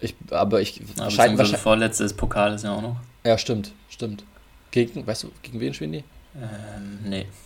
ich, 0.00 0.14
aber 0.30 0.60
ich 0.60 0.80
aber 0.96 1.10
scheint 1.10 1.38
wahrscheinlich. 1.38 1.60
Vorletztes 1.60 2.12
Pokal 2.12 2.54
ist 2.54 2.64
ja 2.64 2.74
auch 2.74 2.82
noch. 2.82 2.96
Ja, 3.24 3.38
stimmt, 3.38 3.72
stimmt. 3.88 4.24
Gegen, 4.70 5.06
weißt 5.06 5.24
du, 5.24 5.30
gegen 5.42 5.60
wen 5.60 5.74
spielen 5.74 5.92
die? 5.92 6.04
Ähm, 6.36 6.98
nee. 7.04 7.26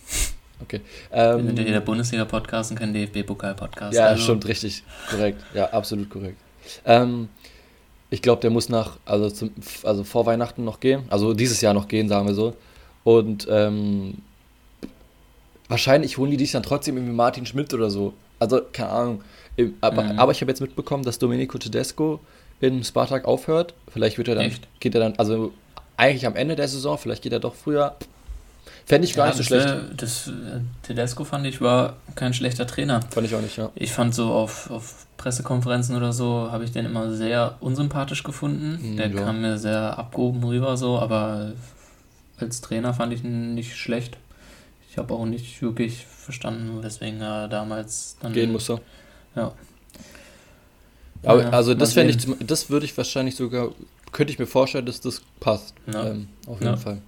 Okay. 0.59 0.81
Ähm, 1.11 1.37
Wir 1.37 1.45
sind 1.45 1.59
ja 1.59 1.63
hier 1.65 1.73
der 1.73 1.81
Bundesliga-Podcast 1.81 2.71
und 2.71 2.79
kein 2.79 2.91
DFB-Pokal-Podcast. 2.91 3.95
Ja, 3.95 4.07
also. 4.07 4.23
stimmt, 4.23 4.47
richtig. 4.47 4.81
Korrekt. 5.07 5.43
Ja, 5.53 5.65
absolut 5.69 6.09
korrekt. 6.09 6.39
Ähm, 6.83 7.29
ich 8.09 8.21
glaube, 8.21 8.41
der 8.41 8.49
muss 8.49 8.69
nach, 8.69 8.97
also, 9.05 9.29
zum, 9.29 9.51
also 9.83 10.03
vor 10.03 10.25
Weihnachten 10.25 10.63
noch 10.63 10.79
gehen. 10.79 11.03
Also 11.09 11.33
dieses 11.33 11.61
Jahr 11.61 11.73
noch 11.73 11.87
gehen, 11.87 12.07
sagen 12.07 12.27
wir 12.27 12.33
so. 12.33 12.53
Und 13.03 13.47
ähm, 13.49 14.15
wahrscheinlich 15.67 16.17
holen 16.17 16.31
die 16.31 16.37
dich 16.37 16.51
dann 16.51 16.63
trotzdem 16.63 16.97
irgendwie 16.97 17.13
Martin 17.13 17.45
Schmidt 17.45 17.73
oder 17.73 17.89
so. 17.89 18.13
Also, 18.39 18.61
keine 18.71 18.89
Ahnung. 18.89 19.21
Aber, 19.81 20.03
mhm. 20.03 20.19
aber 20.19 20.31
ich 20.31 20.41
habe 20.41 20.51
jetzt 20.51 20.61
mitbekommen, 20.61 21.03
dass 21.03 21.19
Domenico 21.19 21.57
Tedesco 21.57 22.19
in 22.61 22.83
Spartak 22.83 23.25
aufhört. 23.25 23.73
Vielleicht 23.91 24.17
wird 24.17 24.27
er 24.27 24.35
dann, 24.35 24.45
Echt? 24.45 24.67
geht 24.79 24.95
er 24.95 25.01
dann, 25.01 25.15
also 25.17 25.51
eigentlich 25.97 26.25
am 26.27 26.35
Ende 26.35 26.55
der 26.55 26.67
Saison, 26.67 26.97
vielleicht 26.97 27.23
geht 27.23 27.33
er 27.33 27.39
doch 27.39 27.55
früher. 27.55 27.95
Fände 28.87 29.05
ich 29.05 29.15
gar 29.15 29.27
ja, 29.27 29.33
nicht 29.33 29.37
so 29.37 29.43
schlecht. 29.43 29.75
Das, 29.97 30.29
äh, 30.29 30.61
Tedesco 30.81 31.25
fand 31.25 31.45
ich 31.45 31.59
war 31.59 31.97
kein 32.15 32.33
schlechter 32.33 32.65
Trainer. 32.65 33.01
Fand 33.09 33.27
ich 33.27 33.35
auch 33.35 33.41
nicht, 33.41 33.57
ja. 33.57 33.69
Ich 33.75 33.91
fand 33.91 34.15
so 34.15 34.31
auf, 34.31 34.71
auf 34.71 35.07
Pressekonferenzen 35.17 35.93
oder 35.97 36.13
so 36.13 36.49
habe 36.53 36.63
ich 36.63 36.71
den 36.71 36.85
immer 36.85 37.13
sehr 37.13 37.57
unsympathisch 37.59 38.23
gefunden. 38.23 38.79
Mhm, 38.81 38.95
der 38.95 39.09
ja. 39.09 39.21
kam 39.21 39.41
mir 39.41 39.57
sehr 39.57 39.99
abgehoben 39.99 40.41
rüber 40.41 40.77
so, 40.77 40.99
aber 40.99 41.51
als 42.37 42.61
Trainer 42.61 42.93
fand 42.93 43.11
ich 43.11 43.25
ihn 43.25 43.55
nicht 43.55 43.75
schlecht. 43.75 44.15
Ich 44.89 44.97
habe 44.97 45.13
auch 45.13 45.25
nicht 45.25 45.61
wirklich 45.61 46.05
verstanden, 46.05 46.81
weswegen 46.81 47.19
er 47.19 47.49
damals 47.49 48.15
dann 48.21 48.31
gehen 48.31 48.53
musste. 48.53 48.79
Ja. 49.35 49.51
Aber 51.23 51.41
ja, 51.41 51.49
also 51.49 51.73
das 51.73 51.91
fände 51.91 52.13
ich, 52.13 52.25
das 52.47 52.69
würde 52.69 52.85
ich 52.85 52.95
wahrscheinlich 52.95 53.35
sogar, 53.35 53.71
könnte 54.13 54.31
ich 54.31 54.39
mir 54.39 54.47
vorstellen, 54.47 54.85
dass 54.85 55.01
das 55.01 55.23
passt. 55.41 55.73
Ja. 55.91 56.05
Ähm, 56.05 56.29
auf 56.47 56.61
jeden 56.61 56.77
Fall. 56.77 57.01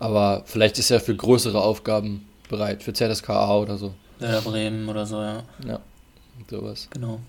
Aber 0.00 0.42
vielleicht 0.46 0.78
ist 0.78 0.90
er 0.90 0.98
für 0.98 1.14
größere 1.14 1.60
Aufgaben 1.60 2.26
bereit, 2.48 2.82
für 2.82 2.92
ZSKA 2.92 3.58
oder 3.58 3.76
so. 3.76 3.94
Ja, 4.18 4.40
Bremen 4.40 4.88
oder 4.88 5.06
so, 5.06 5.20
ja. 5.20 5.42
Ja, 5.66 5.78
sowas. 6.50 6.88
Genau. 6.90 7.20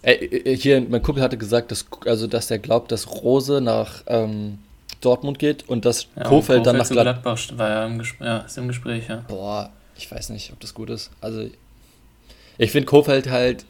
Ey, 0.00 0.56
hier, 0.58 0.80
mein 0.80 1.02
Kumpel 1.02 1.22
hatte 1.22 1.38
gesagt, 1.38 1.70
dass, 1.70 1.86
also, 2.06 2.26
dass 2.26 2.50
er 2.50 2.58
glaubt, 2.58 2.90
dass 2.90 3.08
Rose 3.08 3.60
nach 3.60 4.02
ähm, 4.06 4.58
Dortmund 5.00 5.38
geht 5.38 5.68
und 5.68 5.84
dass 5.84 6.08
ja, 6.16 6.24
Kofeld, 6.24 6.58
und 6.58 6.66
dann 6.66 6.78
nach 6.78 6.88
Glad 6.88 7.22
Gladbach 7.22 7.38
war 7.56 7.68
ja, 7.68 7.86
im 7.86 7.98
Gespräch, 7.98 8.26
ja, 8.26 8.38
ist 8.38 8.58
im 8.58 8.68
Gespräch, 8.68 9.08
ja. 9.08 9.24
Boah, 9.28 9.70
ich 9.96 10.10
weiß 10.10 10.30
nicht, 10.30 10.50
ob 10.52 10.60
das 10.60 10.72
gut 10.72 10.88
ist. 10.88 11.10
Also, 11.20 11.46
ich 12.58 12.70
finde 12.70 12.86
Kofeld 12.86 13.30
halt 13.30 13.66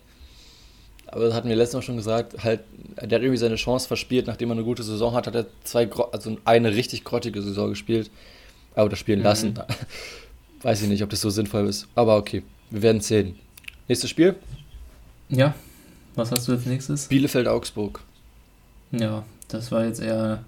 aber 1.13 1.27
das 1.27 1.35
hatten 1.35 1.49
wir 1.49 1.57
letztes 1.57 1.75
Mal 1.75 1.83
schon 1.83 1.97
gesagt, 1.97 2.43
halt, 2.43 2.61
der 2.97 3.19
hat 3.19 3.23
irgendwie 3.23 3.37
seine 3.37 3.57
Chance 3.57 3.87
verspielt, 3.87 4.27
nachdem 4.27 4.51
er 4.51 4.55
eine 4.55 4.65
gute 4.65 4.83
Saison 4.83 5.13
hat, 5.13 5.27
hat 5.27 5.35
er 5.35 5.47
zwei, 5.63 5.89
also 6.11 6.39
eine 6.45 6.75
richtig 6.75 7.05
grottige 7.05 7.43
Saison 7.43 7.69
gespielt, 7.69 8.11
oder 8.75 8.97
spielen 8.97 9.19
mhm. 9.19 9.25
lassen. 9.25 9.55
Weiß 10.63 10.81
ich 10.81 10.89
nicht, 10.89 11.03
ob 11.03 11.11
das 11.11 11.21
so 11.21 11.29
sinnvoll 11.29 11.69
ist, 11.69 11.87
aber 11.95 12.17
okay, 12.17 12.43
wir 12.71 12.83
werden 12.83 13.03
sehen. 13.03 13.39
Nächstes 13.89 14.09
Spiel? 14.09 14.37
Ja, 15.29 15.55
was 16.15 16.33
hast 16.33 16.49
du 16.49 16.53
als 16.53 16.65
nächstes? 16.65 17.09
Bielefeld-Augsburg. 17.09 18.01
Ja, 18.93 19.25
das 19.49 19.71
war 19.71 19.85
jetzt 19.85 20.01
eher 20.01 20.45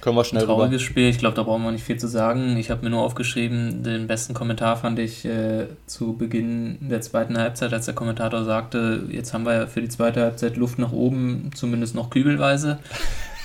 Kommen 0.00 0.16
wir 0.16 0.24
schnell 0.24 0.42
Ein 0.42 0.46
trauriges 0.46 0.80
rüber. 0.80 0.90
Spiel, 0.90 1.08
ich 1.08 1.18
glaube, 1.18 1.36
da 1.36 1.42
brauchen 1.42 1.62
wir 1.62 1.72
nicht 1.72 1.84
viel 1.84 1.98
zu 1.98 2.08
sagen. 2.08 2.56
Ich 2.56 2.70
habe 2.70 2.82
mir 2.82 2.90
nur 2.90 3.02
aufgeschrieben, 3.02 3.82
den 3.82 4.06
besten 4.06 4.32
Kommentar 4.32 4.76
fand 4.76 4.98
ich 4.98 5.24
äh, 5.24 5.66
zu 5.86 6.14
Beginn 6.14 6.78
der 6.80 7.02
zweiten 7.02 7.36
Halbzeit, 7.36 7.72
als 7.72 7.84
der 7.84 7.94
Kommentator 7.94 8.44
sagte, 8.44 9.04
jetzt 9.10 9.34
haben 9.34 9.44
wir 9.44 9.54
ja 9.54 9.66
für 9.66 9.82
die 9.82 9.88
zweite 9.88 10.22
Halbzeit 10.22 10.56
Luft 10.56 10.78
nach 10.78 10.92
oben, 10.92 11.50
zumindest 11.54 11.94
noch 11.94 12.08
kübelweise. 12.08 12.78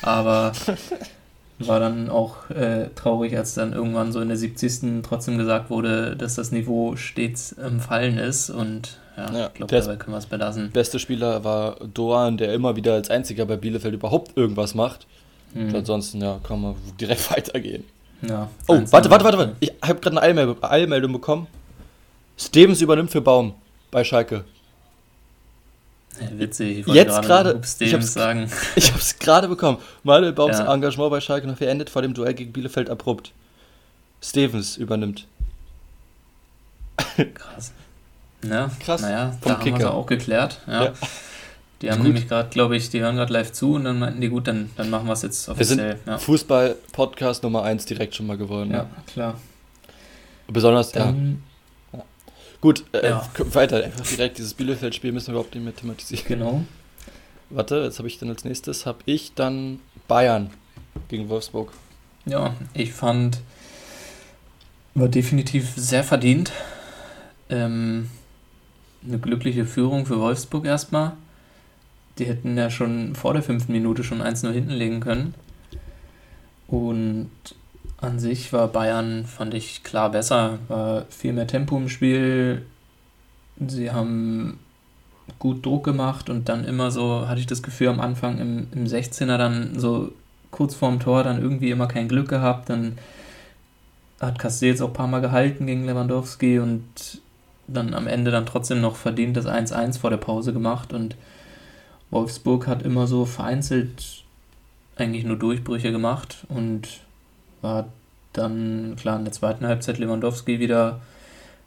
Aber 0.02 0.54
war 1.60 1.80
dann 1.80 2.10
auch 2.10 2.50
äh, 2.50 2.90
traurig, 2.96 3.38
als 3.38 3.54
dann 3.54 3.74
irgendwann 3.74 4.12
so 4.12 4.22
in 4.22 4.28
der 4.28 4.38
70. 4.38 5.04
trotzdem 5.04 5.38
gesagt 5.38 5.70
wurde, 5.70 6.16
dass 6.16 6.36
das 6.36 6.52
Niveau 6.52 6.96
stets 6.96 7.52
im 7.52 7.80
Fallen 7.80 8.18
ist. 8.18 8.50
Und 8.50 9.00
ja, 9.18 9.32
ja 9.34 9.48
ich 9.48 9.54
glaube, 9.56 9.76
dabei 9.76 9.96
können 9.98 10.14
wir 10.14 10.20
es 10.20 10.26
belassen. 10.26 10.72
Beste 10.72 11.00
Spieler 11.00 11.44
war 11.44 11.78
Doan, 11.94 12.38
der 12.38 12.54
immer 12.54 12.76
wieder 12.76 12.94
als 12.94 13.10
einziger 13.10 13.46
bei 13.46 13.58
Bielefeld 13.58 13.94
überhaupt 13.94 14.38
irgendwas 14.38 14.76
macht. 14.76 15.08
Mhm. 15.56 15.76
ansonsten, 15.76 16.22
ja, 16.22 16.40
kann 16.44 16.62
man 16.62 16.76
direkt 17.00 17.32
weitergehen. 17.36 17.84
Ja, 18.22 18.50
oh, 18.68 18.82
warte, 18.92 19.10
warte, 19.12 19.26
warte, 19.26 19.38
warte. 19.38 19.56
Ich 19.60 19.72
habe 19.82 20.00
gerade 20.00 20.18
eine 20.18 20.22
Eilmeldung, 20.22 20.64
Eilmeldung 20.64 21.14
bekommen. 21.14 21.48
Stevens 22.38 22.82
übernimmt 22.82 23.12
für 23.12 23.22
Baum 23.22 23.54
bei 23.92 24.04
Schalke. 24.04 24.46
Witzig, 26.32 26.80
ich 26.80 26.88
Jetzt 26.88 27.22
gerade. 27.22 27.62
Ich 27.80 27.94
habe 27.94 28.04
sagen. 28.04 28.50
Ich 28.76 28.90
habe 28.90 29.00
es 29.00 29.20
gerade 29.20 29.48
bekommen. 29.48 29.80
Manuel 30.04 30.32
Baums 30.32 30.60
ja. 30.60 30.74
Engagement 30.74 31.12
bei 31.12 31.20
Schalke 31.20 31.46
noch 31.48 31.58
beendet 31.58 31.90
vor 31.90 32.02
dem 32.02 32.14
Duell 32.14 32.34
gegen 32.34 32.54
Bielefeld 32.54 32.90
abrupt. 32.90 33.32
Stevens 34.22 34.78
übernimmt. 34.78 35.28
Krass. 37.34 37.74
Ja, 38.44 38.72
Krass. 38.80 39.02
Naja, 39.02 39.36
Vom 39.42 39.52
da 39.52 39.58
Kicker. 39.60 39.76
haben 39.76 39.82
wir 39.82 39.94
auch 39.94 40.06
geklärt. 40.06 40.62
Ja. 40.68 40.86
ja. 40.86 40.94
Die 41.82 41.92
haben 41.92 41.98
gut. 41.98 42.08
nämlich 42.08 42.28
gerade, 42.28 42.50
glaube 42.50 42.78
ich, 42.78 42.90
die 42.90 43.02
hören 43.02 43.16
gerade 43.16 43.34
live 43.34 43.52
zu 43.52 43.74
und 43.74 43.84
dann 43.84 44.00
meinten 44.00 44.22
die, 44.22 44.30
gut, 44.30 44.48
dann, 44.48 44.70
dann 44.78 44.90
machen 44.90 45.08
wir 45.08 45.14
es 45.14 45.24
jetzt 45.24 45.50
offiziell. 45.50 45.78
Wir 45.78 45.92
sind 45.94 46.08
ja. 46.08 46.18
Fußball-Podcast 46.18 47.44
Nummer 47.44 47.64
1 47.64 47.86
direkt 47.86 48.16
schon 48.16 48.28
mal 48.28 48.38
geworden. 48.38 48.72
Ja, 48.72 48.90
klar. 49.08 49.40
Besonders, 50.48 50.92
dann, 50.92 51.44
ja. 51.92 52.04
Gut, 52.62 52.86
äh, 52.94 53.10
ja. 53.10 53.30
weiter. 53.38 53.84
Einfach 53.84 54.06
direkt 54.06 54.38
dieses 54.38 54.54
Bielefeld-Spiel 54.54 55.12
müssen 55.12 55.28
wir 55.28 55.34
überhaupt 55.34 55.54
nicht 55.54 55.64
mehr 55.64 55.76
thematisieren. 55.76 56.26
Genau. 56.28 56.64
Warte, 57.50 57.84
jetzt 57.84 58.00
habe 58.00 58.08
ich 58.08 58.18
dann 58.20 58.30
als 58.30 58.46
nächstes, 58.46 58.86
habe 58.86 59.00
ich 59.06 59.34
dann 59.34 59.80
Bayern 60.08 60.50
gegen 61.10 61.30
Wolfsburg. 61.30 61.74
Ja, 62.26 62.56
ich 62.74 62.94
fand, 62.94 63.40
war 64.96 65.10
definitiv 65.10 65.74
sehr 65.76 66.04
verdient. 66.04 66.52
Ähm, 67.50 68.10
eine 69.06 69.20
glückliche 69.20 69.66
Führung 69.66 70.06
für 70.06 70.20
Wolfsburg 70.20 70.66
erstmal. 70.66 71.14
Die 72.18 72.26
hätten 72.26 72.58
ja 72.58 72.70
schon 72.70 73.16
vor 73.16 73.34
der 73.34 73.44
fünften 73.44 73.72
Minute 73.72 74.04
schon 74.04 74.22
1-0 74.22 74.52
hinten 74.52 74.72
legen 74.72 75.00
können. 75.00 75.34
Und 76.68 77.30
an 77.98 78.20
sich 78.20 78.52
war 78.54 78.68
Bayern, 78.68 79.26
fand 79.26 79.54
ich 79.54 79.84
klar 79.84 80.12
besser. 80.12 80.60
War 80.68 81.06
viel 81.10 81.34
mehr 81.34 81.48
Tempo 81.48 81.78
im 81.78 81.90
Spiel. 81.90 82.66
Sie 83.68 83.92
haben 83.92 84.60
gut 85.40 85.66
Druck 85.66 85.84
gemacht 85.84 86.30
und 86.30 86.50
dann 86.50 86.66
immer 86.66 86.92
so, 86.92 87.28
hatte 87.28 87.40
ich 87.40 87.48
das 87.48 87.64
Gefühl, 87.64 87.88
am 87.88 88.00
Anfang 88.00 88.40
im, 88.40 88.68
im 88.74 88.86
16er 88.86 89.38
dann 89.38 89.80
so 89.80 90.12
kurz 90.52 90.76
vorm 90.76 91.00
Tor 91.00 91.24
dann 91.24 91.42
irgendwie 91.42 91.72
immer 91.72 91.88
kein 91.88 92.08
Glück 92.08 92.30
gehabt. 92.30 92.70
Dann 92.70 92.98
hat 94.20 94.40
Castells 94.40 94.82
auch 94.82 94.88
ein 94.90 94.94
paar 94.94 95.08
Mal 95.08 95.22
gehalten 95.22 95.66
gegen 95.66 95.86
Lewandowski 95.86 96.60
und 96.60 96.84
dann 97.68 97.94
am 97.94 98.08
Ende 98.08 98.32
dann 98.32 98.46
trotzdem 98.46 98.82
noch 98.82 98.96
verdient 98.96 99.36
das 99.38 99.48
1-1 99.48 100.00
vor 100.00 100.10
der 100.10 100.18
Pause 100.18 100.54
gemacht 100.54 100.94
und 100.94 101.16
Wolfsburg 102.16 102.68
hat 102.68 102.82
immer 102.82 103.08
so 103.08 103.26
vereinzelt 103.26 104.24
eigentlich 104.96 105.26
nur 105.26 105.38
Durchbrüche 105.38 105.92
gemacht 105.92 106.46
und 106.48 106.88
war 107.62 107.90
dann 108.32 108.96
klar 108.98 109.18
in 109.18 109.26
der 109.26 109.34
zweiten 109.34 109.68
Halbzeit 109.68 109.98
Lewandowski 109.98 110.60
wieder 110.60 111.02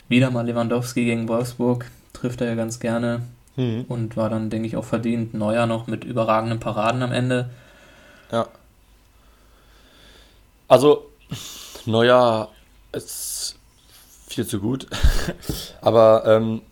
wieder 0.09 0.31
mal 0.31 0.47
Lewandowski 0.47 1.05
gegen 1.05 1.29
Wolfsburg 1.29 1.91
trifft 2.15 2.41
er 2.41 2.49
ja 2.49 2.55
ganz 2.55 2.81
gerne 2.81 3.21
mhm. 3.57 3.85
und 3.89 4.17
war 4.17 4.31
dann 4.31 4.49
denke 4.49 4.67
ich 4.67 4.77
auch 4.77 4.85
verdient 4.85 5.35
Neuer 5.35 5.67
noch 5.67 5.87
mit 5.87 6.05
überragenden 6.05 6.61
Paraden 6.61 7.03
am 7.03 7.13
Ende 7.13 7.51
ja 8.33 8.49
also 10.67 11.11
Neuer 11.85 12.51
ist 12.93 13.57
viel 14.29 14.47
zu 14.47 14.61
gut. 14.61 14.87
aber 15.81 16.23
ähm, 16.27 16.63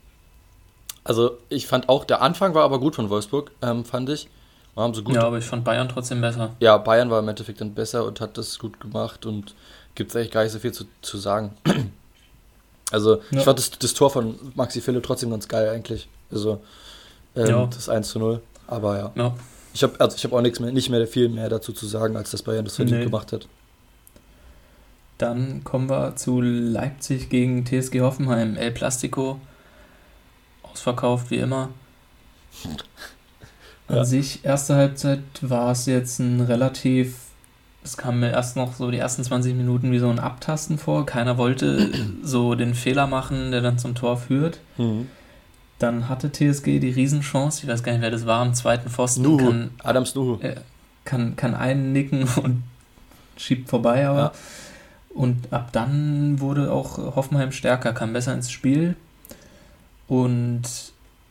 also 1.07 1.39
ich 1.49 1.67
fand 1.67 1.89
auch, 1.89 2.05
der 2.05 2.21
Anfang 2.21 2.55
war 2.55 2.65
aber 2.65 2.81
gut 2.81 2.97
von 2.97 3.11
Wolfsburg, 3.11 3.53
ähm, 3.63 3.85
fand 3.85 4.09
ich. 4.11 4.29
Haben 4.75 4.93
sie 4.93 5.03
gut. 5.03 5.15
Ja, 5.15 5.23
aber 5.23 5.39
ich 5.39 5.45
fand 5.45 5.65
Bayern 5.65 5.89
trotzdem 5.89 6.21
besser. 6.21 6.55
Ja, 6.61 6.77
Bayern 6.77 7.11
war 7.11 7.21
im 7.21 7.29
Endeffekt 7.29 7.61
dann 7.61 7.73
besser 7.73 8.05
und 8.05 8.21
hat 8.21 8.37
das 8.37 8.59
gut 8.59 8.79
gemacht 8.79 9.25
und 9.25 9.55
gibt 9.95 10.11
es 10.11 10.17
eigentlich 10.17 10.33
gar 10.33 10.43
nicht 10.43 10.53
so 10.53 10.59
viel 10.59 10.73
zu, 10.73 10.85
zu 11.01 11.17
sagen. 11.17 11.57
also 12.91 13.17
ja. 13.31 13.39
ich 13.39 13.45
fand 13.45 13.59
das, 13.59 13.71
das 13.71 13.95
Tor 13.95 14.11
von 14.11 14.39
Maxi 14.55 14.83
Philipp 14.83 15.03
trotzdem 15.03 15.31
ganz 15.31 15.49
geil 15.49 15.71
eigentlich. 15.71 16.09
Also 16.31 16.61
ähm, 17.35 17.47
ja. 17.47 17.67
das 17.67 17.89
1 17.89 18.09
zu 18.11 18.19
0. 18.19 18.43
Aber 18.67 18.99
ja. 18.99 19.13
ja. 19.15 19.35
Ich 19.73 19.83
habe 19.83 19.99
also 19.99 20.17
hab 20.17 20.33
auch 20.33 20.43
nichts 20.43 20.61
mehr, 20.61 20.73
nicht 20.73 20.91
mehr 20.91 21.07
viel 21.07 21.29
mehr 21.29 21.49
dazu 21.49 21.73
zu 21.73 21.87
sagen, 21.87 22.17
als 22.17 22.33
dass 22.33 22.43
Bayern 22.43 22.65
das 22.65 22.77
verdient 22.77 22.99
nee. 22.99 23.05
gemacht 23.05 23.33
hat. 23.33 23.47
Dann 25.19 25.65
kommen 25.65 25.89
wir 25.89 26.17
zu 26.17 26.43
Leipzig 26.43 27.31
gegen 27.31 27.65
TSG 27.65 28.01
Hoffenheim. 28.01 28.57
El 28.57 28.73
Plastico. 28.73 29.41
Ausverkauft 30.77 31.31
wie 31.31 31.39
immer. 31.39 31.71
An 33.89 33.97
ja. 33.97 34.05
sich, 34.05 34.45
erste 34.45 34.75
Halbzeit 34.75 35.21
war 35.41 35.71
es 35.71 35.87
jetzt 35.87 36.19
ein 36.19 36.43
relativ. 36.43 37.17
Es 37.83 37.97
kam 37.97 38.21
mir 38.21 38.31
erst 38.31 38.57
noch 38.57 38.75
so 38.75 38.91
die 38.91 38.99
ersten 38.99 39.25
20 39.25 39.55
Minuten 39.55 39.91
wie 39.91 39.99
so 39.99 40.11
ein 40.11 40.19
Abtasten 40.19 40.77
vor. 40.77 41.07
Keiner 41.07 41.39
wollte 41.39 41.91
so 42.23 42.55
den 42.55 42.75
Fehler 42.75 43.07
machen, 43.07 43.53
der 43.53 43.63
dann 43.63 43.79
zum 43.79 43.95
Tor 43.95 44.19
führt. 44.19 44.61
Mhm. 44.77 45.09
Dann 45.79 46.11
hatte 46.11 46.31
TSG 46.31 46.79
die 46.79 46.91
Riesenchance. 46.91 47.63
Ich 47.63 47.69
weiß 47.69 47.83
gar 47.83 47.93
nicht, 47.93 48.03
wer 48.03 48.11
das 48.11 48.27
war. 48.27 48.43
Am 48.43 48.53
zweiten 48.53 48.91
Pfosten. 48.91 49.23
Nuhu. 49.23 49.39
Kann, 49.39 49.71
Adams 49.83 50.15
Nuhu. 50.15 50.39
Äh, 50.43 50.57
kann, 51.07 51.37
kann 51.37 51.55
einen 51.55 51.93
nicken 51.93 52.29
und 52.43 52.65
schiebt 53.39 53.71
vorbei, 53.71 54.07
aber. 54.07 54.19
Ja 54.19 54.33
und 55.17 55.51
ab 55.51 55.71
dann 55.73 56.41
wurde 56.41 56.71
auch 56.71 56.99
Hoffenheim 56.99 57.51
stärker, 57.51 57.95
kam 57.95 58.13
besser 58.13 58.35
ins 58.35 58.51
Spiel. 58.51 58.97
Und 60.09 60.63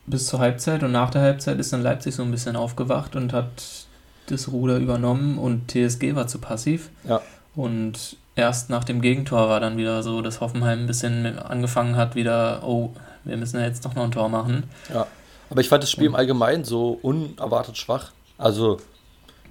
bis 0.05 0.27
zur 0.27 0.39
Halbzeit 0.39 0.83
und 0.83 0.91
nach 0.91 1.09
der 1.09 1.21
Halbzeit 1.21 1.59
ist 1.59 1.73
dann 1.73 1.81
Leipzig 1.81 2.15
so 2.15 2.23
ein 2.23 2.31
bisschen 2.31 2.55
aufgewacht 2.55 3.15
und 3.15 3.33
hat 3.33 3.85
das 4.27 4.51
Ruder 4.51 4.77
übernommen 4.77 5.38
und 5.38 5.71
TSG 5.71 6.15
war 6.15 6.27
zu 6.27 6.39
passiv. 6.39 6.89
Ja. 7.07 7.21
Und 7.55 8.17
erst 8.35 8.69
nach 8.69 8.83
dem 8.83 9.01
Gegentor 9.01 9.49
war 9.49 9.59
dann 9.59 9.77
wieder 9.77 10.03
so, 10.03 10.21
dass 10.21 10.41
Hoffenheim 10.41 10.81
ein 10.81 10.88
bisschen 10.88 11.39
angefangen 11.39 11.95
hat, 11.95 12.15
wieder, 12.15 12.63
oh, 12.63 12.91
wir 13.23 13.38
müssen 13.38 13.59
ja 13.59 13.65
jetzt 13.65 13.85
doch 13.85 13.95
noch 13.95 14.03
ein 14.03 14.11
Tor 14.11 14.29
machen. 14.29 14.63
Ja. 14.93 15.07
Aber 15.49 15.61
ich 15.61 15.69
fand 15.69 15.83
das 15.83 15.91
Spiel 15.91 16.07
im 16.07 16.15
Allgemeinen 16.15 16.63
so 16.63 16.99
unerwartet 17.01 17.77
schwach. 17.77 18.11
Also. 18.38 18.79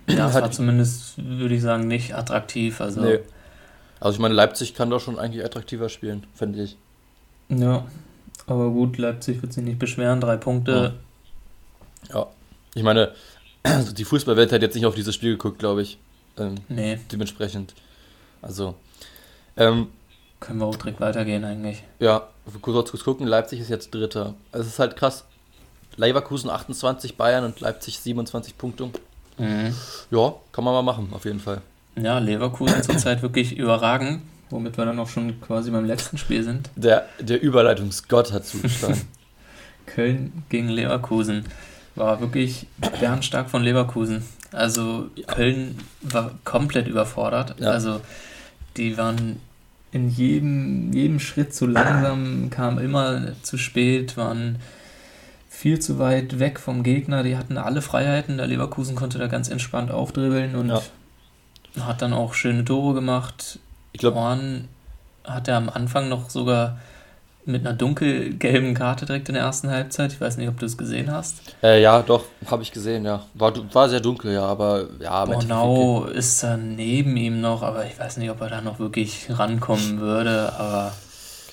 Ja, 0.07 0.29
es 0.29 0.35
war 0.35 0.51
zumindest, 0.51 1.15
würde 1.17 1.55
ich 1.55 1.63
sagen, 1.63 1.87
nicht 1.87 2.15
attraktiv. 2.15 2.81
Also. 2.81 3.01
Nee. 3.01 3.21
Also 4.01 4.17
ich 4.17 4.21
meine, 4.21 4.35
Leipzig 4.35 4.75
kann 4.75 4.91
doch 4.91 5.01
schon 5.01 5.19
eigentlich 5.19 5.45
attraktiver 5.45 5.89
spielen, 5.89 6.27
finde 6.35 6.63
ich. 6.63 6.77
Ja, 7.49 7.85
aber 8.47 8.71
gut, 8.71 8.99
Leipzig 8.99 9.41
wird 9.43 9.53
sich 9.53 9.65
nicht 9.65 9.79
beschweren, 9.79 10.21
drei 10.21 10.37
Punkte. 10.37 10.95
Ja, 12.09 12.15
ja. 12.15 12.27
ich 12.75 12.83
meine, 12.83 13.13
also 13.63 13.93
die 13.93 14.05
Fußballwelt 14.05 14.53
hat 14.53 14.63
jetzt 14.63 14.75
nicht 14.75 14.87
auf 14.87 14.95
dieses 14.95 15.15
Spiel 15.15 15.33
geguckt, 15.33 15.59
glaube 15.59 15.83
ich. 15.83 15.99
Ähm, 16.39 16.57
nee. 16.69 16.99
Dementsprechend. 17.11 17.75
Also. 18.43 18.75
Ähm, 19.57 19.89
Können 20.41 20.59
wir 20.59 20.67
auch 20.67 20.77
direkt 20.77 21.01
weitergehen 21.01 21.45
eigentlich. 21.45 21.83
Ja, 22.01 22.29
kurz, 22.61 22.91
kurz 22.91 23.05
gucken, 23.05 23.27
Leipzig 23.27 23.61
ist 23.61 23.71
jetzt 23.71 23.95
Dritter. 23.95 24.35
Also 24.53 24.67
es 24.67 24.75
ist 24.75 24.79
halt 24.79 24.97
krass. 24.97 25.25
Leverkusen 25.97 26.51
28, 26.51 27.17
Bayern 27.17 27.45
und 27.45 27.61
Leipzig 27.61 28.01
27 28.01 28.59
Punkte. 28.59 28.91
Mhm. 29.39 29.75
Ja, 30.11 30.35
kann 30.53 30.65
man 30.65 30.75
mal 30.75 30.83
machen, 30.83 31.09
auf 31.13 31.25
jeden 31.25 31.41
Fall. 31.41 31.63
Ja, 31.97 32.19
Leverkusen 32.19 32.83
zurzeit 32.83 33.23
wirklich 33.23 33.57
überragend, 33.57 34.23
womit 34.55 34.79
wir 34.79 34.85
dann 34.85 35.01
auch 35.01 35.09
schon 35.09 35.41
quasi 35.41 35.73
beim 35.73 35.85
letzten 35.85 36.17
Spiel 36.17 36.45
sind. 36.45 36.71
Der, 36.77 37.09
der 37.19 37.43
Überleitungsgott 37.43 38.33
hat 38.33 38.47
zugeschlagen. 38.47 39.01
Köln 39.87 40.45
gegen 40.49 40.69
Leverkusen 40.69 41.45
war 41.97 42.21
wirklich 42.21 42.69
bernstark 43.01 43.51
von 43.51 43.65
Leverkusen. 43.65 44.25
Also 44.53 45.11
Köln 45.27 45.77
war 46.03 46.31
komplett 46.45 46.87
überfordert. 46.87 47.57
Ja. 47.59 47.71
Also 47.71 48.01
die 48.77 48.97
waren 48.97 49.41
in 49.91 50.09
jedem, 50.09 50.93
jedem 50.93 51.19
Schritt 51.19 51.53
zu 51.53 51.67
langsam, 51.67 52.49
kamen 52.51 52.79
immer 52.79 53.33
zu 53.43 53.59
spät, 53.59 54.17
waren 54.17 54.61
viel 55.49 55.81
zu 55.81 55.99
weit 55.99 56.39
weg 56.39 56.61
vom 56.61 56.85
Gegner. 56.85 57.25
Die 57.25 57.37
hatten 57.37 57.59
alle 57.59 57.83
Freiheiten. 57.83 58.37
Der 58.37 58.47
Leverkusen 58.47 58.95
konnte 58.95 59.19
da 59.19 59.27
ganz 59.27 59.49
entspannt 59.49 59.91
aufdribbeln 59.91 60.55
und 60.55 60.69
ja. 60.69 60.81
Hat 61.81 62.03
dann 62.03 62.13
auch 62.13 62.35
schöne 62.35 62.65
Tore 62.65 62.95
gemacht. 62.95 63.59
Ich 63.95 64.01
glaube, 64.01 64.19
Horn 64.19 64.69
hat 65.25 65.49
er 65.49 65.57
am 65.57 65.71
Anfang 65.71 66.09
noch 66.09 66.29
sogar 66.29 66.79
mit 67.47 67.65
einer 67.65 67.77
dunkelgelben 67.77 68.75
Karte 68.75 69.07
direkt 69.07 69.29
in 69.29 69.35
der 69.35 69.45
ersten 69.45 69.71
Halbzeit. 69.71 70.13
Ich 70.13 70.21
weiß 70.21 70.37
nicht, 70.37 70.49
ob 70.49 70.59
du 70.59 70.67
es 70.67 70.77
gesehen 70.77 71.13
hast. 71.13 71.37
Äh, 71.63 71.81
ja, 71.81 72.03
doch, 72.03 72.25
habe 72.47 72.63
ich 72.63 72.73
gesehen, 72.73 73.05
ja. 73.05 73.25
War, 73.35 73.53
war 73.73 73.89
sehr 73.89 74.01
dunkel, 74.01 74.33
ja, 74.33 74.45
aber 74.45 74.87
ja. 75.01 75.25
Bornau 75.25 76.07
ist 76.07 76.43
da 76.43 76.57
neben 76.57 77.17
ihm 77.17 77.41
noch, 77.41 77.63
aber 77.63 77.87
ich 77.87 77.97
weiß 77.97 78.17
nicht, 78.17 78.31
ob 78.31 78.41
er 78.41 78.49
da 78.49 78.61
noch 78.61 78.81
wirklich 78.81 79.29
rankommen 79.31 80.01
würde, 80.01 80.53
aber. 80.59 80.93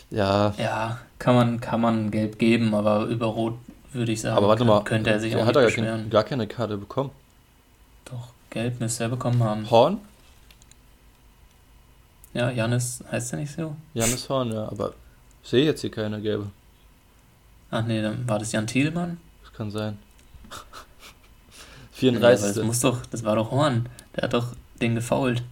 Ja. 0.09 0.53
Ja, 0.57 0.97
kann 1.19 1.35
man, 1.35 1.61
kann 1.61 1.79
man 1.79 2.09
gelb 2.09 2.39
geben, 2.39 2.73
aber 2.73 3.05
über 3.05 3.27
Rot 3.27 3.53
würde 3.93 4.11
ich 4.13 4.21
sagen, 4.21 4.37
aber 4.37 4.47
warte 4.47 4.65
mal, 4.65 4.83
könnte 4.83 5.11
er 5.11 5.19
sich 5.19 5.35
auch 5.35 5.45
hat 5.45 5.55
er 5.55 5.65
beschweren. 5.65 6.09
gar 6.09 6.23
keine 6.23 6.47
Karte 6.47 6.77
bekommen. 6.77 7.11
Doch, 8.05 8.29
gelb 8.49 8.79
müsste 8.79 9.03
er 9.03 9.09
bekommen 9.09 9.43
haben. 9.43 9.69
Horn? 9.69 9.99
Ja, 12.33 12.49
Janis 12.49 13.03
heißt 13.11 13.33
er 13.33 13.39
nicht 13.39 13.53
so? 13.53 13.75
Janis 13.93 14.29
Horn, 14.29 14.51
ja, 14.51 14.67
aber 14.69 14.93
ich 15.43 15.49
sehe 15.49 15.65
jetzt 15.65 15.81
hier 15.81 15.91
keine 15.91 16.21
gelbe. 16.21 16.49
Ach 17.69 17.85
nee, 17.85 18.01
dann 18.01 18.27
war 18.27 18.39
das 18.39 18.51
Jan 18.51 18.67
Thielmann? 18.67 19.17
Das 19.43 19.53
kann 19.53 19.71
sein. 19.71 19.97
34. 21.93 22.47
Ja, 22.47 22.53
das 22.53 22.63
muss 22.65 22.79
doch, 22.79 23.05
das 23.05 23.23
war 23.23 23.35
doch 23.35 23.51
Horn. 23.51 23.87
Der 24.15 24.23
hat 24.23 24.33
doch 24.33 24.47
den 24.81 24.95
gefault. 24.95 25.43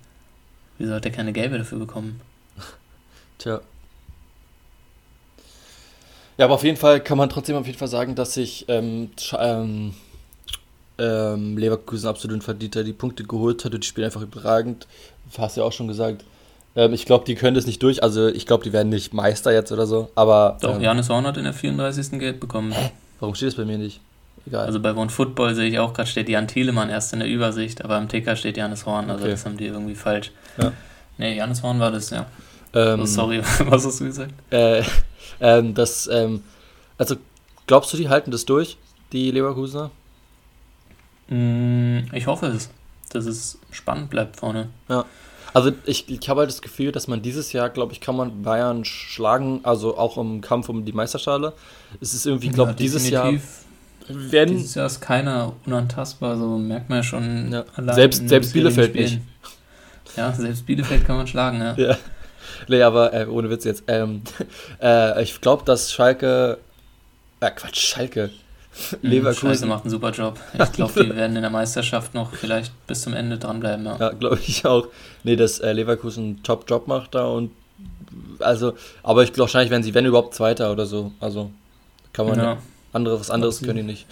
Wieso 0.78 0.94
hat 0.94 1.06
der 1.06 1.12
keine 1.12 1.34
gelbe 1.34 1.58
dafür 1.58 1.80
bekommen? 1.80 2.22
Tja. 3.38 3.62
Ja, 6.38 6.46
aber 6.46 6.56
auf 6.56 6.64
jeden 6.64 6.78
Fall 6.78 7.04
kann 7.04 7.18
man 7.18 7.30
trotzdem 7.30 7.58
auf 7.58 7.66
jeden 7.66 7.78
Fall 7.78 7.90
sagen, 7.90 8.16
dass 8.16 8.34
sich 8.34 8.64
ähm, 8.70 9.12
ähm, 9.38 9.94
ähm, 10.98 11.58
Leverkusen 11.58 12.08
absolut 12.08 12.44
verdienter 12.44 12.86
die 12.86 12.94
Punkte 12.94 13.26
geholt 13.26 13.66
hat 13.66 13.74
und 13.74 13.84
die 13.84 13.88
spielen 13.88 14.06
einfach 14.06 14.22
überragend. 14.22 14.88
Hast 15.38 15.58
ja 15.58 15.64
auch 15.64 15.74
schon 15.74 15.90
gesagt. 15.90 16.24
Ähm, 16.76 16.94
ich 16.94 17.06
glaube, 17.06 17.26
die 17.26 17.36
können 17.36 17.56
das 17.56 17.66
nicht 17.66 17.82
durch. 17.84 18.04
Also 18.04 18.28
ich 18.28 18.46
glaube, 18.46 18.64
die 18.64 18.74
werden 18.74 18.90
nicht 18.90 19.14
Meister 19.14 19.52
jetzt 19.52 19.72
oder 19.72 19.88
so. 19.88 20.10
Aber 20.16 20.58
doch, 20.62 20.76
ähm, 20.76 20.82
Janis 20.82 21.10
Horn 21.10 21.26
hat 21.26 21.38
in 21.38 21.44
der 21.44 21.54
34. 21.54 22.20
Geld 22.20 22.40
bekommen. 22.40 22.74
Warum 23.20 23.36
steht 23.36 23.50
das 23.50 23.56
bei 23.56 23.66
mir 23.66 23.78
nicht? 23.78 24.02
egal. 24.50 24.66
Also 24.66 24.80
bei 24.80 24.94
One 24.94 25.10
Football 25.10 25.56
sehe 25.56 25.70
ich 25.70 25.80
auch 25.80 25.94
gerade, 25.94 26.10
steht 26.10 26.30
Jan 26.30 26.48
Thielemann 26.48 26.90
erst 26.90 27.14
in 27.14 27.20
der 27.20 27.28
Übersicht, 27.28 27.84
aber 27.84 27.98
im 27.98 28.08
Ticker 28.08 28.36
steht 28.36 28.58
Janis 28.58 28.86
Horn, 28.86 29.10
also 29.10 29.24
okay. 29.24 29.32
das 29.32 29.46
haben 29.46 29.58
die 29.58 29.68
irgendwie 29.68 29.96
falsch. 29.96 30.32
Ja. 30.58 30.74
Nee, 31.18 31.38
Janis 31.38 31.64
Horn 31.64 31.80
war 31.80 31.92
das, 31.92 32.10
ja. 32.10 32.26
Ähm, 32.74 33.02
oh, 33.02 33.06
sorry, 33.06 33.42
was 33.66 33.86
hast 33.86 34.00
du 34.00 34.06
gesagt? 34.06 34.34
Äh, 34.52 34.84
ähm, 35.40 35.74
das, 35.74 36.08
ähm, 36.08 36.44
also 36.98 37.16
glaubst 37.68 37.94
du, 37.94 37.98
die 37.98 38.10
halten 38.10 38.32
das 38.32 38.46
durch, 38.46 38.78
die 39.12 39.32
Leverkusener? 39.32 39.92
Mm, 41.28 42.00
ich 42.14 42.28
hoffe 42.28 42.48
es, 42.48 42.70
dass 43.12 43.26
es 43.26 43.60
spannend 43.72 44.10
bleibt 44.10 44.38
vorne. 44.38 44.70
Ja. 44.88 45.06
Also 45.54 45.72
ich, 45.86 46.10
ich 46.10 46.30
habe 46.30 46.42
halt 46.42 46.50
das 46.50 46.62
Gefühl, 46.62 46.92
dass 46.92 47.08
man 47.08 47.22
dieses 47.22 47.54
Jahr, 47.54 47.70
glaube 47.70 47.94
ich, 47.94 48.02
kann 48.02 48.16
man 48.16 48.44
Bayern 48.44 48.86
schlagen, 48.86 49.62
also 49.64 49.98
auch 49.98 50.18
im 50.18 50.42
Kampf 50.42 50.70
um 50.70 50.86
die 50.86 50.94
Meisterschale. 50.94 51.54
Es 52.02 52.14
ist 52.14 52.26
irgendwie, 52.26 52.50
glaube 52.50 52.72
ich, 52.72 52.78
ja, 52.78 52.84
dieses 52.84 53.10
Jahr. 53.10 53.34
Wenn, 54.08 54.50
dieses 54.50 54.76
Jahr 54.76 54.88
ist 54.88 55.02
keiner 55.02 55.54
unantastbar, 55.66 56.36
so 56.38 56.58
merkt 56.58 56.90
man 56.90 57.00
ja 57.00 57.04
schon. 57.04 57.52
Ja. 57.52 57.66
Selbst, 57.94 58.28
selbst 58.28 58.54
Bielefeld 58.54 58.96
nicht. 58.96 59.20
Ja, 60.16 60.34
selbst 60.34 60.66
Bielefeld 60.66 61.06
kann 61.06 61.18
man 61.18 61.28
schlagen, 61.28 61.60
ja. 61.60 61.76
ja. 61.78 61.98
Nee, 62.68 62.82
aber 62.82 63.14
äh, 63.14 63.26
ohne 63.26 63.50
Witz 63.50 63.66
jetzt. 63.66 63.84
Ähm, 63.88 64.22
äh, 64.82 65.24
ich 65.24 65.40
glaube, 65.42 65.64
dass 65.66 65.92
Schalke. 65.92 66.58
Äh, 67.40 67.52
Quatsch, 67.52 67.80
Schalke. 67.80 68.32
Mhm, 69.02 69.10
Leverkusen. 69.10 69.50
Schalke 69.50 69.66
macht 69.66 69.84
einen 69.84 69.92
super 69.92 70.12
Job. 70.12 70.40
Ich 70.54 70.72
glaube, 70.72 71.04
die 71.04 71.16
werden 71.16 71.36
in 71.36 71.42
der 71.42 71.52
Meisterschaft 71.52 72.14
noch 72.14 72.34
vielleicht 72.34 72.74
bis 72.88 73.02
zum 73.02 73.14
Ende 73.14 73.38
dranbleiben. 73.38 73.86
Ja, 73.86 73.98
ja 73.98 74.10
glaube 74.10 74.40
ich 74.46 74.66
auch. 74.66 74.88
Nee, 75.24 75.36
dass 75.36 75.60
äh, 75.60 75.72
Leverkusen 75.72 76.24
einen 76.24 76.44
Top-Job 76.44 76.88
macht 76.88 77.16
da 77.16 77.26
und. 77.26 77.52
Also, 78.40 78.74
aber 79.04 79.24
ich 79.24 79.34
glaube, 79.34 79.48
wahrscheinlich 79.48 79.72
werden 79.72 79.84
sie, 79.84 79.94
wenn 79.94 80.06
überhaupt, 80.06 80.34
Zweiter 80.34 80.72
oder 80.72 80.86
so. 80.86 81.12
Also, 81.20 81.52
kann 82.14 82.28
man. 82.28 82.40
Ja. 82.40 82.58
Andere, 82.92 83.20
was 83.20 83.30
anderes 83.30 83.62
können 83.62 83.78
die 83.78 83.84
nicht. 83.84 84.08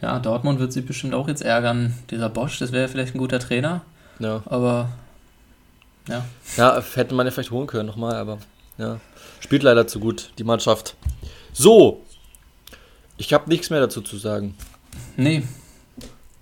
Ja, 0.00 0.18
Dortmund 0.18 0.58
wird 0.58 0.72
sie 0.72 0.80
bestimmt 0.80 1.14
auch 1.14 1.28
jetzt 1.28 1.42
ärgern. 1.42 1.94
Dieser 2.10 2.28
Bosch, 2.28 2.58
das 2.58 2.72
wäre 2.72 2.88
vielleicht 2.88 3.14
ein 3.14 3.18
guter 3.18 3.38
Trainer. 3.38 3.82
Ja. 4.18 4.42
Aber 4.46 4.88
ja. 6.08 6.24
Ja, 6.56 6.82
hätte 6.94 7.14
man 7.14 7.26
ja 7.26 7.30
vielleicht 7.30 7.50
holen 7.50 7.66
können 7.66 7.86
nochmal, 7.86 8.16
aber 8.16 8.38
ja. 8.78 8.98
Spielt 9.40 9.62
leider 9.62 9.86
zu 9.86 10.00
gut, 10.00 10.30
die 10.38 10.44
Mannschaft. 10.44 10.96
So. 11.52 12.04
Ich 13.16 13.32
habe 13.32 13.48
nichts 13.48 13.70
mehr 13.70 13.80
dazu 13.80 14.00
zu 14.00 14.16
sagen. 14.16 14.54
Nee. 15.16 15.42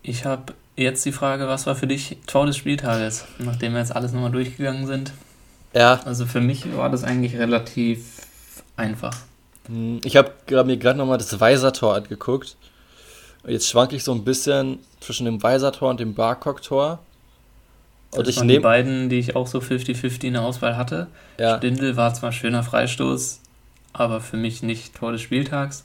Ich 0.03 0.25
habe 0.25 0.55
jetzt 0.77 1.05
die 1.05 1.13
Frage, 1.13 1.47
was 1.47 1.67
war 1.67 1.75
für 1.75 1.87
dich 1.87 2.19
Tor 2.27 2.47
des 2.47 2.57
Spieltages, 2.57 3.27
nachdem 3.39 3.73
wir 3.73 3.81
jetzt 3.81 3.95
alles 3.95 4.13
nochmal 4.13 4.31
durchgegangen 4.31 4.87
sind? 4.87 5.13
Ja. 5.75 6.01
Also 6.05 6.27
für 6.27 6.41
mich 6.41 6.77
war 6.77 6.91
das 6.91 7.05
eigentlich 7.05 7.37
relativ 7.37 8.23
einfach. 8.77 9.17
Hm, 9.67 10.01
ich 10.05 10.17
habe 10.17 10.33
mir 10.65 10.77
gerade 10.77 10.99
nochmal 10.99 11.19
das 11.19 11.39
Weiser-Tor 11.39 11.95
angeguckt. 11.95 12.57
Jetzt 13.47 13.69
schwanke 13.69 13.97
ich 13.97 14.05
so 14.05 14.13
ein 14.13 14.25
bisschen 14.25 14.79
zwischen 15.01 15.25
dem 15.25 15.43
Weiser-Tor 15.43 15.91
und 15.91 16.01
dem 16.01 16.15
Barcock-Tor. 16.15 16.99
Und 18.13 18.27
das 18.27 18.29
ich 18.29 18.37
waren 18.39 18.49
die 18.49 18.59
beiden, 18.59 19.09
die 19.09 19.19
ich 19.19 19.37
auch 19.37 19.47
so 19.47 19.59
50-50 19.59 20.25
in 20.25 20.33
der 20.33 20.43
Auswahl 20.43 20.77
hatte. 20.77 21.07
Ja. 21.39 21.59
Stindl 21.59 21.97
war 21.97 22.13
zwar 22.13 22.33
schöner 22.33 22.63
Freistoß, 22.63 23.41
aber 23.93 24.21
für 24.21 24.37
mich 24.37 24.63
nicht 24.63 24.97
Tor 24.97 25.13
des 25.13 25.23
Spieltags. 25.23 25.85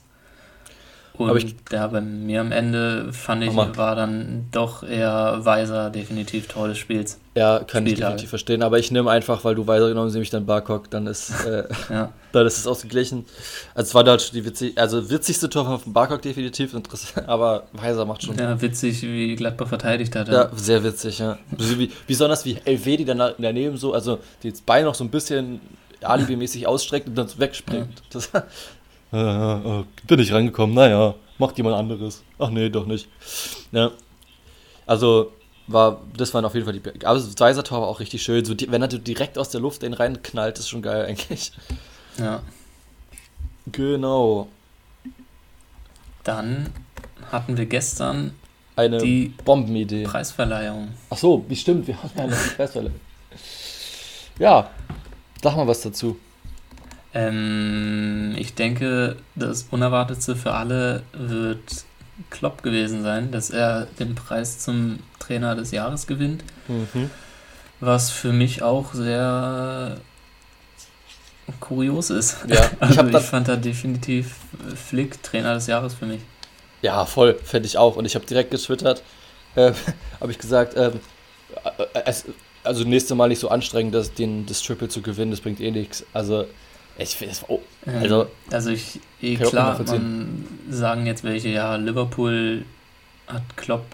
Und 1.18 1.30
aber 1.30 1.38
ich, 1.38 1.54
ja, 1.72 1.86
bei 1.86 2.00
mir 2.00 2.40
am 2.40 2.52
Ende 2.52 3.12
fand 3.12 3.42
ich, 3.42 3.54
war 3.54 3.94
dann 3.94 4.48
doch 4.52 4.82
eher 4.82 5.44
Weiser 5.44 5.90
definitiv 5.90 6.48
Tor 6.48 6.68
des 6.68 6.78
Spiels. 6.78 7.18
Ja, 7.34 7.60
kann 7.60 7.86
ich 7.86 7.94
definitiv 7.96 8.30
verstehen, 8.30 8.62
aber 8.62 8.78
ich 8.78 8.90
nehme 8.90 9.10
einfach, 9.10 9.44
weil 9.44 9.54
du 9.54 9.66
Weiser 9.66 9.88
genommen 9.88 10.06
hast, 10.06 10.14
nämlich 10.14 10.30
dann 10.30 10.46
Barcock, 10.46 10.90
dann 10.90 11.06
ist, 11.06 11.30
äh, 11.46 11.64
ja. 11.90 12.12
dann 12.32 12.46
ist 12.46 12.58
es 12.58 12.66
ausgeglichen. 12.66 13.26
Also 13.74 13.88
es 13.88 13.94
war 13.94 14.04
dort 14.04 14.32
die 14.34 14.44
witzig, 14.44 14.78
also 14.78 15.10
witzigste 15.10 15.50
Tor 15.50 15.78
von 15.78 15.92
Barcock 15.92 16.22
definitiv, 16.22 16.74
aber 17.26 17.64
Weiser 17.72 18.04
macht 18.04 18.22
schon. 18.22 18.38
Ja, 18.38 18.60
witzig, 18.60 19.02
wie 19.02 19.36
Gladbach 19.36 19.68
verteidigt 19.68 20.16
hat. 20.16 20.28
Ja, 20.28 20.50
sehr 20.54 20.82
witzig, 20.82 21.18
ja. 21.18 21.38
Wie, 21.56 21.90
besonders 22.06 22.44
wie 22.44 22.56
LW, 22.64 22.96
die 22.96 23.04
dann 23.04 23.34
daneben 23.38 23.76
so, 23.76 23.92
also 23.92 24.18
die 24.42 24.52
Bein 24.64 24.84
noch 24.84 24.94
so 24.94 25.04
ein 25.04 25.10
bisschen 25.10 25.60
alibimäßig 26.02 26.66
ausstreckt 26.66 27.08
und 27.08 27.14
dann 27.16 27.28
wegspringt. 27.38 27.88
Ja. 27.88 28.04
Das, 28.10 28.30
äh, 29.16 29.80
äh, 29.80 29.84
bin 30.06 30.18
nicht 30.20 30.32
reingekommen, 30.32 30.74
naja, 30.74 31.14
macht 31.38 31.56
jemand 31.56 31.76
anderes. 31.76 32.22
Ach 32.38 32.50
nee, 32.50 32.68
doch 32.68 32.86
nicht. 32.86 33.08
Ja. 33.72 33.90
Also, 34.86 35.32
war, 35.66 36.00
das 36.16 36.32
waren 36.34 36.44
auf 36.44 36.54
jeden 36.54 36.66
Fall 36.66 36.78
die. 36.78 37.06
Aber 37.06 37.18
das 37.18 37.38
Weiser-Tor 37.38 37.80
war 37.80 37.88
auch 37.88 38.00
richtig 38.00 38.22
schön. 38.22 38.44
So, 38.44 38.54
wenn 38.68 38.82
er 38.82 38.88
direkt 38.88 39.38
aus 39.38 39.50
der 39.50 39.60
Luft 39.60 39.82
den 39.82 39.94
reinknallt, 39.94 40.58
ist 40.58 40.68
schon 40.68 40.82
geil 40.82 41.04
eigentlich. 41.06 41.52
Ja. 42.18 42.40
Genau. 43.72 44.48
Dann 46.22 46.70
hatten 47.30 47.56
wir 47.56 47.66
gestern 47.66 48.32
eine 48.76 48.98
die 48.98 49.34
Bombenidee. 49.44 50.04
Preisverleihung. 50.04 50.88
Ach 51.10 51.16
so, 51.16 51.44
wie 51.48 51.56
stimmt, 51.56 51.86
wir 51.86 52.02
hatten 52.02 52.18
eine 52.18 52.34
Preisverleihung. 52.56 53.00
Ja, 54.38 54.70
sag 55.42 55.56
mal 55.56 55.66
was 55.66 55.80
dazu. 55.80 56.16
Ähm, 57.16 58.34
ich 58.36 58.54
denke, 58.54 59.16
das 59.34 59.68
Unerwartetste 59.70 60.36
für 60.36 60.52
alle 60.52 61.02
wird 61.14 61.84
Klopp 62.28 62.62
gewesen 62.62 63.02
sein, 63.02 63.30
dass 63.30 63.48
er 63.48 63.86
den 63.98 64.14
Preis 64.14 64.58
zum 64.58 64.98
Trainer 65.18 65.54
des 65.54 65.70
Jahres 65.70 66.06
gewinnt. 66.06 66.44
Mhm. 66.68 67.10
Was 67.80 68.10
für 68.10 68.34
mich 68.34 68.62
auch 68.62 68.92
sehr 68.92 69.96
kurios 71.58 72.10
ist. 72.10 72.36
Ja, 72.48 72.70
also 72.80 73.06
ich, 73.06 73.14
ich 73.14 73.22
fand 73.22 73.48
da 73.48 73.56
definitiv 73.56 74.34
Flick 74.74 75.22
Trainer 75.22 75.54
des 75.54 75.68
Jahres 75.68 75.94
für 75.94 76.04
mich. 76.04 76.20
Ja, 76.82 77.06
voll, 77.06 77.38
fände 77.42 77.66
ich 77.66 77.78
auch. 77.78 77.96
Und 77.96 78.04
ich 78.04 78.14
habe 78.14 78.26
direkt 78.26 78.50
getwittert, 78.50 79.02
äh, 79.54 79.72
habe 80.20 80.32
ich 80.32 80.38
gesagt, 80.38 80.74
ähm, 80.76 81.00
äh, 81.94 82.02
es, 82.04 82.26
also 82.62 82.84
nächste 82.84 83.14
Mal 83.14 83.28
nicht 83.28 83.38
so 83.38 83.48
anstrengend, 83.48 83.94
das, 83.94 84.12
den, 84.12 84.44
das 84.44 84.60
Triple 84.60 84.88
zu 84.88 85.00
gewinnen, 85.00 85.30
das 85.30 85.40
bringt 85.40 85.60
eh 85.60 85.70
nichts. 85.70 86.04
Also 86.12 86.44
ich 86.98 87.16
oh, 87.48 87.60
also, 87.86 88.26
also 88.50 88.70
ich, 88.70 89.00
eh 89.20 89.36
klar, 89.36 89.78
man 89.86 90.44
sagen 90.70 91.06
jetzt 91.06 91.24
welche, 91.24 91.48
ja, 91.48 91.76
Liverpool 91.76 92.64
hat 93.26 93.42
Klopp, 93.56 93.84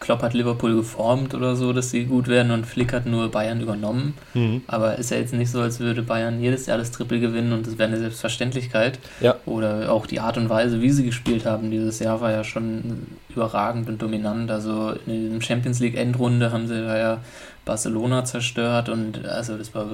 Klopp 0.00 0.22
hat 0.22 0.34
Liverpool 0.34 0.74
geformt 0.74 1.34
oder 1.34 1.56
so, 1.56 1.72
dass 1.72 1.90
sie 1.90 2.04
gut 2.04 2.28
werden 2.28 2.50
und 2.50 2.66
Flick 2.66 2.92
hat 2.92 3.06
nur 3.06 3.30
Bayern 3.30 3.60
übernommen. 3.60 4.14
Mhm. 4.34 4.62
Aber 4.66 4.98
ist 4.98 5.10
ja 5.10 5.16
jetzt 5.16 5.32
nicht 5.32 5.50
so, 5.50 5.60
als 5.60 5.80
würde 5.80 6.02
Bayern 6.02 6.40
jedes 6.40 6.66
Jahr 6.66 6.76
das 6.76 6.90
Triple 6.90 7.20
gewinnen 7.20 7.52
und 7.52 7.66
das 7.66 7.78
wäre 7.78 7.88
eine 7.88 7.98
Selbstverständlichkeit. 7.98 8.98
Ja. 9.20 9.36
Oder 9.46 9.92
auch 9.92 10.06
die 10.06 10.20
Art 10.20 10.36
und 10.36 10.48
Weise, 10.48 10.82
wie 10.82 10.90
sie 10.90 11.04
gespielt 11.04 11.46
haben 11.46 11.70
dieses 11.70 12.00
Jahr, 12.00 12.20
war 12.20 12.32
ja 12.32 12.42
schon 12.44 13.06
überragend 13.30 13.88
und 13.88 14.02
dominant. 14.02 14.50
Also 14.50 14.94
in 15.06 15.34
der 15.34 15.40
Champions 15.40 15.78
League 15.78 15.96
Endrunde 15.96 16.52
haben 16.52 16.66
sie 16.66 16.82
da 16.82 16.98
ja 16.98 17.20
Barcelona 17.64 18.24
zerstört 18.24 18.88
und 18.88 19.24
also 19.24 19.56
das 19.56 19.74
war 19.74 19.86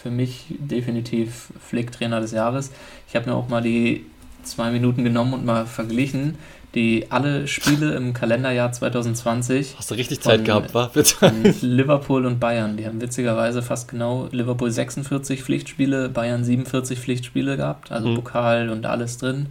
für 0.00 0.10
mich 0.10 0.46
definitiv 0.58 1.52
Flick 1.60 1.92
Trainer 1.92 2.20
des 2.20 2.32
Jahres. 2.32 2.70
Ich 3.08 3.16
habe 3.16 3.28
mir 3.28 3.36
auch 3.36 3.48
mal 3.48 3.60
die 3.60 4.06
zwei 4.42 4.70
Minuten 4.70 5.04
genommen 5.04 5.34
und 5.34 5.44
mal 5.44 5.66
verglichen, 5.66 6.38
die 6.74 7.10
alle 7.10 7.46
Spiele 7.46 7.94
im 7.94 8.14
Kalenderjahr 8.14 8.72
2020. 8.72 9.74
Hast 9.76 9.90
du 9.90 9.96
richtig 9.96 10.20
Zeit 10.20 10.44
gehabt, 10.44 10.72
war? 10.72 10.90
Liverpool 11.60 12.24
und 12.24 12.40
Bayern. 12.40 12.76
Die 12.76 12.86
haben 12.86 13.00
witzigerweise 13.00 13.60
fast 13.60 13.88
genau 13.88 14.28
Liverpool 14.30 14.70
46 14.70 15.42
Pflichtspiele, 15.42 16.08
Bayern 16.08 16.44
47 16.44 16.98
Pflichtspiele 16.98 17.56
gehabt, 17.56 17.92
also 17.92 18.08
mhm. 18.08 18.14
Pokal 18.14 18.70
und 18.70 18.86
alles 18.86 19.18
drin. 19.18 19.46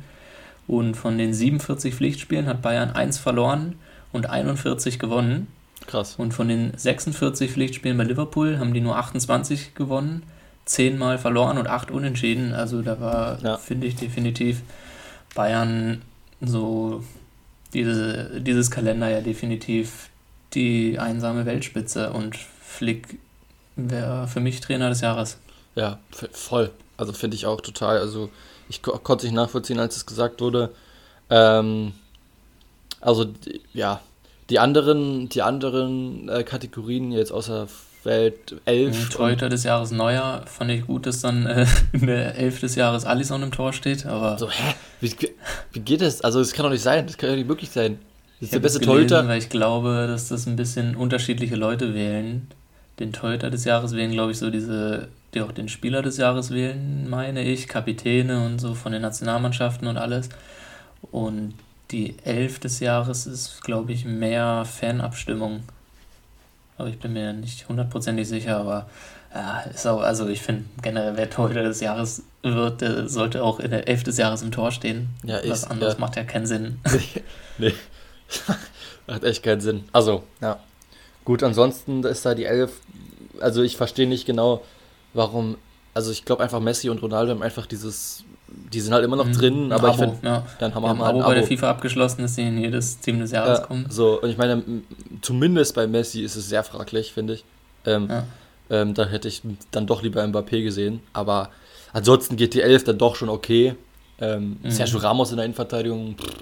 Und 0.66 0.96
von 0.96 1.18
den 1.18 1.34
47 1.34 1.94
Pflichtspielen 1.94 2.48
hat 2.48 2.62
Bayern 2.62 2.92
1 2.92 3.20
verloren 3.20 3.76
und 4.14 4.30
41 4.30 4.98
gewonnen. 4.98 5.48
Krass. 5.86 6.16
Und 6.18 6.34
von 6.34 6.48
den 6.48 6.72
46 6.76 7.52
Pflichtspielen 7.52 7.98
bei 7.98 8.04
Liverpool 8.04 8.58
haben 8.60 8.74
die 8.74 8.82
nur 8.82 8.98
28 8.98 9.76
gewonnen 9.76 10.24
zehnmal 10.70 11.18
verloren 11.18 11.58
und 11.58 11.68
acht 11.68 11.90
unentschieden. 11.90 12.54
Also 12.54 12.82
da 12.84 13.00
war, 13.00 13.40
ja. 13.44 13.58
finde 13.58 13.88
ich, 13.88 13.96
definitiv 13.96 14.62
Bayern 15.34 16.04
so 16.42 17.04
diese, 17.74 18.40
dieses 18.40 18.70
Kalender 18.70 19.10
ja 19.10 19.22
definitiv 19.22 20.10
die 20.54 21.00
einsame 21.00 21.46
Weltspitze 21.46 22.14
und 22.14 22.36
Flick 22.36 23.20
wäre 23.76 24.28
für 24.28 24.40
mich 24.40 24.62
Trainer 24.62 24.90
des 24.90 25.02
Jahres. 25.02 25.38
Ja, 25.76 26.00
voll. 26.32 26.72
Also 26.98 27.14
finde 27.14 27.36
ich 27.36 27.48
auch 27.48 27.62
total. 27.62 27.98
Also 27.98 28.30
ich 28.70 28.84
ko 28.84 28.92
konnte 29.00 29.26
es 29.26 29.32
nicht 29.32 29.38
nachvollziehen, 29.38 29.80
als 29.80 29.96
es 29.96 30.06
gesagt 30.06 30.40
wurde. 30.40 30.70
Ähm, 31.32 31.94
also 33.02 33.26
ja, 33.74 34.02
die 34.52 34.60
anderen, 34.60 35.30
die 35.30 35.42
anderen 35.42 36.30
äh, 36.30 36.44
Kategorien 36.44 37.12
jetzt 37.12 37.32
außer 37.32 37.68
Welt 38.04 38.56
11. 38.66 39.10
Torhüter 39.10 39.50
des 39.50 39.64
Jahres 39.64 39.92
Neuer 39.92 40.44
fand 40.46 40.72
ich 40.72 40.88
gut, 40.88 41.06
dass 41.06 41.22
dann 41.22 41.46
äh, 41.46 41.66
in 41.92 42.08
der 42.08 42.36
11 42.36 42.62
des 42.62 42.76
Jahres 42.76 43.06
Alisson 43.06 43.44
im 43.44 43.52
Tor 43.52 43.74
steht, 43.74 44.06
aber. 44.06 44.38
So, 44.38 44.50
hä? 44.50 44.76
Wie, 45.02 45.14
wie 45.74 45.80
geht 45.80 46.02
das? 46.02 46.22
Also, 46.22 46.40
das 46.40 46.54
kann 46.54 46.64
doch 46.64 46.72
nicht 46.72 46.84
sein. 46.84 47.06
Das 47.08 47.18
kann 47.18 47.30
doch 47.30 47.36
nicht 47.36 47.48
möglich 47.48 47.70
sein. 47.70 48.00
Das 48.40 48.48
ist 48.48 48.54
der 48.54 48.60
beste 48.60 48.80
Torhüter. 48.80 49.28
Weil 49.28 49.40
ich 49.40 49.50
glaube, 49.50 50.08
dass 50.08 50.30
das 50.30 50.48
ein 50.48 50.56
bisschen 50.56 50.96
unterschiedliche 50.96 51.56
Leute 51.56 51.94
wählen. 51.94 52.48
Den 53.00 53.14
Torhüter 53.14 53.50
des 53.50 53.66
Jahres 53.66 53.96
wählen, 53.96 54.12
glaube 54.12 54.32
ich, 54.32 54.38
so 54.38 54.50
diese, 54.50 55.08
die 55.34 55.42
auch 55.42 55.52
den 55.52 55.70
Spieler 55.70 56.02
des 56.02 56.18
Jahres 56.18 56.52
wählen, 56.52 57.10
meine 57.10 57.44
ich, 57.44 57.68
Kapitäne 57.68 58.46
und 58.46 58.60
so 58.60 58.76
von 58.76 58.92
den 58.92 59.02
Nationalmannschaften 59.02 59.88
und 59.88 59.98
alles. 59.98 60.30
Und 61.12 61.54
die 61.92 62.16
Elf 62.24 62.60
des 62.60 62.80
Jahres 62.80 63.26
ist, 63.26 63.64
glaube 63.64 63.94
ich, 63.94 64.06
mehr 64.06 64.66
Fanabstimmung. 64.66 65.64
Aber 66.80 66.88
ich 66.88 66.98
bin 66.98 67.12
mir 67.12 67.34
nicht 67.34 67.68
hundertprozentig 67.68 68.28
sicher, 68.28 68.58
aber 68.58 68.90
ja, 69.34 69.60
ist 69.62 69.86
auch, 69.86 70.02
also 70.02 70.28
ich 70.30 70.42
finde 70.42 70.64
generell, 70.82 71.18
wer 71.18 71.30
Torhüter 71.30 71.62
des 71.62 71.82
Jahres 71.82 72.24
wird, 72.42 72.80
der 72.80 73.10
sollte 73.10 73.44
auch 73.44 73.60
in 73.60 73.70
der 73.70 73.90
Elf 73.90 74.04
des 74.04 74.18
Jahres 74.18 74.42
im 74.42 74.52
Tor 74.52 74.72
stehen. 74.72 75.10
Ja, 75.24 75.38
Was 75.46 75.64
ist, 75.64 75.72
anderes 75.72 75.96
ja. 75.96 76.00
macht 76.00 76.16
ja 76.16 76.24
keinen 76.24 76.46
Sinn. 76.46 76.80
nee, 77.58 77.74
macht 79.08 79.26
echt 79.26 79.44
keinen 79.44 79.60
Sinn. 79.60 79.84
Also, 79.92 80.24
ja. 80.40 80.58
Gut, 81.26 81.44
ansonsten 81.44 82.02
ist 82.06 82.26
da 82.26 82.34
die 82.34 82.46
Elf, 82.46 82.72
also 83.42 83.62
ich 83.62 83.76
verstehe 83.76 84.08
nicht 84.08 84.26
genau, 84.26 84.64
warum, 85.14 85.58
also 85.94 86.12
ich 86.12 86.24
glaube 86.24 86.44
einfach 86.44 86.62
Messi 86.62 86.90
und 86.90 87.02
Ronaldo 87.02 87.34
haben 87.34 87.44
einfach 87.44 87.66
dieses 87.66 88.24
die 88.72 88.80
sind 88.80 88.94
halt 88.94 89.04
immer 89.04 89.16
noch 89.16 89.26
mhm. 89.26 89.34
drin, 89.34 89.72
aber 89.72 89.90
Abo, 89.90 89.94
ich 89.94 90.10
finde, 90.10 90.28
ja. 90.28 90.46
dann 90.60 90.76
haben 90.76 90.84
wir 90.84 90.90
halt 90.90 91.00
ein 91.00 91.04
Abo, 91.04 91.20
Abo 91.20 91.28
bei 91.28 91.36
der 91.36 91.44
FIFA 91.44 91.70
abgeschlossen, 91.72 92.22
dass 92.22 92.36
sie 92.36 92.44
in 92.44 92.58
jedes 92.58 93.00
Team 93.00 93.20
des 93.20 93.32
Jahres 93.32 93.60
ja, 93.60 93.66
kommen. 93.66 93.86
So, 93.90 94.22
und 94.22 94.30
ich 94.30 94.38
meine, 94.38 94.64
zumindest 95.22 95.76
bei 95.76 95.88
Messi 95.88 96.22
ist 96.22 96.36
es 96.36 96.50
sehr 96.50 96.64
fraglich, 96.64 97.14
finde 97.14 97.34
ich. 97.34 97.46
Ähm, 97.86 98.08
ja. 98.10 98.24
ähm, 98.70 98.94
da 98.94 99.06
hätte 99.06 99.28
ich 99.28 99.42
dann 99.72 99.88
doch 99.88 100.04
lieber 100.04 100.24
Mbappé 100.24 100.64
gesehen, 100.64 101.02
aber 101.14 101.50
ansonsten 101.94 102.36
geht 102.36 102.54
die 102.54 102.62
11 102.62 102.84
dann 102.84 102.98
doch 102.98 103.16
schon 103.16 103.30
okay. 103.30 103.76
Ähm, 104.22 104.58
mhm. 104.62 104.70
Sergio 104.70 105.00
Ramos 105.00 105.32
in 105.32 105.38
der 105.38 105.46
Innenverteidigung, 105.46 106.16
pff, 106.18 106.36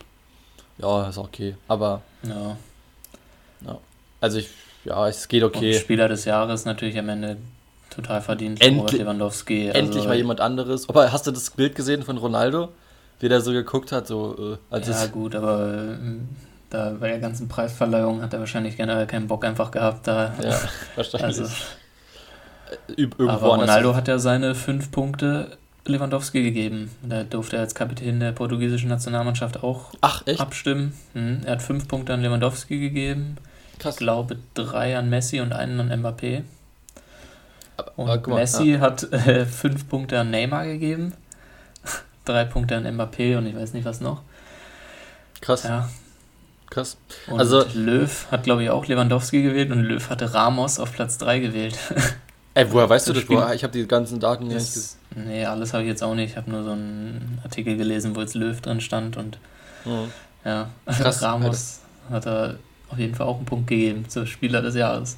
ja, 0.80 1.10
ist 1.10 1.18
okay, 1.18 1.56
aber 1.68 2.02
ja. 2.24 2.58
ja. 3.66 3.78
Also 4.20 4.40
ich, 4.40 4.50
ja, 4.84 5.08
es 5.08 5.28
geht 5.28 5.44
okay. 5.44 5.74
Und 5.74 5.82
Spieler 5.82 6.08
des 6.08 6.26
Jahres 6.26 6.66
natürlich 6.66 6.98
am 6.98 7.10
Ende 7.10 7.38
total 7.98 8.22
verdient. 8.22 8.62
Endlich, 8.62 9.00
Lewandowski. 9.00 9.68
Also 9.68 9.80
endlich 9.80 10.06
mal 10.06 10.16
jemand 10.16 10.40
anderes. 10.40 10.88
Aber 10.88 11.12
hast 11.12 11.28
du 11.28 11.32
das 11.32 11.50
Bild 11.50 11.76
gesehen 11.76 12.04
von 12.04 12.18
Ronaldo? 12.18 12.70
Wie 13.20 13.28
der 13.28 13.42
so 13.42 13.52
geguckt 13.52 13.92
hat? 13.92 14.08
So, 14.08 14.58
äh, 14.72 14.80
ja, 14.80 15.06
gut, 15.08 15.36
aber 15.36 15.94
äh, 15.94 15.98
da 16.70 16.96
bei 17.00 17.10
der 17.10 17.20
ganzen 17.20 17.48
Preisverleihung 17.48 18.22
hat 18.22 18.32
er 18.34 18.40
wahrscheinlich 18.40 18.78
generell 18.78 19.08
keinen 19.08 19.28
Bock 19.28 19.44
einfach 19.44 19.72
gehabt. 19.72 20.08
Da, 20.08 20.34
ja, 20.42 20.56
wahrscheinlich. 20.96 21.40
Also, 21.40 21.46
Irgendwo 22.96 23.30
aber 23.30 23.48
Ronaldo 23.48 23.96
hat 23.96 24.08
ja 24.08 24.20
seine 24.20 24.54
fünf 24.54 24.92
Punkte 24.92 25.58
Lewandowski 25.86 26.44
gegeben. 26.44 26.92
Da 27.02 27.24
durfte 27.24 27.56
er 27.56 27.62
als 27.62 27.74
Kapitän 27.74 28.20
der 28.20 28.34
portugiesischen 28.34 28.90
Nationalmannschaft 28.90 29.64
auch 29.64 29.94
Ach, 30.02 30.24
abstimmen. 30.38 30.94
Hm, 31.14 31.42
er 31.46 31.54
hat 31.54 31.62
fünf 31.62 31.88
Punkte 31.88 32.14
an 32.14 32.22
Lewandowski 32.22 32.80
gegeben. 32.80 33.38
Krass. 33.80 33.96
Ich 33.96 34.00
glaube 34.00 34.38
drei 34.54 34.98
an 34.98 35.10
Messi 35.10 35.40
und 35.40 35.54
einen 35.54 35.80
an 35.80 36.02
Mbappé. 36.02 36.44
Und 37.96 38.28
Messi 38.28 38.74
ja. 38.74 38.80
hat 38.80 39.12
äh, 39.12 39.46
fünf 39.46 39.88
Punkte 39.88 40.20
an 40.20 40.32
Neymar 40.32 40.66
gegeben, 40.66 41.14
drei 42.26 42.46
Punkte 42.46 42.76
an 42.76 42.86
Mbappé 42.86 43.38
und 43.38 43.46
ich 43.46 43.56
weiß 43.56 43.74
nicht 43.74 43.86
was 43.86 44.02
noch. 44.02 44.22
Krass. 45.42 45.64
Ja. 45.64 45.90
Krass. 46.70 46.98
Und 47.28 47.40
also 47.40 47.64
Löw 47.74 48.28
hat, 48.30 48.44
glaube 48.44 48.64
ich, 48.64 48.70
auch 48.70 48.86
Lewandowski 48.86 49.42
gewählt 49.42 49.72
und 49.72 49.84
Löw 49.84 50.10
hatte 50.10 50.34
Ramos 50.34 50.80
auf 50.80 50.92
Platz 50.92 51.18
3 51.18 51.40
gewählt. 51.40 51.78
Ey, 52.54 52.72
woher 52.72 52.90
weißt 52.90 53.08
das 53.08 53.14
du 53.14 53.22
das? 53.22 53.30
Woher? 53.30 53.54
Ich 53.54 53.64
habe 53.64 53.72
die 53.72 53.88
ganzen 53.88 54.20
Daten 54.20 54.50
das, 54.50 54.98
nicht 55.16 55.28
Nee, 55.28 55.46
alles 55.46 55.74
habe 55.74 55.84
ich 55.84 55.90
jetzt 55.90 56.04
auch 56.04 56.16
nicht. 56.16 56.32
Ich 56.32 56.38
habe 56.38 56.50
nur 56.50 56.64
so 56.64 56.72
einen 56.72 57.40
Artikel 57.44 57.78
gelesen, 57.78 58.16
wo 58.16 58.22
jetzt 58.22 58.36
Löw 58.36 58.60
drin 58.60 58.82
stand 58.82 59.16
und 59.16 59.38
mhm. 59.86 60.12
ja, 60.44 60.70
Krass, 60.86 61.22
Ramos 61.22 61.80
Alter. 62.10 62.16
hat 62.16 62.26
er 62.26 62.60
auf 62.90 62.98
jeden 62.98 63.16
Fall 63.16 63.28
auch 63.28 63.38
einen 63.38 63.46
Punkt 63.46 63.68
gegeben 63.68 64.10
zur 64.10 64.26
Spieler 64.26 64.62
des 64.62 64.76
Jahres. 64.76 65.18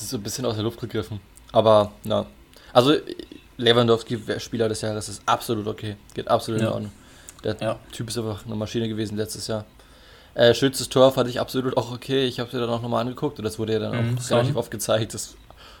Das 0.00 0.06
ist 0.06 0.12
so 0.12 0.16
ein 0.16 0.22
bisschen 0.22 0.46
aus 0.46 0.54
der 0.54 0.64
Luft 0.64 0.80
gegriffen. 0.80 1.20
Aber, 1.52 1.92
na. 2.04 2.24
Also, 2.72 2.94
Lewandowski, 3.58 4.18
Spieler 4.38 4.66
des 4.66 4.80
Jahres, 4.80 5.10
ist 5.10 5.20
absolut 5.26 5.66
okay. 5.66 5.96
Geht 6.14 6.26
absolut 6.26 6.62
ja. 6.62 6.68
in 6.68 6.72
Ordnung. 6.72 6.92
Der 7.44 7.56
ja. 7.60 7.78
Typ 7.92 8.08
ist 8.08 8.16
einfach 8.16 8.46
eine 8.46 8.54
Maschine 8.54 8.88
gewesen 8.88 9.18
letztes 9.18 9.46
Jahr. 9.46 9.66
Äh, 10.32 10.54
schönstes 10.54 10.88
Tor 10.88 11.12
fand 11.12 11.28
ich 11.28 11.38
absolut 11.38 11.76
auch 11.76 11.92
okay. 11.92 12.24
Ich 12.24 12.40
habe 12.40 12.46
es 12.46 12.54
mir 12.54 12.60
dann 12.60 12.70
auch 12.70 12.80
nochmal 12.80 13.02
angeguckt 13.02 13.36
und 13.38 13.44
das 13.44 13.58
wurde 13.58 13.74
ja 13.74 13.78
dann 13.78 14.12
mhm, 14.12 14.18
auch 14.18 14.30
relativ 14.30 14.56
oft 14.56 14.70
gezeigt. 14.70 15.12
Das, 15.12 15.34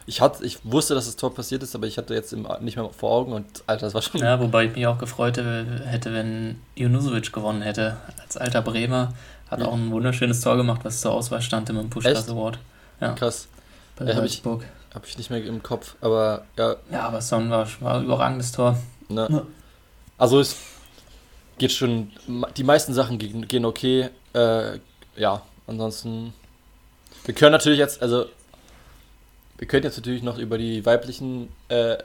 ich, 0.04 0.20
hat, 0.20 0.42
ich 0.42 0.58
wusste, 0.64 0.94
dass 0.94 1.06
das 1.06 1.16
Tor 1.16 1.34
passiert 1.34 1.62
ist, 1.62 1.74
aber 1.74 1.86
ich 1.86 1.96
hatte 1.96 2.12
jetzt 2.12 2.34
im, 2.34 2.46
nicht 2.60 2.76
mehr 2.76 2.90
vor 2.90 3.12
Augen 3.12 3.32
und 3.32 3.46
Alter, 3.66 3.86
das 3.86 3.94
war 3.94 4.02
schon. 4.02 4.20
Ja, 4.20 4.38
wobei 4.38 4.66
ich 4.66 4.76
mich 4.76 4.86
auch 4.86 4.98
gefreut 4.98 5.38
hätte, 5.38 6.12
wenn 6.12 6.60
Junusovic 6.76 7.32
gewonnen 7.32 7.62
hätte. 7.62 7.96
Als 8.22 8.36
alter 8.36 8.60
Bremer 8.60 9.14
hat 9.50 9.60
ja. 9.60 9.66
auch 9.66 9.72
ein 9.72 9.90
wunderschönes 9.90 10.42
Tor 10.42 10.58
gemacht, 10.58 10.80
was 10.82 11.00
zur 11.00 11.12
Auswahl 11.12 11.40
stand 11.40 11.70
im 11.70 11.88
Pushkas 11.88 12.28
Award. 12.28 12.58
Ja. 13.00 13.14
Krass 13.14 13.48
bei 14.00 14.06
ja, 14.06 14.16
Salzburg. 14.16 14.62
Habe 14.62 14.72
ich, 14.88 14.94
hab 14.94 15.06
ich 15.06 15.18
nicht 15.18 15.30
mehr 15.30 15.44
im 15.44 15.62
Kopf, 15.62 15.94
aber 16.00 16.46
ja. 16.58 16.76
Ja, 16.90 17.02
aber 17.02 17.20
Son 17.20 17.50
war, 17.50 17.68
war 17.80 17.96
ein 17.96 18.04
überragendes 18.04 18.52
Tor. 18.52 18.76
Ne. 19.08 19.28
Ja. 19.30 19.46
Also 20.18 20.40
es 20.40 20.56
geht 21.58 21.72
schon, 21.72 22.10
die 22.56 22.64
meisten 22.64 22.94
Sachen 22.94 23.18
gehen, 23.18 23.46
gehen 23.46 23.64
okay. 23.64 24.08
Äh, 24.32 24.78
ja, 25.16 25.42
ansonsten. 25.66 26.32
Wir 27.24 27.34
können 27.34 27.52
natürlich 27.52 27.78
jetzt, 27.78 28.00
also 28.00 28.26
wir 29.58 29.68
können 29.68 29.84
jetzt 29.84 29.96
natürlich 29.96 30.22
noch 30.22 30.38
über 30.38 30.56
die 30.56 30.86
weiblichen 30.86 31.50
äh, 31.68 31.98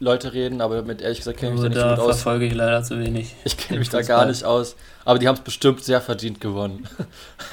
Leute 0.00 0.32
reden, 0.32 0.60
aber 0.60 0.82
mit 0.82 1.00
ehrlich 1.00 1.18
gesagt 1.18 1.38
kenne 1.38 1.54
ich 1.54 1.60
mich 1.60 1.72
da 1.72 1.88
nicht 1.88 1.96
so 1.96 2.02
gut 2.02 2.10
aus. 2.10 2.22
verfolge 2.22 2.46
ich 2.46 2.54
leider 2.54 2.82
zu 2.82 2.98
wenig. 2.98 3.34
Ich 3.44 3.56
kenne 3.56 3.78
mich 3.78 3.90
da 3.90 4.02
gar 4.02 4.26
nicht 4.26 4.44
aus. 4.44 4.74
Aber 5.04 5.18
die 5.18 5.28
haben 5.28 5.36
es 5.36 5.42
bestimmt 5.42 5.84
sehr 5.84 6.00
verdient 6.00 6.40
gewonnen. 6.40 6.88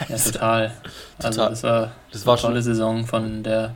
Ja, 0.09 0.17
total. 0.25 0.73
Also 1.19 1.49
das 1.49 1.63
war, 1.63 1.91
das 2.11 2.25
war 2.25 2.33
eine 2.35 2.41
tolle 2.41 2.61
Saison 2.61 3.05
von 3.05 3.43
der 3.43 3.75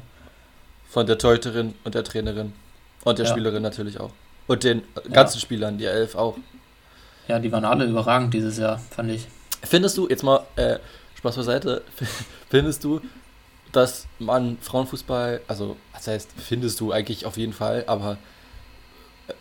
von 0.90 1.06
der 1.06 1.18
Teuterin 1.18 1.74
und 1.84 1.94
der 1.94 2.06
Trainerin 2.06 2.54
und 3.04 3.20
der 3.20 3.26
ja. 3.26 3.32
Spielerin 3.32 3.62
natürlich 3.62 4.00
auch. 4.00 4.12
Und 4.48 4.64
den 4.64 4.82
ganzen 5.12 5.38
ja. 5.38 5.42
Spielern, 5.42 5.78
die 5.78 5.86
elf 5.86 6.16
auch. 6.16 6.38
Ja, 7.28 7.40
die 7.40 7.52
waren 7.52 7.66
alle 7.66 7.86
überragend 7.86 8.34
dieses 8.34 8.58
Jahr, 8.58 8.80
fand 8.92 9.12
ich. 9.12 9.28
Findest 9.64 9.98
du, 9.98 10.08
jetzt 10.08 10.24
mal 10.24 10.46
äh, 10.56 10.78
Spaß 11.16 11.36
beiseite, 11.36 11.82
findest 12.50 12.84
du, 12.84 13.02
dass 13.72 14.08
man 14.20 14.58
Frauenfußball, 14.62 15.42
also 15.48 15.76
das 15.94 16.08
heißt, 16.08 16.30
findest 16.38 16.80
du 16.80 16.94
eigentlich 16.94 17.26
auf 17.26 17.36
jeden 17.36 17.54
Fall, 17.54 17.84
aber 17.88 18.18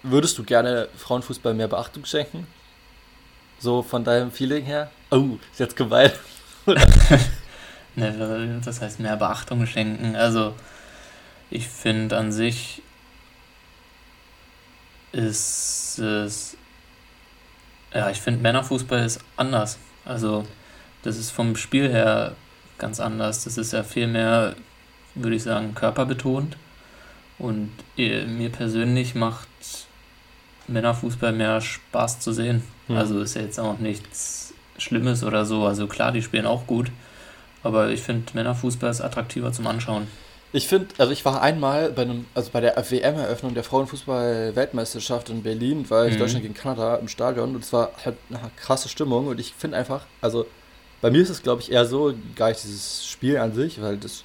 Würdest 0.02 0.38
du 0.38 0.44
gerne 0.44 0.88
Frauenfußball 0.96 1.54
mehr 1.54 1.68
Beachtung 1.68 2.04
schenken? 2.04 2.46
So 3.58 3.82
von 3.82 4.04
deinem 4.04 4.30
Feeling 4.30 4.64
her? 4.64 4.90
Oh, 5.10 5.38
ist 5.52 5.60
jetzt 5.60 5.76
gemein. 5.76 6.10
ne, 7.94 8.60
das 8.64 8.80
heißt 8.80 9.00
mehr 9.00 9.16
Beachtung 9.16 9.66
schenken. 9.66 10.16
Also 10.16 10.54
ich 11.50 11.68
finde 11.68 12.16
an 12.16 12.32
sich 12.32 12.82
ist 15.12 15.98
es. 15.98 16.56
Ja, 17.92 18.10
ich 18.10 18.20
finde 18.20 18.40
Männerfußball 18.40 19.04
ist 19.04 19.20
anders. 19.36 19.78
Also 20.04 20.44
das 21.02 21.16
ist 21.16 21.30
vom 21.30 21.56
Spiel 21.56 21.88
her 21.88 22.34
ganz 22.78 23.00
anders. 23.00 23.44
Das 23.44 23.56
ist 23.56 23.72
ja 23.72 23.84
viel 23.84 24.08
mehr, 24.08 24.56
würde 25.14 25.36
ich 25.36 25.42
sagen, 25.42 25.74
körperbetont. 25.74 26.56
Und 27.38 27.70
äh, 27.96 28.24
mir 28.26 28.50
persönlich 28.50 29.14
macht 29.14 29.48
Männerfußball 30.68 31.32
mehr 31.32 31.60
Spaß 31.60 32.20
zu 32.20 32.32
sehen. 32.32 32.62
Mhm. 32.88 32.96
Also 32.96 33.20
ist 33.20 33.34
ja 33.34 33.42
jetzt 33.42 33.58
auch 33.58 33.78
nichts 33.78 34.54
Schlimmes 34.78 35.24
oder 35.24 35.44
so. 35.44 35.64
Also 35.64 35.86
klar, 35.86 36.12
die 36.12 36.22
spielen 36.22 36.46
auch 36.46 36.66
gut. 36.66 36.90
Aber 37.62 37.90
ich 37.90 38.02
finde, 38.02 38.24
Männerfußball 38.34 38.90
ist 38.90 39.00
attraktiver 39.00 39.52
zum 39.52 39.66
Anschauen. 39.66 40.06
Ich 40.52 40.68
finde, 40.68 40.86
also 40.98 41.12
ich 41.12 41.24
war 41.24 41.42
einmal 41.42 41.90
bei 41.90 42.02
einem, 42.02 42.26
also 42.32 42.50
bei 42.52 42.60
der 42.60 42.76
WM-Eröffnung 42.76 43.54
der 43.54 43.64
Frauenfußball-Weltmeisterschaft 43.64 45.28
in 45.28 45.42
Berlin, 45.42 45.90
war 45.90 46.06
ich 46.06 46.14
mhm. 46.14 46.18
Deutschland 46.18 46.42
gegen 46.42 46.54
Kanada 46.54 46.94
im 46.94 47.08
Stadion 47.08 47.56
und 47.56 47.64
es 47.64 47.72
war 47.72 47.90
halt 48.04 48.16
eine 48.30 48.38
krasse 48.54 48.88
Stimmung 48.88 49.26
und 49.26 49.40
ich 49.40 49.52
finde 49.52 49.78
einfach, 49.78 50.06
also 50.20 50.46
bei 51.00 51.10
mir 51.10 51.22
ist 51.22 51.30
es 51.30 51.42
glaube 51.42 51.60
ich 51.60 51.72
eher 51.72 51.86
so, 51.86 52.14
gar 52.36 52.50
nicht 52.50 52.62
dieses 52.62 53.04
Spiel 53.04 53.36
an 53.38 53.52
sich, 53.52 53.82
weil 53.82 53.96
das 53.96 54.22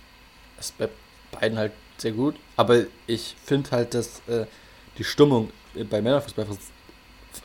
ist 0.60 0.78
bei 0.78 0.88
beiden 1.32 1.58
halt 1.58 1.72
sehr 2.02 2.12
gut, 2.12 2.36
aber 2.56 2.84
ich 3.08 3.36
finde 3.44 3.72
halt, 3.72 3.94
dass 3.94 4.22
äh, 4.28 4.46
die 4.98 5.04
Stimmung 5.04 5.52
bei 5.90 6.02
Männerfußball 6.02 6.46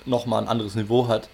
nochmal 0.07 0.43
ein 0.43 0.49
anderes 0.49 0.75
Niveau 0.75 1.09
hat. 1.09 1.29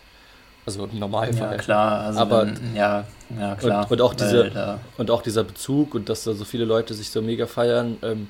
Also 0.67 0.85
im 0.85 0.99
Normalfall. 0.99 1.53
Ja, 1.53 1.57
klar. 1.57 2.01
Also 2.03 2.21
Aber, 2.21 2.47
wenn, 2.47 2.77
ja, 2.77 3.05
ja, 3.39 3.55
klar. 3.55 3.85
Und, 3.85 3.93
und 3.93 4.01
auch 4.03 4.15
diese, 4.15 4.79
und 4.99 5.11
auch 5.11 5.23
dieser 5.23 5.43
Bezug 5.43 5.95
und 5.95 6.09
dass 6.09 6.25
da 6.25 6.35
so 6.35 6.45
viele 6.45 6.65
Leute 6.65 6.93
sich 6.93 7.11
so 7.11 7.23
mega 7.23 7.47
feiern, 7.47 7.97
ähm, 8.03 8.29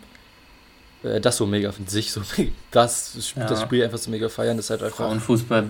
äh, 1.03 1.21
das 1.21 1.37
so 1.37 1.47
mega 1.47 1.73
von 1.73 1.87
sich 1.87 2.13
so 2.13 2.23
das, 2.71 3.35
ja. 3.35 3.47
das 3.47 3.63
Spiel 3.63 3.83
einfach 3.83 3.99
so 3.99 4.11
mega 4.11 4.29
feiern, 4.29 4.59
ist 4.59 4.71
halt 4.71 4.83
einfach. 4.83 4.99
Frauenfußball 4.99 5.69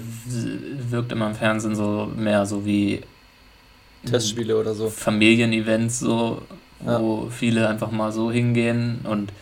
wirkt 0.90 1.12
immer 1.12 1.28
im 1.28 1.34
Fernsehen 1.34 1.74
so 1.74 2.10
mehr 2.14 2.44
so 2.46 2.64
wie 2.64 3.02
Testspiele 4.04 4.58
oder 4.58 4.74
so. 4.74 4.90
Familienevents 4.90 6.00
so, 6.00 6.42
wo 6.80 7.24
ja. 7.24 7.30
viele 7.30 7.68
einfach 7.68 7.90
mal 7.90 8.12
so 8.12 8.30
hingehen 8.30 9.00
und 9.04 9.32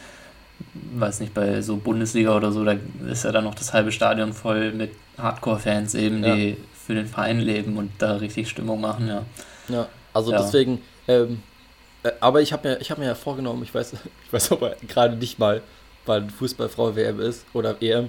weiß 0.94 1.20
nicht, 1.20 1.34
bei 1.34 1.62
so 1.62 1.76
Bundesliga 1.76 2.36
oder 2.36 2.52
so, 2.52 2.64
da 2.64 2.76
ist 3.08 3.24
ja 3.24 3.32
dann 3.32 3.44
noch 3.44 3.54
das 3.54 3.72
halbe 3.72 3.92
Stadion 3.92 4.32
voll 4.32 4.72
mit 4.72 4.92
Hardcore-Fans 5.16 5.94
eben, 5.94 6.24
ja. 6.24 6.34
die 6.34 6.56
für 6.86 6.94
den 6.94 7.06
Verein 7.06 7.40
leben 7.40 7.76
und 7.76 7.90
da 7.98 8.16
richtig 8.16 8.48
Stimmung 8.48 8.80
machen, 8.80 9.08
ja. 9.08 9.24
Ja, 9.68 9.88
also 10.12 10.32
ja. 10.32 10.42
deswegen, 10.42 10.82
ähm, 11.06 11.42
äh, 12.02 12.12
aber 12.20 12.40
ich 12.40 12.52
habe 12.52 12.68
mir, 12.68 12.78
hab 12.80 12.98
mir 12.98 13.06
ja 13.06 13.14
vorgenommen, 13.14 13.62
ich 13.62 13.74
weiß, 13.74 13.92
ich 14.24 14.32
weiß 14.32 14.52
aber 14.52 14.76
gerade 14.86 15.16
nicht 15.16 15.38
mal, 15.38 15.62
weil 16.06 16.28
Fußballfrau 16.30 16.96
WM 16.96 17.20
ist 17.20 17.44
oder 17.52 17.80
EM, 17.82 18.08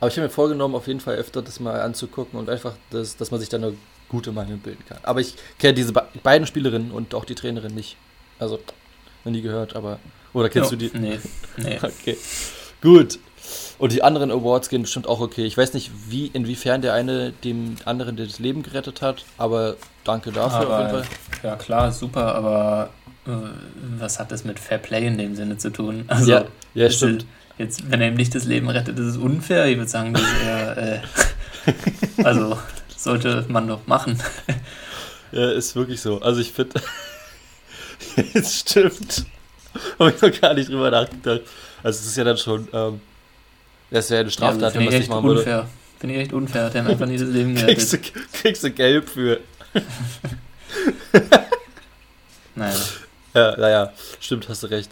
aber 0.00 0.08
ich 0.08 0.16
habe 0.16 0.26
mir 0.26 0.32
vorgenommen, 0.32 0.74
auf 0.74 0.86
jeden 0.86 1.00
Fall 1.00 1.16
öfter 1.16 1.42
das 1.42 1.60
mal 1.60 1.80
anzugucken 1.80 2.38
und 2.38 2.48
einfach, 2.48 2.74
das, 2.90 3.16
dass 3.16 3.30
man 3.30 3.40
sich 3.40 3.48
dann 3.48 3.76
gute 4.08 4.32
Meinung 4.32 4.58
bilden 4.58 4.84
kann. 4.88 4.98
Aber 5.02 5.20
ich 5.20 5.34
kenne 5.58 5.74
diese 5.74 5.92
be 5.92 6.06
beiden 6.22 6.46
Spielerinnen 6.46 6.90
und 6.90 7.14
auch 7.14 7.24
die 7.24 7.34
Trainerin 7.34 7.74
nicht. 7.74 7.96
Also, 8.42 8.58
noch 9.24 9.32
nie 9.32 9.40
gehört, 9.42 9.76
aber. 9.76 9.98
Oder 10.32 10.48
kennst 10.48 10.72
Jo, 10.72 10.76
du 10.76 10.88
die? 10.88 10.98
Nee, 10.98 11.18
nee. 11.56 11.78
Okay. 11.82 12.16
Gut. 12.80 13.18
Und 13.78 13.92
die 13.92 14.02
anderen 14.02 14.30
Awards 14.30 14.68
gehen 14.68 14.82
bestimmt 14.82 15.06
auch 15.06 15.20
okay. 15.20 15.44
Ich 15.44 15.56
weiß 15.56 15.74
nicht, 15.74 15.90
wie, 16.08 16.26
inwiefern 16.26 16.80
der 16.82 16.94
eine 16.94 17.32
dem 17.44 17.76
anderen 17.84 18.16
das 18.16 18.38
Leben 18.38 18.62
gerettet 18.62 19.02
hat, 19.02 19.24
aber 19.38 19.76
danke 20.04 20.32
dafür 20.32 20.60
auf 20.60 20.78
jeden 20.78 20.90
Aber, 20.90 21.04
Fall. 21.04 21.16
ja 21.42 21.56
klar, 21.56 21.92
super, 21.92 22.34
aber 22.34 22.90
äh, 23.26 23.30
was 23.98 24.18
hat 24.18 24.30
das 24.32 24.44
mit 24.44 24.58
Fair 24.58 24.78
Play 24.78 25.06
in 25.06 25.18
dem 25.18 25.34
Sinne 25.36 25.58
zu 25.58 25.70
tun? 25.70 26.04
Also, 26.08 26.30
Ja, 26.30 26.44
ja, 26.74 26.90
stimmt. 26.90 27.26
Jetzt, 27.58 27.90
wenn 27.90 28.00
er 28.00 28.08
ihm 28.08 28.14
nicht 28.14 28.34
das 28.34 28.44
Leben 28.44 28.68
rettet, 28.70 28.98
ist 28.98 29.06
es 29.06 29.16
unfair. 29.16 29.66
Ich 29.66 29.76
würde 29.76 29.90
sagen, 29.90 30.14
das 30.14 30.22
ist 30.22 30.42
eher, 30.44 30.78
äh, 30.78 31.00
also 32.24 32.58
sollte 32.96 33.44
man 33.48 33.68
doch 33.68 33.86
machen. 33.86 34.18
Ja, 35.32 35.50
ist 35.50 35.76
wirklich 35.76 36.00
so. 36.00 36.20
Also 36.20 36.40
ich 36.40 36.52
finde, 36.52 36.80
es 38.34 38.60
stimmt. 38.60 39.26
Habe 39.98 40.10
ich 40.10 40.20
noch 40.22 40.40
gar 40.40 40.54
nicht 40.54 40.68
drüber 40.68 40.90
nachgedacht. 40.90 41.42
Also 41.82 42.00
es 42.00 42.06
ist 42.06 42.16
ja 42.16 42.24
dann 42.24 42.36
schon, 42.36 42.68
ähm, 42.72 43.00
das 43.90 44.10
wäre 44.10 44.18
ja 44.18 44.22
eine 44.22 44.30
Straftat, 44.30 44.62
also, 44.62 44.78
wenn 44.78 44.84
man 44.84 44.94
es 44.94 45.00
nicht 45.00 45.10
machen 45.10 45.24
würde. 45.24 45.40
unfair. 45.40 45.68
Finde 45.98 46.14
ich 46.16 46.22
echt 46.22 46.32
unfair. 46.32 46.70
Der 46.70 46.84
hat 46.84 46.90
einfach 46.90 47.06
nie 47.06 47.16
das 47.18 47.28
Leben 47.28 47.54
Kriegst 47.56 47.90
gerettet. 47.92 48.14
du, 48.14 48.38
kriegst 48.40 48.64
du 48.64 48.70
gelb 48.70 49.08
für. 49.08 49.40
Naja. 52.54 52.74
Ja, 53.34 53.56
naja, 53.56 53.92
stimmt, 54.20 54.48
hast 54.48 54.62
du 54.62 54.66
recht. 54.66 54.90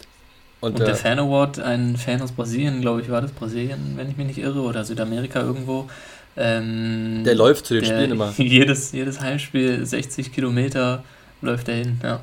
Und, 0.61 0.73
Und 0.73 0.79
der 0.79 0.89
äh, 0.89 0.95
Fan 0.95 1.19
Award, 1.19 1.59
ein 1.59 1.97
Fan 1.97 2.21
aus 2.21 2.31
Brasilien, 2.31 2.81
glaube 2.81 3.01
ich, 3.01 3.09
war 3.09 3.21
das 3.21 3.31
Brasilien, 3.31 3.93
wenn 3.95 4.09
ich 4.09 4.17
mich 4.17 4.27
nicht 4.27 4.39
irre, 4.39 4.61
oder 4.61 4.83
Südamerika 4.83 5.41
irgendwo. 5.41 5.89
Ähm, 6.37 7.23
der 7.25 7.35
läuft 7.35 7.65
zu 7.65 7.73
den 7.73 7.85
Spielen 7.85 8.11
immer. 8.11 8.33
Jedes, 8.37 8.91
jedes 8.93 9.19
Heimspiel, 9.21 9.85
60 9.85 10.31
Kilometer 10.31 11.03
läuft 11.41 11.67
er 11.67 11.75
hin, 11.75 11.99
ja. 12.03 12.21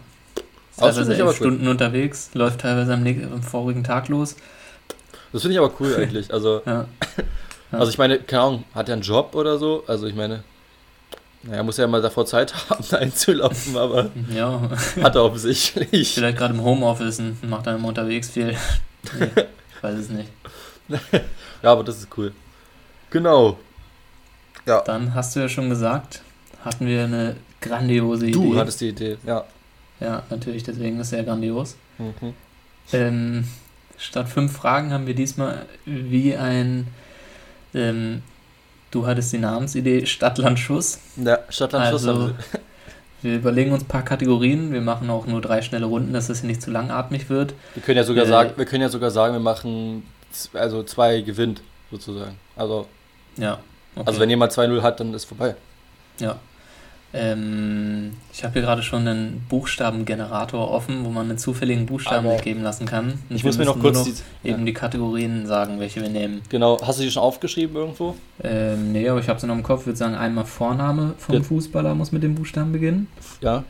Finde 0.78 1.02
ich 1.02 1.08
elf 1.08 1.20
aber 1.20 1.30
cool. 1.30 1.34
Stunden 1.36 1.68
unterwegs, 1.68 2.30
läuft 2.34 2.60
teilweise 2.60 2.94
am, 2.94 3.04
am 3.06 3.42
vorigen 3.42 3.84
Tag 3.84 4.08
los. 4.08 4.36
Das 5.32 5.42
finde 5.42 5.54
ich 5.54 5.58
aber 5.58 5.72
cool 5.80 5.94
eigentlich. 5.98 6.32
Also, 6.32 6.62
Ja. 6.64 6.72
Ja. 6.72 6.86
also 7.78 7.90
ich 7.90 7.98
meine, 7.98 8.18
keine 8.20 8.42
Ahnung, 8.42 8.64
hat 8.74 8.88
er 8.88 8.94
einen 8.94 9.02
Job 9.02 9.34
oder 9.34 9.58
so? 9.58 9.84
Also 9.86 10.06
ich 10.06 10.14
meine, 10.14 10.42
naja, 11.42 11.62
muss 11.62 11.76
ja 11.76 11.86
mal 11.86 12.02
davor 12.02 12.26
Zeit 12.26 12.54
haben, 12.70 12.84
einzulaufen, 12.96 13.76
aber 13.76 14.10
ja, 14.34 14.60
hat 15.02 15.14
er 15.14 15.24
offensichtlich. 15.24 16.14
vielleicht 16.14 16.38
gerade 16.38 16.54
im 16.54 16.62
Homeoffice 16.62 17.18
und 17.20 17.48
macht 17.48 17.66
dann 17.66 17.76
immer 17.76 17.88
unterwegs 17.88 18.30
viel. 18.30 18.56
Nee, 19.18 19.30
weiß 19.82 19.98
es 19.98 20.08
nicht. 20.08 20.28
Ja, 21.62 21.72
aber 21.72 21.84
das 21.84 21.98
ist 21.98 22.08
cool. 22.16 22.32
Genau. 23.10 23.58
Ja. 24.66 24.80
Dann 24.82 25.14
hast 25.14 25.34
du 25.36 25.40
ja 25.40 25.48
schon 25.48 25.70
gesagt, 25.70 26.22
hatten 26.64 26.86
wir 26.86 27.04
eine 27.04 27.36
grandiose 27.60 28.30
Du 28.30 28.44
Idee. 28.52 28.58
hattest 28.58 28.80
die 28.80 28.88
Idee, 28.88 29.16
ja. 29.26 29.44
Ja, 30.00 30.22
natürlich, 30.30 30.62
deswegen 30.62 30.96
ist 30.96 31.06
es 31.06 31.10
sehr 31.10 31.24
grandios. 31.24 31.76
Mhm. 31.98 32.34
Ähm, 32.92 33.44
statt 33.96 34.28
fünf 34.28 34.52
Fragen 34.52 34.92
haben 34.92 35.06
wir 35.06 35.14
diesmal 35.14 35.66
wie 35.84 36.36
ein, 36.36 36.86
ähm, 37.74 38.22
du 38.90 39.06
hattest 39.06 39.32
die 39.32 39.38
Namensidee 39.38 40.06
Stadtland 40.06 40.58
Schuss. 40.58 41.00
Ja, 41.16 41.40
Stadtland 41.48 41.90
Schuss 41.90 42.06
Also, 42.06 42.30
wir 43.22 43.36
überlegen 43.36 43.72
uns 43.72 43.82
ein 43.82 43.88
paar 43.88 44.04
Kategorien. 44.04 44.72
Wir 44.72 44.80
machen 44.80 45.10
auch 45.10 45.26
nur 45.26 45.40
drei 45.40 45.62
schnelle 45.62 45.86
Runden, 45.86 46.12
dass 46.12 46.28
es 46.28 46.40
hier 46.40 46.48
nicht 46.48 46.62
zu 46.62 46.70
langatmig 46.70 47.28
wird. 47.28 47.54
Wir 47.74 47.82
können 47.82 47.96
ja 47.98 48.04
sogar 48.04 48.24
äh, 48.24 48.28
sagen, 48.28 48.52
wir 48.56 48.64
können 48.64 48.82
ja 48.82 48.88
sogar 48.88 49.10
sagen, 49.10 49.34
wir 49.34 49.40
machen 49.40 50.04
also 50.54 50.82
zwei 50.84 51.20
gewinnt 51.20 51.62
sozusagen. 51.90 52.36
Also, 52.56 52.86
Ja. 53.36 53.58
Okay. 53.94 54.06
also 54.06 54.20
wenn 54.20 54.30
jemand 54.30 54.52
2-0 54.52 54.82
hat, 54.82 55.00
dann 55.00 55.12
ist 55.14 55.24
vorbei. 55.24 55.56
Ja. 56.20 56.38
Ähm, 57.14 58.12
ich 58.32 58.44
habe 58.44 58.52
hier 58.52 58.62
gerade 58.62 58.82
schon 58.82 59.08
einen 59.08 59.46
Buchstabengenerator 59.48 60.70
offen, 60.70 61.04
wo 61.04 61.08
man 61.08 61.30
einen 61.30 61.38
zufälligen 61.38 61.86
Buchstaben 61.86 62.26
Aber 62.26 62.36
geben 62.36 62.62
lassen 62.62 62.84
kann. 62.84 63.18
Und 63.30 63.36
Ich 63.36 63.44
muss 63.44 63.56
mir 63.56 63.64
noch 63.64 63.80
kurz 63.80 63.96
nur 63.96 64.04
die, 64.04 64.48
eben 64.48 64.58
ja, 64.60 64.64
die 64.66 64.72
Kategorien 64.74 65.46
sagen, 65.46 65.80
welche 65.80 66.02
wir 66.02 66.10
nehmen. 66.10 66.42
Genau, 66.50 66.78
hast 66.82 66.98
du 66.98 67.04
die 67.04 67.10
schon 67.10 67.22
aufgeschrieben 67.22 67.74
irgendwo? 67.76 68.14
Ähm, 68.42 68.92
nee, 68.92 69.08
aber 69.08 69.20
ich 69.20 69.28
habe 69.28 69.40
sie 69.40 69.46
noch 69.46 69.54
im 69.54 69.62
Kopf. 69.62 69.80
Ich 69.80 69.86
würde 69.86 69.96
sagen, 69.96 70.16
einmal 70.16 70.44
Vorname 70.44 71.14
vom 71.16 71.36
Ja. 71.36 71.42
Fußballer 71.42 71.94
muss 71.94 72.12
mit 72.12 72.22
dem 72.22 72.34
Buchstaben 72.34 72.72
beginnen. 72.72 73.08
Ja. 73.40 73.64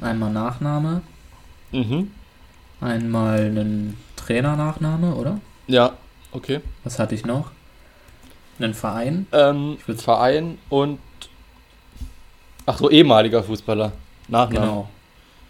Einmal 0.00 0.30
Nachname. 0.30 1.02
Mhm. 1.72 2.12
Einmal 2.80 3.38
einen 3.40 3.96
Trainernachname, 4.14 5.14
oder? 5.14 5.40
Ja, 5.66 5.94
okay. 6.30 6.60
Was 6.84 7.00
hatte 7.00 7.16
ich 7.16 7.26
noch? 7.26 7.50
Einen 8.60 8.74
Verein. 8.74 9.26
Ähm, 9.32 9.76
Verein 9.96 10.58
und 10.68 10.98
ach 12.66 12.78
so, 12.78 12.90
ehemaliger 12.90 13.42
Fußballer. 13.42 13.92
Nachname. 14.28 14.66
Genau. 14.66 14.88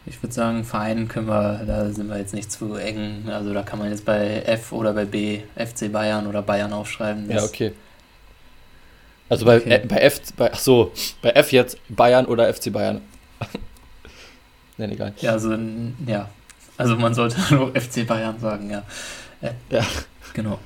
Ich 0.09 0.23
würde 0.23 0.33
sagen, 0.33 0.63
Verein 0.65 1.09
können 1.09 1.27
wir, 1.27 1.63
da 1.67 1.91
sind 1.91 2.09
wir 2.09 2.17
jetzt 2.19 2.33
nicht 2.33 2.53
zu 2.53 2.75
eng. 2.77 3.25
Also 3.29 3.53
da 3.53 3.63
kann 3.63 3.81
man 3.81 3.91
jetzt 3.91 4.05
bei 4.05 4.43
F 4.47 4.71
oder 4.71 4.93
bei 4.93 5.05
B 5.05 5.41
FC 5.57 5.91
Bayern 5.91 6.29
oder 6.29 6.43
Bayern 6.43 6.73
aufschreiben. 6.73 7.29
Ja, 7.29 7.43
okay. 7.43 7.73
Also 9.29 9.45
bei, 9.45 9.57
Okay. 9.57 9.83
bei 9.89 9.97
F, 9.97 10.21
bei, 10.37 10.53
ach 10.53 10.59
so, 10.61 10.93
bei 11.23 11.31
F 11.31 11.51
jetzt 11.51 11.79
Bayern 11.89 12.27
oder 12.27 12.53
FC 12.55 12.73
Bayern. 12.73 13.01
Nein, 14.77 14.93
egal. 14.93 15.13
Ja, 15.21 15.33
also, 15.33 15.57
ja. 16.07 16.29
Also 16.77 16.95
man 16.97 17.13
sollte 17.15 17.37
nur 17.55 17.75
FC 17.75 18.07
Bayern 18.07 18.39
sagen, 18.39 18.71
ja. 18.71 18.85
Äh, 19.41 19.53
Ja. 19.71 19.85
Genau. 20.35 20.59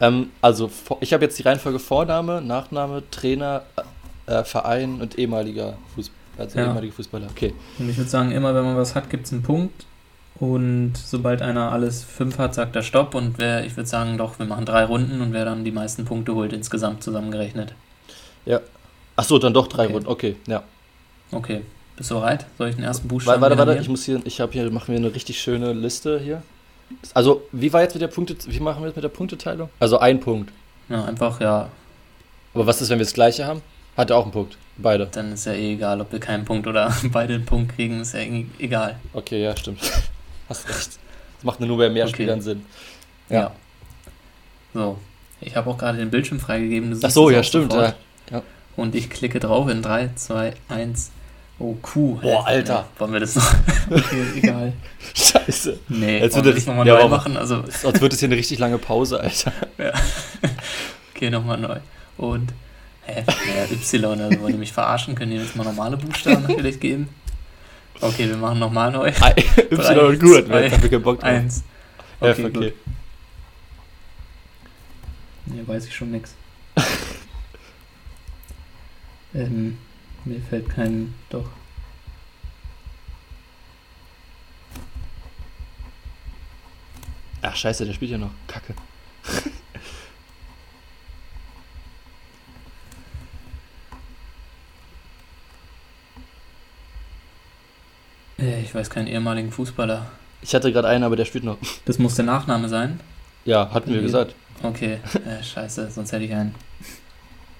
Ähm, 0.00 0.30
also 0.42 0.70
ich 1.00 1.12
habe 1.14 1.24
jetzt 1.24 1.38
die 1.38 1.42
Reihenfolge 1.42 1.78
Vorname, 1.78 2.42
Nachname, 2.42 3.02
Trainer, 3.10 3.62
äh, 4.30 4.44
Verein 4.44 5.00
und 5.00 5.18
ehemaliger 5.18 5.74
Fußballer. 5.94 6.16
Also 6.38 6.58
Ja. 6.58 6.66
ehemaliger 6.66 6.92
Fußballer. 6.94 7.26
Okay. 7.30 7.52
Und 7.78 7.88
ich 7.90 7.96
würde 7.96 8.08
sagen, 8.10 8.30
immer 8.32 8.54
wenn 8.54 8.64
man 8.64 8.76
was 8.76 8.94
hat, 8.94 9.10
gibt 9.10 9.26
es 9.26 9.32
einen 9.32 9.42
Punkt. 9.42 9.84
Und 10.38 10.94
sobald 10.96 11.42
einer 11.42 11.70
alles 11.72 12.02
fünf 12.02 12.38
hat, 12.38 12.54
sagt 12.54 12.74
er 12.74 12.82
Stopp. 12.82 13.14
Und 13.14 13.38
wer, 13.38 13.66
ich 13.66 13.76
würde 13.76 13.88
sagen, 13.88 14.16
doch, 14.16 14.38
wir 14.38 14.46
machen 14.46 14.64
drei 14.64 14.84
Runden 14.84 15.20
und 15.20 15.32
wer 15.34 15.44
dann 15.44 15.64
die 15.64 15.72
meisten 15.72 16.06
Punkte 16.06 16.34
holt, 16.34 16.52
insgesamt 16.54 17.02
zusammengerechnet. 17.02 17.74
Ach 19.16 19.24
so, 19.24 19.38
dann 19.38 19.52
doch 19.52 19.66
drei 19.68 19.84
Okay. 19.84 19.92
Runden. 19.92 20.08
Okay, 20.08 20.36
ja. 20.46 20.62
Okay, 21.30 21.60
bist 21.96 22.10
du 22.10 22.14
bereit? 22.14 22.46
Soll 22.56 22.70
ich 22.70 22.76
den 22.76 22.84
ersten 22.84 23.04
Warte, 23.04 23.08
Buchstaben 23.14 23.40
warte, 23.42 23.58
warte, 23.58 23.72
ich 23.72 23.76
generieren? 23.86 23.90
muss 23.92 24.04
hier, 24.04 24.20
ich 24.24 24.40
habe 24.40 24.52
hier, 24.52 24.70
machen 24.70 24.88
wir 24.88 24.96
eine 24.96 25.14
richtig 25.14 25.38
schöne 25.40 25.74
Liste 25.74 26.18
hier. 26.18 26.42
Also, 27.12 27.42
wie 27.52 27.70
war 27.72 27.82
jetzt 27.82 27.92
mit 27.94 28.00
der 28.02 28.08
Punkte, 28.08 28.34
wie 28.46 28.60
machen 28.60 28.80
wir 28.82 28.86
jetzt 28.86 28.96
mit 28.96 29.04
der 29.04 29.10
Punkteteilung? 29.10 29.68
Also 29.78 29.98
ein 29.98 30.20
Punkt. 30.20 30.50
Ja, 30.88 31.04
einfach, 31.04 31.38
ja, 31.40 31.68
Aber 32.54 32.66
was 32.66 32.80
ist, 32.80 32.88
wenn 32.88 32.98
wir 32.98 33.04
das 33.04 33.12
gleiche 33.14 33.46
haben? 33.46 33.60
Hat 33.96 34.10
er 34.10 34.16
auch 34.16 34.22
einen 34.24 34.32
Punkt. 34.32 34.56
Beide. 34.76 35.06
dann 35.06 35.32
ist 35.32 35.44
ja 35.44 35.52
eh 35.52 35.74
egal, 35.74 36.00
ob 36.00 36.10
wir 36.10 36.20
keinen 36.20 36.44
Punkt 36.46 36.66
oder 36.66 36.94
beide 37.12 37.34
einen 37.34 37.44
Punkt 37.44 37.74
kriegen, 37.76 38.00
ist 38.00 38.14
ja 38.14 38.20
eh 38.20 38.46
egal. 38.58 38.98
Okay, 39.12 39.42
ja, 39.42 39.54
stimmt. 39.56 39.80
Hast 40.48 40.68
recht. 40.68 40.98
Das 41.36 41.44
macht 41.44 41.60
nur 41.60 41.76
bei 41.76 41.90
mehr 41.90 42.04
Okay. 42.04 42.14
Spielern 42.14 42.40
Sinn. 42.40 42.64
Ja. 43.28 43.40
Ja. 43.40 43.52
So, 44.72 44.98
ich 45.40 45.56
habe 45.56 45.68
auch 45.70 45.78
gerade 45.78 45.98
den 45.98 46.10
Bildschirm 46.10 46.40
freigegeben. 46.40 46.98
Ach 47.02 47.10
so, 47.10 47.28
ja, 47.30 47.42
stimmt. 47.42 47.72
Ja. 47.72 47.94
Ja. 48.30 48.42
Und 48.76 48.94
ich 48.94 49.10
klicke 49.10 49.40
drauf 49.40 49.68
in 49.68 49.82
3, 49.82 50.10
2, 50.14 50.54
1. 50.68 51.10
Oh, 51.58 51.74
Q. 51.82 52.14
Boah, 52.22 52.46
Alter. 52.46 52.86
Nee, 52.94 53.00
wollen 53.00 53.12
wir 53.12 53.20
das 53.20 53.36
noch? 53.36 53.54
okay, 53.90 54.24
egal. 54.36 54.72
Scheiße. 55.14 55.78
Nee, 55.88 56.20
Jetzt 56.20 56.34
wollen 56.36 56.46
wir 56.46 56.54
das- 56.54 56.64
nochmal 56.66 56.86
ja, 56.86 56.94
neu 56.94 57.08
machen? 57.08 57.36
Also, 57.36 57.64
Sonst 57.68 58.00
wird 58.00 58.12
es 58.14 58.20
hier 58.20 58.28
eine 58.28 58.36
richtig 58.36 58.58
lange 58.58 58.78
Pause, 58.78 59.20
Alter. 59.20 59.52
okay, 61.14 61.28
nochmal 61.30 61.58
neu. 61.58 61.76
Und, 62.16 62.52
hä, 63.14 63.24
ja, 63.26 63.64
Y, 63.70 64.04
also 64.04 64.40
wollen 64.40 64.52
die 64.52 64.58
mich 64.58 64.72
verarschen? 64.72 65.14
Können 65.14 65.32
die 65.32 65.38
jetzt 65.38 65.56
mal 65.56 65.64
normale 65.64 65.96
Buchstaben 65.96 66.44
vielleicht 66.46 66.80
geben? 66.80 67.08
Okay, 68.00 68.28
wir 68.28 68.36
machen 68.36 68.58
nochmal 68.58 68.90
neu. 68.90 69.08
y 69.08 69.12
und 70.00 70.20
gut, 70.20 70.46
zwei, 70.46 70.66
ich 70.66 70.72
hab 70.72 70.82
keinen 70.82 71.02
Bock 71.02 71.20
drauf. 71.20 71.28
Eins. 71.28 71.62
F, 72.20 72.38
Okay, 72.38 72.44
okay. 72.44 72.50
gut. 72.50 72.72
Nee, 75.46 75.62
weiß 75.66 75.86
ich 75.86 75.94
schon 75.94 76.10
nix. 76.10 76.34
ähm, 79.34 79.78
mir 80.24 80.40
fällt 80.40 80.68
kein. 80.68 81.14
Doch. 81.28 81.48
Ach, 87.42 87.56
scheiße, 87.56 87.86
der 87.86 87.94
spielt 87.94 88.12
ja 88.12 88.18
noch. 88.18 88.30
Kacke. 88.46 88.74
ich 98.40 98.74
weiß 98.74 98.90
keinen 98.90 99.06
ehemaligen 99.06 99.50
Fußballer. 99.52 100.10
Ich 100.42 100.54
hatte 100.54 100.72
gerade 100.72 100.88
einen, 100.88 101.04
aber 101.04 101.16
der 101.16 101.24
spielt 101.24 101.44
noch. 101.44 101.58
Das 101.84 101.98
muss 101.98 102.14
der 102.14 102.24
Nachname 102.24 102.68
sein. 102.68 103.00
Ja, 103.44 103.70
hatten 103.72 103.92
wir 103.92 104.00
gesagt. 104.02 104.34
Okay, 104.62 104.98
äh, 105.26 105.42
scheiße, 105.42 105.90
sonst 105.90 106.12
hätte 106.12 106.24
ich 106.24 106.32
einen. 106.32 106.54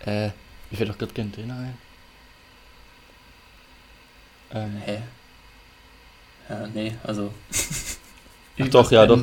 Äh, 0.04 0.26
mir 0.70 0.76
fällt 0.76 0.90
doch 0.90 0.98
gerade 0.98 1.12
kein 1.12 1.32
Trainer 1.32 1.56
ein. 1.56 1.74
Ähm, 4.52 4.82
Hä? 4.84 4.98
Ja, 6.48 6.66
nee, 6.74 6.92
also. 7.04 7.32
Ach 8.58 8.68
doch, 8.68 8.90
ja, 8.90 9.06
doch. 9.06 9.20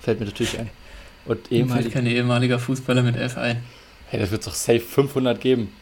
Fällt 0.00 0.20
mir 0.20 0.26
natürlich 0.26 0.58
ein. 0.58 0.70
Und 1.26 1.36
Mir 1.36 1.42
fällt 1.42 1.52
ehemalig. 1.52 1.92
kein 1.92 2.06
ehemaliger 2.06 2.58
Fußballer 2.58 3.02
mit 3.02 3.16
F 3.16 3.38
ein. 3.38 3.62
Hey, 4.08 4.20
das 4.20 4.30
wird 4.30 4.46
doch 4.46 4.54
safe 4.54 4.80
500 4.80 5.40
geben. 5.40 5.72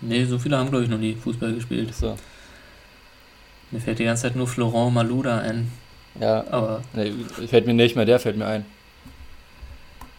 Nee, 0.00 0.24
so 0.24 0.38
viele 0.38 0.56
haben, 0.56 0.70
glaube 0.70 0.84
ich, 0.84 0.90
noch 0.90 0.98
nie 0.98 1.14
Fußball 1.14 1.52
gespielt. 1.52 1.94
So. 1.94 2.16
Mir 3.70 3.80
fällt 3.80 3.98
die 3.98 4.04
ganze 4.04 4.22
Zeit 4.22 4.36
nur 4.36 4.48
Florent 4.48 4.94
Malouda 4.94 5.38
ein. 5.38 5.70
Ja, 6.20 6.44
Aber 6.50 6.82
nee, 6.92 7.12
fällt 7.46 7.66
mir 7.66 7.74
nicht 7.74 7.94
mehr, 7.96 8.04
der 8.04 8.18
fällt 8.18 8.36
mir 8.36 8.46
ein. 8.46 8.64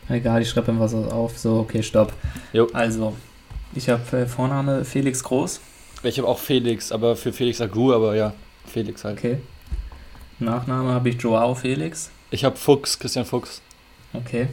egal, 0.10 0.42
ich 0.42 0.50
schreibe 0.50 0.72
einfach 0.72 0.86
was 0.86 0.94
auf. 0.94 1.38
So, 1.38 1.60
okay, 1.60 1.84
stopp. 1.84 2.14
Jo. 2.54 2.68
Also, 2.74 3.16
ich 3.76 3.90
habe 3.90 4.18
äh, 4.18 4.26
Vorname 4.26 4.86
Felix 4.86 5.24
Groß. 5.24 5.60
Ich 6.04 6.18
habe 6.18 6.28
auch 6.28 6.40
Felix, 6.40 6.92
aber 6.92 7.16
für 7.16 7.34
Felix 7.34 7.62
Agu, 7.62 7.94
aber 7.94 8.16
ja, 8.16 8.34
Felix 8.66 9.04
halt. 9.04 9.18
Okay. 9.18 9.38
Nachname 10.40 10.94
habe 10.94 11.10
ich 11.10 11.22
Joao 11.22 11.54
Felix. 11.54 12.10
Ich 12.32 12.44
habe 12.44 12.56
Fuchs, 12.56 12.98
Christian 12.98 13.26
Fuchs. 13.26 13.62
Okay. 14.14 14.48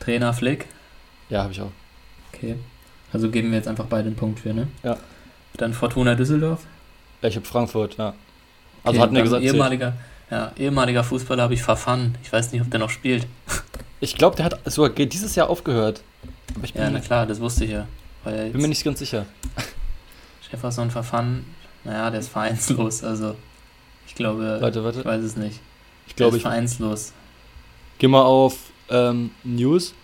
Trainer 0.00 0.32
Flick. 0.32 0.66
Ja, 1.28 1.42
habe 1.42 1.52
ich 1.52 1.60
auch. 1.60 1.72
Okay. 2.32 2.56
Also 3.12 3.30
geben 3.30 3.50
wir 3.50 3.58
jetzt 3.58 3.68
einfach 3.68 3.86
beide 3.86 4.06
einen 4.06 4.16
Punkt 4.16 4.40
für, 4.40 4.54
ne? 4.54 4.68
Ja. 4.82 4.96
Dann 5.56 5.74
Fortuna 5.74 6.14
Düsseldorf. 6.14 6.64
Ich 7.22 7.36
habe 7.36 7.46
Frankfurt, 7.46 7.96
ja. 7.96 8.14
Also 8.84 9.00
Okay, 9.00 9.10
wir 9.10 9.14
dann 9.14 9.24
gesagt, 9.24 9.42
ehemaliger, 9.42 9.94
ja, 10.30 10.52
ehemaliger 10.56 11.04
Fußballer 11.04 11.42
habe 11.42 11.54
ich 11.54 11.62
Verfahren. 11.62 12.16
Ich 12.22 12.32
weiß 12.32 12.52
nicht, 12.52 12.62
ob 12.62 12.70
der 12.70 12.80
noch 12.80 12.90
spielt. 12.90 13.26
ich 14.00 14.14
glaube, 14.14 14.36
der 14.36 14.46
hat 14.46 14.60
sogar 14.70 14.90
dieses 14.90 15.34
Jahr 15.34 15.50
aufgehört. 15.50 16.02
Aber 16.54 16.64
ich 16.64 16.72
bin, 16.72 16.82
Ja, 16.82 16.90
na 16.90 17.00
klar, 17.00 17.26
das 17.26 17.40
wusste 17.40 17.64
ich 17.64 17.72
ja. 17.72 17.86
Bin 18.24 18.60
mir 18.60 18.68
nicht 18.68 18.84
ganz 18.84 18.98
sicher. 18.98 19.26
Jefferson 20.50 20.90
Verfahren, 20.90 21.44
naja, 21.84 22.10
der 22.10 22.20
ist 22.20 22.28
vereinslos. 22.28 23.02
Also, 23.04 23.34
ich 24.06 24.14
glaube, 24.14 24.58
Warte, 24.60 24.78
ich 24.78 24.84
warte. 24.84 25.04
weiß 25.04 25.22
es 25.22 25.36
nicht. 25.36 25.60
Ich 26.06 26.16
glaube, 26.16 26.32
der 26.32 26.36
ich 26.38 26.42
vereinslos. 26.42 27.12
geh 27.98 28.08
mal 28.08 28.22
auf 28.22 28.56
ähm, 28.90 29.30
News. 29.44 29.94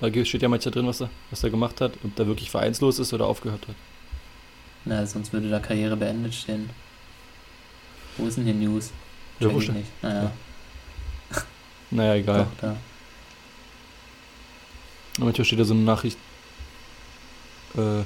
Da 0.00 0.08
steht 0.24 0.42
ja 0.42 0.48
manchmal 0.48 0.72
drin, 0.72 0.86
was 0.86 1.00
er, 1.00 1.10
was 1.30 1.44
er 1.44 1.50
gemacht 1.50 1.80
hat. 1.80 1.92
Ob 2.04 2.14
der 2.16 2.26
wirklich 2.26 2.50
vereinslos 2.50 2.98
ist 2.98 3.12
oder 3.12 3.26
aufgehört 3.26 3.68
hat. 3.68 3.74
Na, 4.84 5.06
sonst 5.06 5.32
würde 5.32 5.48
da 5.48 5.60
Karriere 5.60 5.96
beendet 5.96 6.34
stehen. 6.34 6.70
Wo 8.16 8.26
ist 8.26 8.36
denn 8.36 8.44
hier 8.44 8.54
News? 8.54 8.90
Ja, 9.38 9.46
Check 9.46 9.56
wo 9.56 9.60
ich 9.60 9.72
nicht. 9.72 10.02
Naja, 10.02 10.30
Naja, 11.90 12.14
egal. 12.14 12.38
doch, 12.40 12.60
da. 12.60 12.76
Und 15.18 15.24
manchmal 15.26 15.44
steht 15.44 15.60
da 15.60 15.64
so 15.64 15.74
eine 15.74 15.82
Nachricht. 15.82 16.18
Äh, 17.76 18.02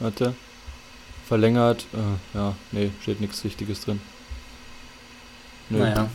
warte. 0.00 0.34
Verlängert. 1.26 1.86
Äh, 1.92 2.36
ja, 2.36 2.54
nee, 2.72 2.90
steht 3.02 3.20
nichts 3.20 3.42
Wichtiges 3.44 3.80
drin. 3.84 4.00
Nö. 5.70 5.78
Naja, 5.78 6.08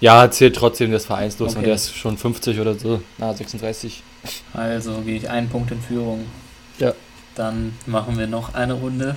Ja, 0.00 0.30
zählt 0.30 0.54
trotzdem, 0.56 0.90
der 0.90 0.98
ist 0.98 1.06
vereinslos 1.06 1.52
und 1.52 1.58
Okay. 1.58 1.66
der 1.66 1.74
ist 1.74 1.96
schon 1.96 2.16
50 2.16 2.60
oder 2.60 2.74
so. 2.78 3.02
Na, 3.18 3.34
36. 3.34 4.02
also 4.52 5.00
gehe 5.00 5.16
ich 5.16 5.28
einen 5.28 5.48
Punkt 5.48 5.70
in 5.72 5.80
Führung. 5.82 6.24
Ja. 6.78 6.92
Dann 7.38 7.78
machen 7.86 8.18
wir 8.18 8.26
noch 8.26 8.54
eine 8.54 8.72
Runde. 8.74 9.14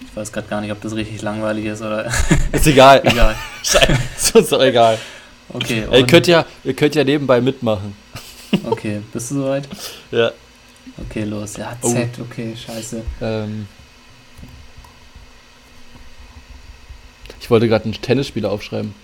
Ich 0.00 0.14
weiß 0.16 0.30
gerade 0.32 0.46
gar 0.46 0.60
nicht, 0.60 0.70
ob 0.70 0.80
das 0.80 0.94
richtig 0.94 1.20
langweilig 1.20 1.64
ist 1.64 1.82
oder 1.82 2.06
Ist 2.52 2.66
egal. 2.66 3.00
egal. 3.04 3.34
Scheiße, 3.62 4.38
ist 4.38 4.52
doch 4.52 4.62
egal. 4.62 4.96
Okay, 5.48 5.84
Ey, 5.90 6.00
ihr, 6.00 6.06
könnt 6.06 6.26
ja, 6.28 6.46
ihr 6.64 6.74
könnt 6.74 6.94
ja 6.94 7.02
nebenbei 7.02 7.40
mitmachen. 7.40 7.96
okay, 8.64 9.00
bist 9.12 9.32
du 9.32 9.36
soweit? 9.36 9.68
Ja. 10.12 10.30
Okay, 11.08 11.24
los. 11.24 11.56
Ja, 11.56 11.76
Oh. 11.82 11.92
Z, 11.92 12.08
okay, 12.20 12.54
scheiße. 12.56 13.02
Ähm, 13.20 13.66
ich 17.40 17.50
wollte 17.50 17.66
gerade 17.68 17.84
einen 17.86 17.94
Tennisspieler 17.94 18.50
aufschreiben. 18.50 18.94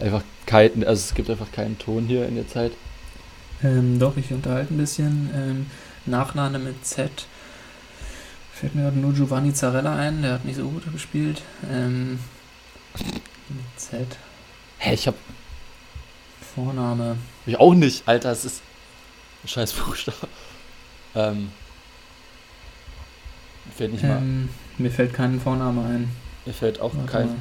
Einfach 0.00 0.22
kein, 0.46 0.84
also 0.84 1.00
es 1.00 1.14
gibt 1.14 1.30
einfach 1.30 1.52
keinen 1.52 1.78
Ton 1.78 2.06
hier 2.06 2.26
in 2.26 2.36
der 2.36 2.48
Zeit. 2.48 2.72
Ähm, 3.62 3.98
doch, 3.98 4.16
ich 4.16 4.32
unterhalte 4.32 4.72
ein 4.74 4.78
bisschen. 4.78 5.30
Ähm, 5.34 5.66
Nachname 6.06 6.58
mit 6.58 6.86
Z. 6.86 7.10
Fällt 8.52 8.74
mir 8.74 8.82
gerade 8.82 8.98
nur 8.98 9.12
Giovanni 9.12 9.52
Zarella 9.52 9.94
ein, 9.96 10.22
der 10.22 10.34
hat 10.34 10.44
nicht 10.44 10.56
so 10.56 10.68
gut 10.68 10.90
gespielt. 10.92 11.42
Ähm, 11.70 12.18
mit 13.48 13.64
Z. 13.76 14.16
Hä, 14.78 14.94
ich 14.94 15.06
hab, 15.06 15.14
Vorname. 16.54 17.16
ich 17.46 17.58
auch 17.58 17.74
nicht, 17.74 18.06
Alter, 18.08 18.32
es 18.32 18.44
ist 18.44 18.62
ein 19.44 19.48
scheiß 19.48 19.72
Buchstabe. 19.74 20.28
Ähm, 21.14 21.50
mir 23.64 23.72
fällt 23.76 23.92
nicht 23.92 24.02
mal, 24.04 24.18
Ähm, 24.18 24.48
mir 24.78 24.90
fällt 24.90 25.14
kein 25.14 25.40
Vorname 25.40 25.84
ein. 25.84 26.10
mir 26.46 26.52
fällt 26.52 26.80
auch 26.80 26.94
Warte 26.94 27.10
kein 27.10 27.26
mal. 27.26 27.36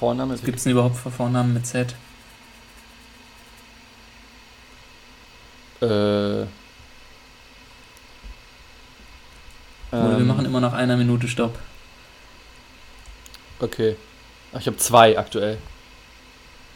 Vorname. 0.00 0.32
Was 0.32 0.42
gibt 0.42 0.56
es 0.56 0.64
denn 0.64 0.72
überhaupt 0.72 0.96
Vornamen 0.96 1.52
mit 1.52 1.66
Z? 1.66 1.94
Äh, 5.82 5.84
Oder 5.84 6.46
wir 9.92 10.18
ähm, 10.18 10.26
machen 10.26 10.44
immer 10.46 10.60
nach 10.60 10.72
einer 10.72 10.96
Minute 10.96 11.28
Stopp. 11.28 11.58
Okay. 13.60 13.96
Ach, 14.54 14.60
ich 14.60 14.66
habe 14.66 14.78
zwei 14.78 15.18
aktuell. 15.18 15.58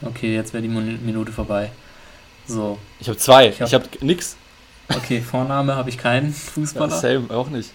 Okay, 0.02 0.34
jetzt 0.34 0.52
wäre 0.52 0.62
die 0.62 0.68
Minute 0.68 1.32
vorbei. 1.32 1.70
So, 2.46 2.78
Ich 3.00 3.08
habe 3.08 3.16
zwei. 3.18 3.48
Ich 3.48 3.60
Ich 3.60 3.72
hab- 3.72 3.84
habe 3.84 4.04
nix. 4.04 4.36
okay, 4.94 5.22
Vorname 5.22 5.74
habe 5.76 5.88
ich 5.88 5.96
keinen 5.96 6.26
Ja, 6.32 6.34
Fußballer. 6.34 6.90
same, 7.00 7.30
auch 7.30 7.48
nicht. 7.48 7.70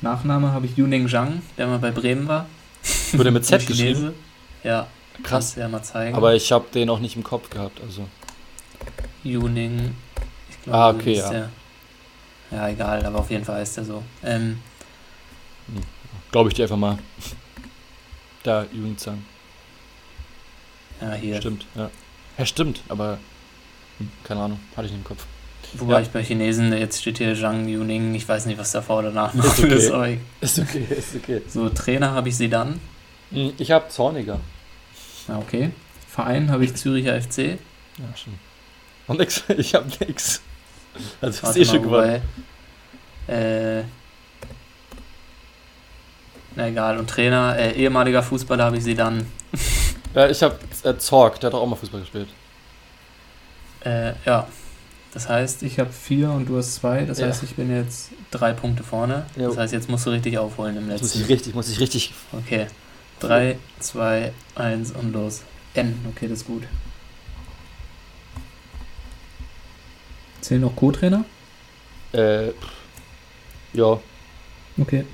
Nachname 0.00 0.50
habe 0.52 0.66
ich 0.66 0.76
Yuning 0.76 1.08
Zhang, 1.08 1.42
der 1.56 1.68
mal 1.68 1.78
bei 1.78 1.92
Bremen 1.92 2.26
war. 2.26 2.46
Wurde 3.12 3.30
mit 3.30 3.44
Z 3.44 3.64
geschrieben. 3.66 4.12
Ja, 4.64 4.86
Krass. 5.22 5.30
kannst 5.30 5.56
du 5.56 5.60
ja 5.60 5.68
mal 5.68 5.82
zeigen. 5.82 6.16
Aber 6.16 6.34
ich 6.34 6.50
habe 6.52 6.66
den 6.72 6.90
auch 6.90 6.98
nicht 7.00 7.16
im 7.16 7.22
Kopf 7.24 7.50
gehabt. 7.50 7.80
Also. 7.80 8.06
Yuning. 9.24 9.94
Ich 10.50 10.62
glaube, 10.62 10.78
Ah, 10.78 10.90
okay, 10.90 11.14
ja. 11.14 11.30
Der. 11.30 11.50
Ja, 12.50 12.68
egal, 12.68 13.04
aber 13.04 13.18
auf 13.18 13.30
jeden 13.30 13.44
Fall 13.44 13.60
heißt 13.60 13.78
er 13.78 13.84
so. 13.84 14.02
Ähm, 14.24 14.58
Glaube 16.30 16.48
ich 16.48 16.54
dir 16.54 16.62
einfach 16.64 16.76
mal. 16.76 16.98
Da, 18.42 18.64
Jugendzahn. 18.72 19.24
ja, 21.00 21.12
hier. 21.14 21.36
Stimmt, 21.36 21.66
ja. 21.74 21.90
Ja, 22.38 22.46
stimmt, 22.46 22.82
aber. 22.88 23.18
Hm, 23.98 24.10
keine 24.24 24.40
Ahnung, 24.42 24.60
hatte 24.76 24.86
ich 24.86 24.92
nicht 24.92 25.00
im 25.00 25.04
Kopf. 25.04 25.24
Wobei 25.74 25.94
Ja. 25.94 26.00
ich 26.00 26.08
bei 26.08 26.22
Chinesen, 26.22 26.72
jetzt 26.72 27.00
steht 27.02 27.18
hier 27.18 27.34
Zhang 27.34 27.68
Yuning, 27.68 28.14
ich 28.14 28.26
weiß 28.26 28.46
nicht, 28.46 28.58
was 28.58 28.72
davor 28.72 29.00
oder 29.00 29.08
danach 29.10 29.34
noch 29.34 29.44
Ist 29.44 29.90
okay. 29.90 30.18
ist. 30.40 30.58
okay, 30.58 30.86
ist 30.88 31.16
okay. 31.16 31.42
So, 31.48 31.68
Trainer 31.68 32.12
habe 32.12 32.28
ich 32.30 32.36
Sedan. 32.36 32.68
Hm, 32.74 32.80
Ich 33.30 33.70
habe 33.70 33.88
Zorniger. 33.88 34.40
Ja, 35.28 35.38
okay. 35.38 35.70
Verein 36.08 36.50
habe 36.50 36.64
ich 36.64 36.74
Züricher 36.74 37.20
FC. 37.20 37.38
Ja, 37.98 38.16
schon. 38.16 38.34
Und 39.06 39.18
nix, 39.20 39.42
ich 39.56 39.74
habe 39.74 39.86
nix. 40.00 40.40
Also, 41.20 41.42
Warte 41.42 41.58
eh 41.60 41.64
schon 41.64 41.82
gewonnen. 41.82 42.22
äh, 43.26 43.82
na 46.56 46.68
egal, 46.68 46.98
und 46.98 47.08
Trainer, 47.08 47.56
äh, 47.58 47.72
ehemaliger 47.72 48.22
Fußballer 48.22 48.64
habe 48.64 48.76
ich 48.78 48.84
Sedan. 48.84 49.26
Ja, 50.14 50.26
ich 50.26 50.42
habe 50.42 50.58
äh, 50.84 50.96
Zorg, 50.96 51.38
der 51.40 51.48
hat 51.48 51.54
auch 51.54 51.66
mal 51.66 51.76
Fußball 51.76 52.00
gespielt. 52.00 52.28
Äh, 53.84 54.14
ja. 54.24 54.48
Das 55.12 55.28
heißt, 55.28 55.62
ich 55.64 55.78
habe 55.78 55.92
vier 55.92 56.30
und 56.30 56.46
du 56.46 56.56
hast 56.56 56.76
zwei. 56.76 57.04
Das 57.04 57.18
Ja. 57.18 57.26
heißt, 57.26 57.42
ich 57.42 57.54
bin 57.56 57.70
jetzt 57.70 58.10
drei 58.30 58.54
Punkte 58.54 58.82
vorne. 58.82 59.26
Jo. 59.36 59.48
Das 59.48 59.58
heißt, 59.58 59.74
jetzt 59.74 59.88
musst 59.90 60.06
du 60.06 60.10
richtig 60.10 60.38
aufholen 60.38 60.78
im 60.78 60.88
Jetzt 60.90 61.02
muss 61.02 61.10
letzten. 61.14 61.24
ich 61.24 61.28
richtig, 61.28 61.54
muss 61.54 61.68
ich 61.68 61.78
richtig. 61.78 62.14
Okay. 62.32 62.66
3, 63.20 63.58
2, 63.80 64.32
1 64.54 64.92
und 64.92 65.12
los. 65.12 65.42
N. 65.74 66.04
Okay, 66.10 66.28
das 66.28 66.40
ist 66.40 66.46
gut. 66.46 66.64
Zählen 70.40 70.62
noch 70.62 70.74
Co-Trainer? 70.76 71.24
Äh, 72.12 72.52
ja, 73.74 74.00
Okay. 74.80 75.04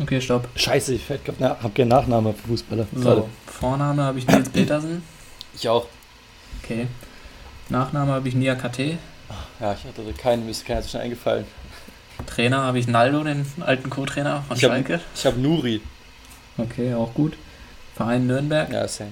Okay, 0.00 0.20
stopp. 0.20 0.48
scheiße, 0.54 0.94
ich 0.94 1.04
fällt 1.04 1.24
grad- 1.24 1.36
na, 1.38 1.56
hab 1.62 1.74
keinen 1.74 1.88
Nachname 1.88 2.32
für 2.32 2.48
Fußballer. 2.48 2.86
So, 2.94 3.28
Vorname 3.46 4.02
habe 4.02 4.18
ich 4.18 4.26
Nils 4.26 4.48
Petersen. 4.52 5.02
Ich 5.54 5.68
auch. 5.68 5.86
Okay. 6.62 6.86
Nachname 7.68 8.12
habe 8.12 8.28
ich 8.28 8.34
Nia 8.34 8.54
KT. 8.54 8.78
Ja, 9.60 9.72
ich 9.74 9.84
hatte 9.84 10.02
keinen, 10.16 10.44
mir 10.44 10.52
ist 10.52 10.64
keiner 10.64 10.82
so 10.82 10.88
schnell 10.90 11.02
eingefallen. 11.02 11.44
Trainer 12.26 12.62
habe 12.62 12.78
ich 12.78 12.86
Naldo, 12.88 13.22
den 13.24 13.44
alten 13.60 13.90
Co-Trainer 13.90 14.42
von 14.46 14.56
Ich 14.56 14.64
hab- 14.64 14.70
Schalke. 14.70 15.00
Ich 15.14 15.26
habe 15.26 15.38
Nuri. 15.40 15.80
Okay, 16.56 16.94
auch 16.94 17.12
gut. 17.14 17.36
Verein 17.94 18.26
Nürnberg. 18.26 18.72
Ja, 18.72 18.86
same. 18.88 19.10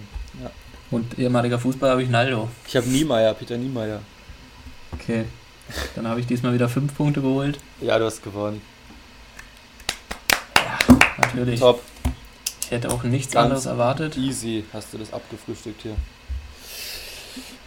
Und 0.90 1.18
ehemaliger 1.18 1.58
Fußballer 1.58 1.92
habe 1.92 2.02
ich 2.04 2.08
Naldo. 2.10 2.48
Ich 2.66 2.76
habe 2.76 2.86
Niemeyer, 2.88 3.34
Peter 3.34 3.56
Niemeyer. 3.56 4.00
Okay. 4.92 5.24
Dann 5.96 6.06
habe 6.06 6.20
ich 6.20 6.26
diesmal 6.26 6.54
wieder 6.54 6.68
fünf 6.68 6.94
Punkte 6.96 7.20
geholt. 7.20 7.58
Ja, 7.80 7.98
du 7.98 8.04
hast 8.04 8.22
gewonnen. 8.22 8.62
Natürlich. 11.36 11.60
Top. 11.60 11.82
Ich 12.62 12.70
hätte 12.70 12.90
auch 12.90 13.02
nichts 13.04 13.32
Ganz 13.32 13.44
anderes 13.44 13.66
erwartet. 13.66 14.16
Easy 14.16 14.64
hast 14.72 14.92
du 14.92 14.98
das 14.98 15.12
abgefrühstückt 15.12 15.82
hier. 15.82 15.96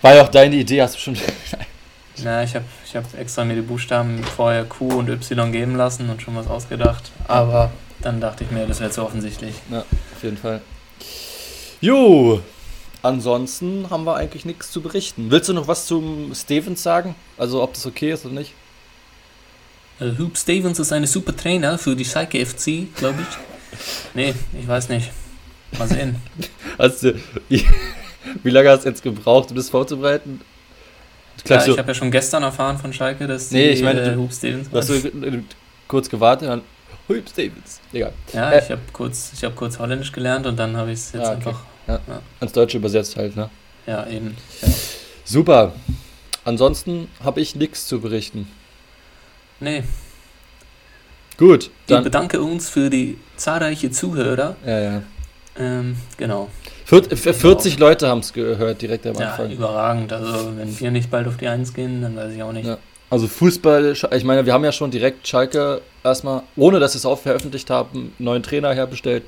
War 0.01 0.15
ja 0.15 0.24
auch 0.24 0.30
deine 0.30 0.55
Idee, 0.55 0.82
hast 0.82 0.95
du 0.95 0.99
schon. 0.99 1.17
Ja, 2.24 2.43
ich 2.43 2.53
habe 2.53 2.65
ich 2.86 2.93
hab 2.97 3.17
extra 3.17 3.45
mir 3.45 3.55
die 3.55 3.61
Buchstaben 3.61 4.22
vorher 4.26 4.65
Q 4.65 4.88
und 4.88 5.07
Y 5.07 5.53
geben 5.53 5.78
lassen 5.78 6.09
und 6.09 6.22
schon 6.22 6.36
was 6.36 6.47
ausgedacht. 6.47 7.11
Aber 7.30 7.72
dann 8.01 8.20
dachte 8.20 8.43
ich 8.43 8.51
mir, 8.51 8.67
das 8.67 8.82
wäre 8.82 8.91
zu 8.91 9.03
offensichtlich. 9.03 9.55
Ja, 9.72 9.80
auf 9.80 10.24
jeden 10.24 10.36
Fall. 10.36 10.61
Jo, 11.80 12.41
ansonsten 13.03 13.89
haben 13.89 14.03
wir 14.03 14.17
eigentlich 14.17 14.43
nichts 14.43 14.70
zu 14.70 14.82
berichten. 14.82 15.32
Willst 15.32 15.47
du 15.47 15.53
noch 15.53 15.70
was 15.70 15.86
zum 15.86 16.36
Stevens 16.36 16.84
sagen? 16.84 17.15
Also 17.38 17.63
ob 17.63 17.74
das 17.74 17.86
okay 17.86 18.11
ist 18.11 18.26
oder 18.26 18.36
nicht? 18.36 18.53
Uh, 20.01 20.17
Hoop 20.17 20.38
Stevens 20.38 20.80
ist 20.80 20.91
eine 20.91 21.07
super 21.07 21.34
Trainer 21.34 21.78
für 21.78 21.95
die 21.95 22.03
Schalke 22.03 22.45
FC, 22.45 22.93
glaube 22.97 23.22
ich. 23.22 23.49
Nee, 24.13 24.34
ich 24.59 24.67
weiß 24.67 24.89
nicht. 24.89 25.11
Mal 25.78 25.88
sehen. 25.88 26.15
Hast 26.78 27.03
du, 27.03 27.13
wie 27.47 28.49
lange 28.49 28.70
hast 28.70 28.86
du 28.86 28.89
jetzt 28.89 29.03
gebraucht, 29.03 29.51
um 29.51 29.55
das 29.55 29.70
vorzubereiten? 29.70 30.41
Ja, 31.45 31.65
ich 31.65 31.78
habe 31.78 31.88
ja 31.88 31.93
schon 31.93 32.11
gestern 32.11 32.43
erfahren 32.43 32.78
von 32.78 32.91
Schalke, 32.91 33.28
dass 33.28 33.51
nee, 33.51 33.67
die, 33.67 33.74
ich 33.76 33.84
meine, 33.84 34.01
äh, 34.01 34.15
Hoop 34.15 34.34
Stevens. 34.34 34.70
Hast 34.74 34.89
du 34.89 35.43
kurz 35.88 36.09
gewartet 36.09 36.49
dann 36.49 36.61
Hoop 37.07 37.30
Stevens. 37.30 37.80
Egal. 37.93 38.13
Ja, 38.34 38.51
äh, 38.51 38.63
ich 38.63 38.72
habe 38.72 38.82
kurz, 38.93 39.32
hab 39.43 39.55
kurz 39.55 39.80
Holländisch 39.80 40.11
gelernt 40.11 40.45
und 40.47 40.57
dann 40.57 40.76
habe 40.76 40.91
ich 40.91 40.99
es 40.99 41.11
jetzt 41.13 41.26
ah, 41.26 41.32
okay. 41.32 41.36
einfach 41.36 41.63
ja. 41.88 41.99
Ja. 42.07 42.22
ans 42.39 42.53
Deutsche 42.53 42.78
übersetzt 42.78 43.15
halt, 43.15 43.36
ne? 43.36 43.49
Ja, 43.88 44.05
eben. 44.07 44.38
Ja. 44.61 44.67
Super. 45.24 45.74
Ansonsten 46.45 47.09
habe 47.24 47.41
ich 47.41 47.55
nichts 47.55 47.88
zu 47.88 47.99
berichten. 48.01 48.47
Nee. 49.59 49.84
Gut. 51.40 51.72
Wir 51.88 52.02
bedanken 52.02 52.42
uns 52.42 52.70
für 52.70 52.90
die 52.90 53.18
zahlreichen 53.38 53.94
Zuhörer. 53.94 54.58
Ja, 54.66 54.80
ja. 54.80 55.02
Ähm, 55.58 55.96
genau. 56.18 56.50
40 56.86 57.76
genau. 57.78 57.88
Leute 57.88 58.10
haben 58.10 58.20
es 58.20 58.34
gehört 58.34 58.82
direkt 58.82 59.08
am 59.08 59.16
Anfang. 59.16 59.50
Ja, 59.50 59.56
überragend. 59.56 60.12
Also 60.12 60.52
wenn 60.58 60.78
wir 60.78 60.92
nicht 60.92 61.10
bald 61.10 61.28
auf 61.28 61.38
die 61.38 61.48
Eins 61.48 61.74
gehen, 61.74 62.02
dann 62.02 62.18
weiß 62.18 62.34
ich 62.34 62.44
auch 62.44 62.52
nicht. 62.52 62.68
Ja. 62.68 62.78
Also 63.10 63.28
Fußball, 63.28 63.94
ich 63.94 64.24
meine, 64.26 64.46
wir 64.46 64.52
haben 64.52 64.66
ja 64.66 64.74
schon 64.74 64.92
direkt 64.92 65.26
Schalke 65.28 65.82
erstmal, 66.04 66.44
ohne 66.58 66.80
dass 66.82 66.92
sie 66.92 66.98
es 66.98 67.06
auch 67.06 67.20
veröffentlicht 67.20 67.70
haben, 67.70 68.00
einen 68.00 68.14
neuen 68.18 68.44
Trainer 68.44 68.74
herbestellt. 68.74 69.24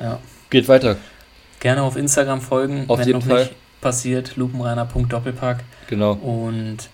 Ja. 0.00 0.18
Geht 0.50 0.66
weiter. 0.66 0.96
Gerne 1.60 1.82
auf 1.82 1.96
Instagram 1.96 2.40
folgen, 2.40 2.84
auf 2.88 2.98
wenn 2.98 3.06
jeden 3.06 3.20
noch 3.20 3.26
Fall. 3.26 3.44
nicht 3.44 3.54
passiert, 3.80 4.36
lupenreiner.doppelpack. 4.36 5.62
Genau. 5.86 6.14
Und 6.14 6.88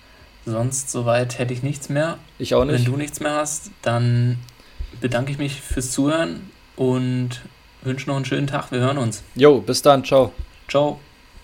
sonst 0.46 0.90
soweit 0.90 1.38
hätte 1.38 1.54
ich 1.54 1.62
nichts 1.62 1.88
mehr. 1.88 2.18
Ich 2.38 2.54
auch 2.54 2.64
nicht. 2.64 2.74
Wenn 2.76 2.84
du 2.84 2.96
nichts 2.96 3.20
mehr 3.20 3.34
hast, 3.34 3.70
dann 3.82 4.38
bedanke 5.00 5.32
ich 5.32 5.38
mich 5.38 5.60
fürs 5.60 5.90
Zuhören 5.90 6.50
und 6.76 7.42
wünsche 7.82 8.08
noch 8.08 8.16
einen 8.16 8.24
schönen 8.24 8.46
Tag. 8.46 8.72
Wir 8.72 8.80
hören 8.80 8.98
uns. 8.98 9.22
Jo, 9.34 9.60
bis 9.60 9.82
dann. 9.82 10.04
Ciao. 10.04 10.32
Ciao. 10.68 11.00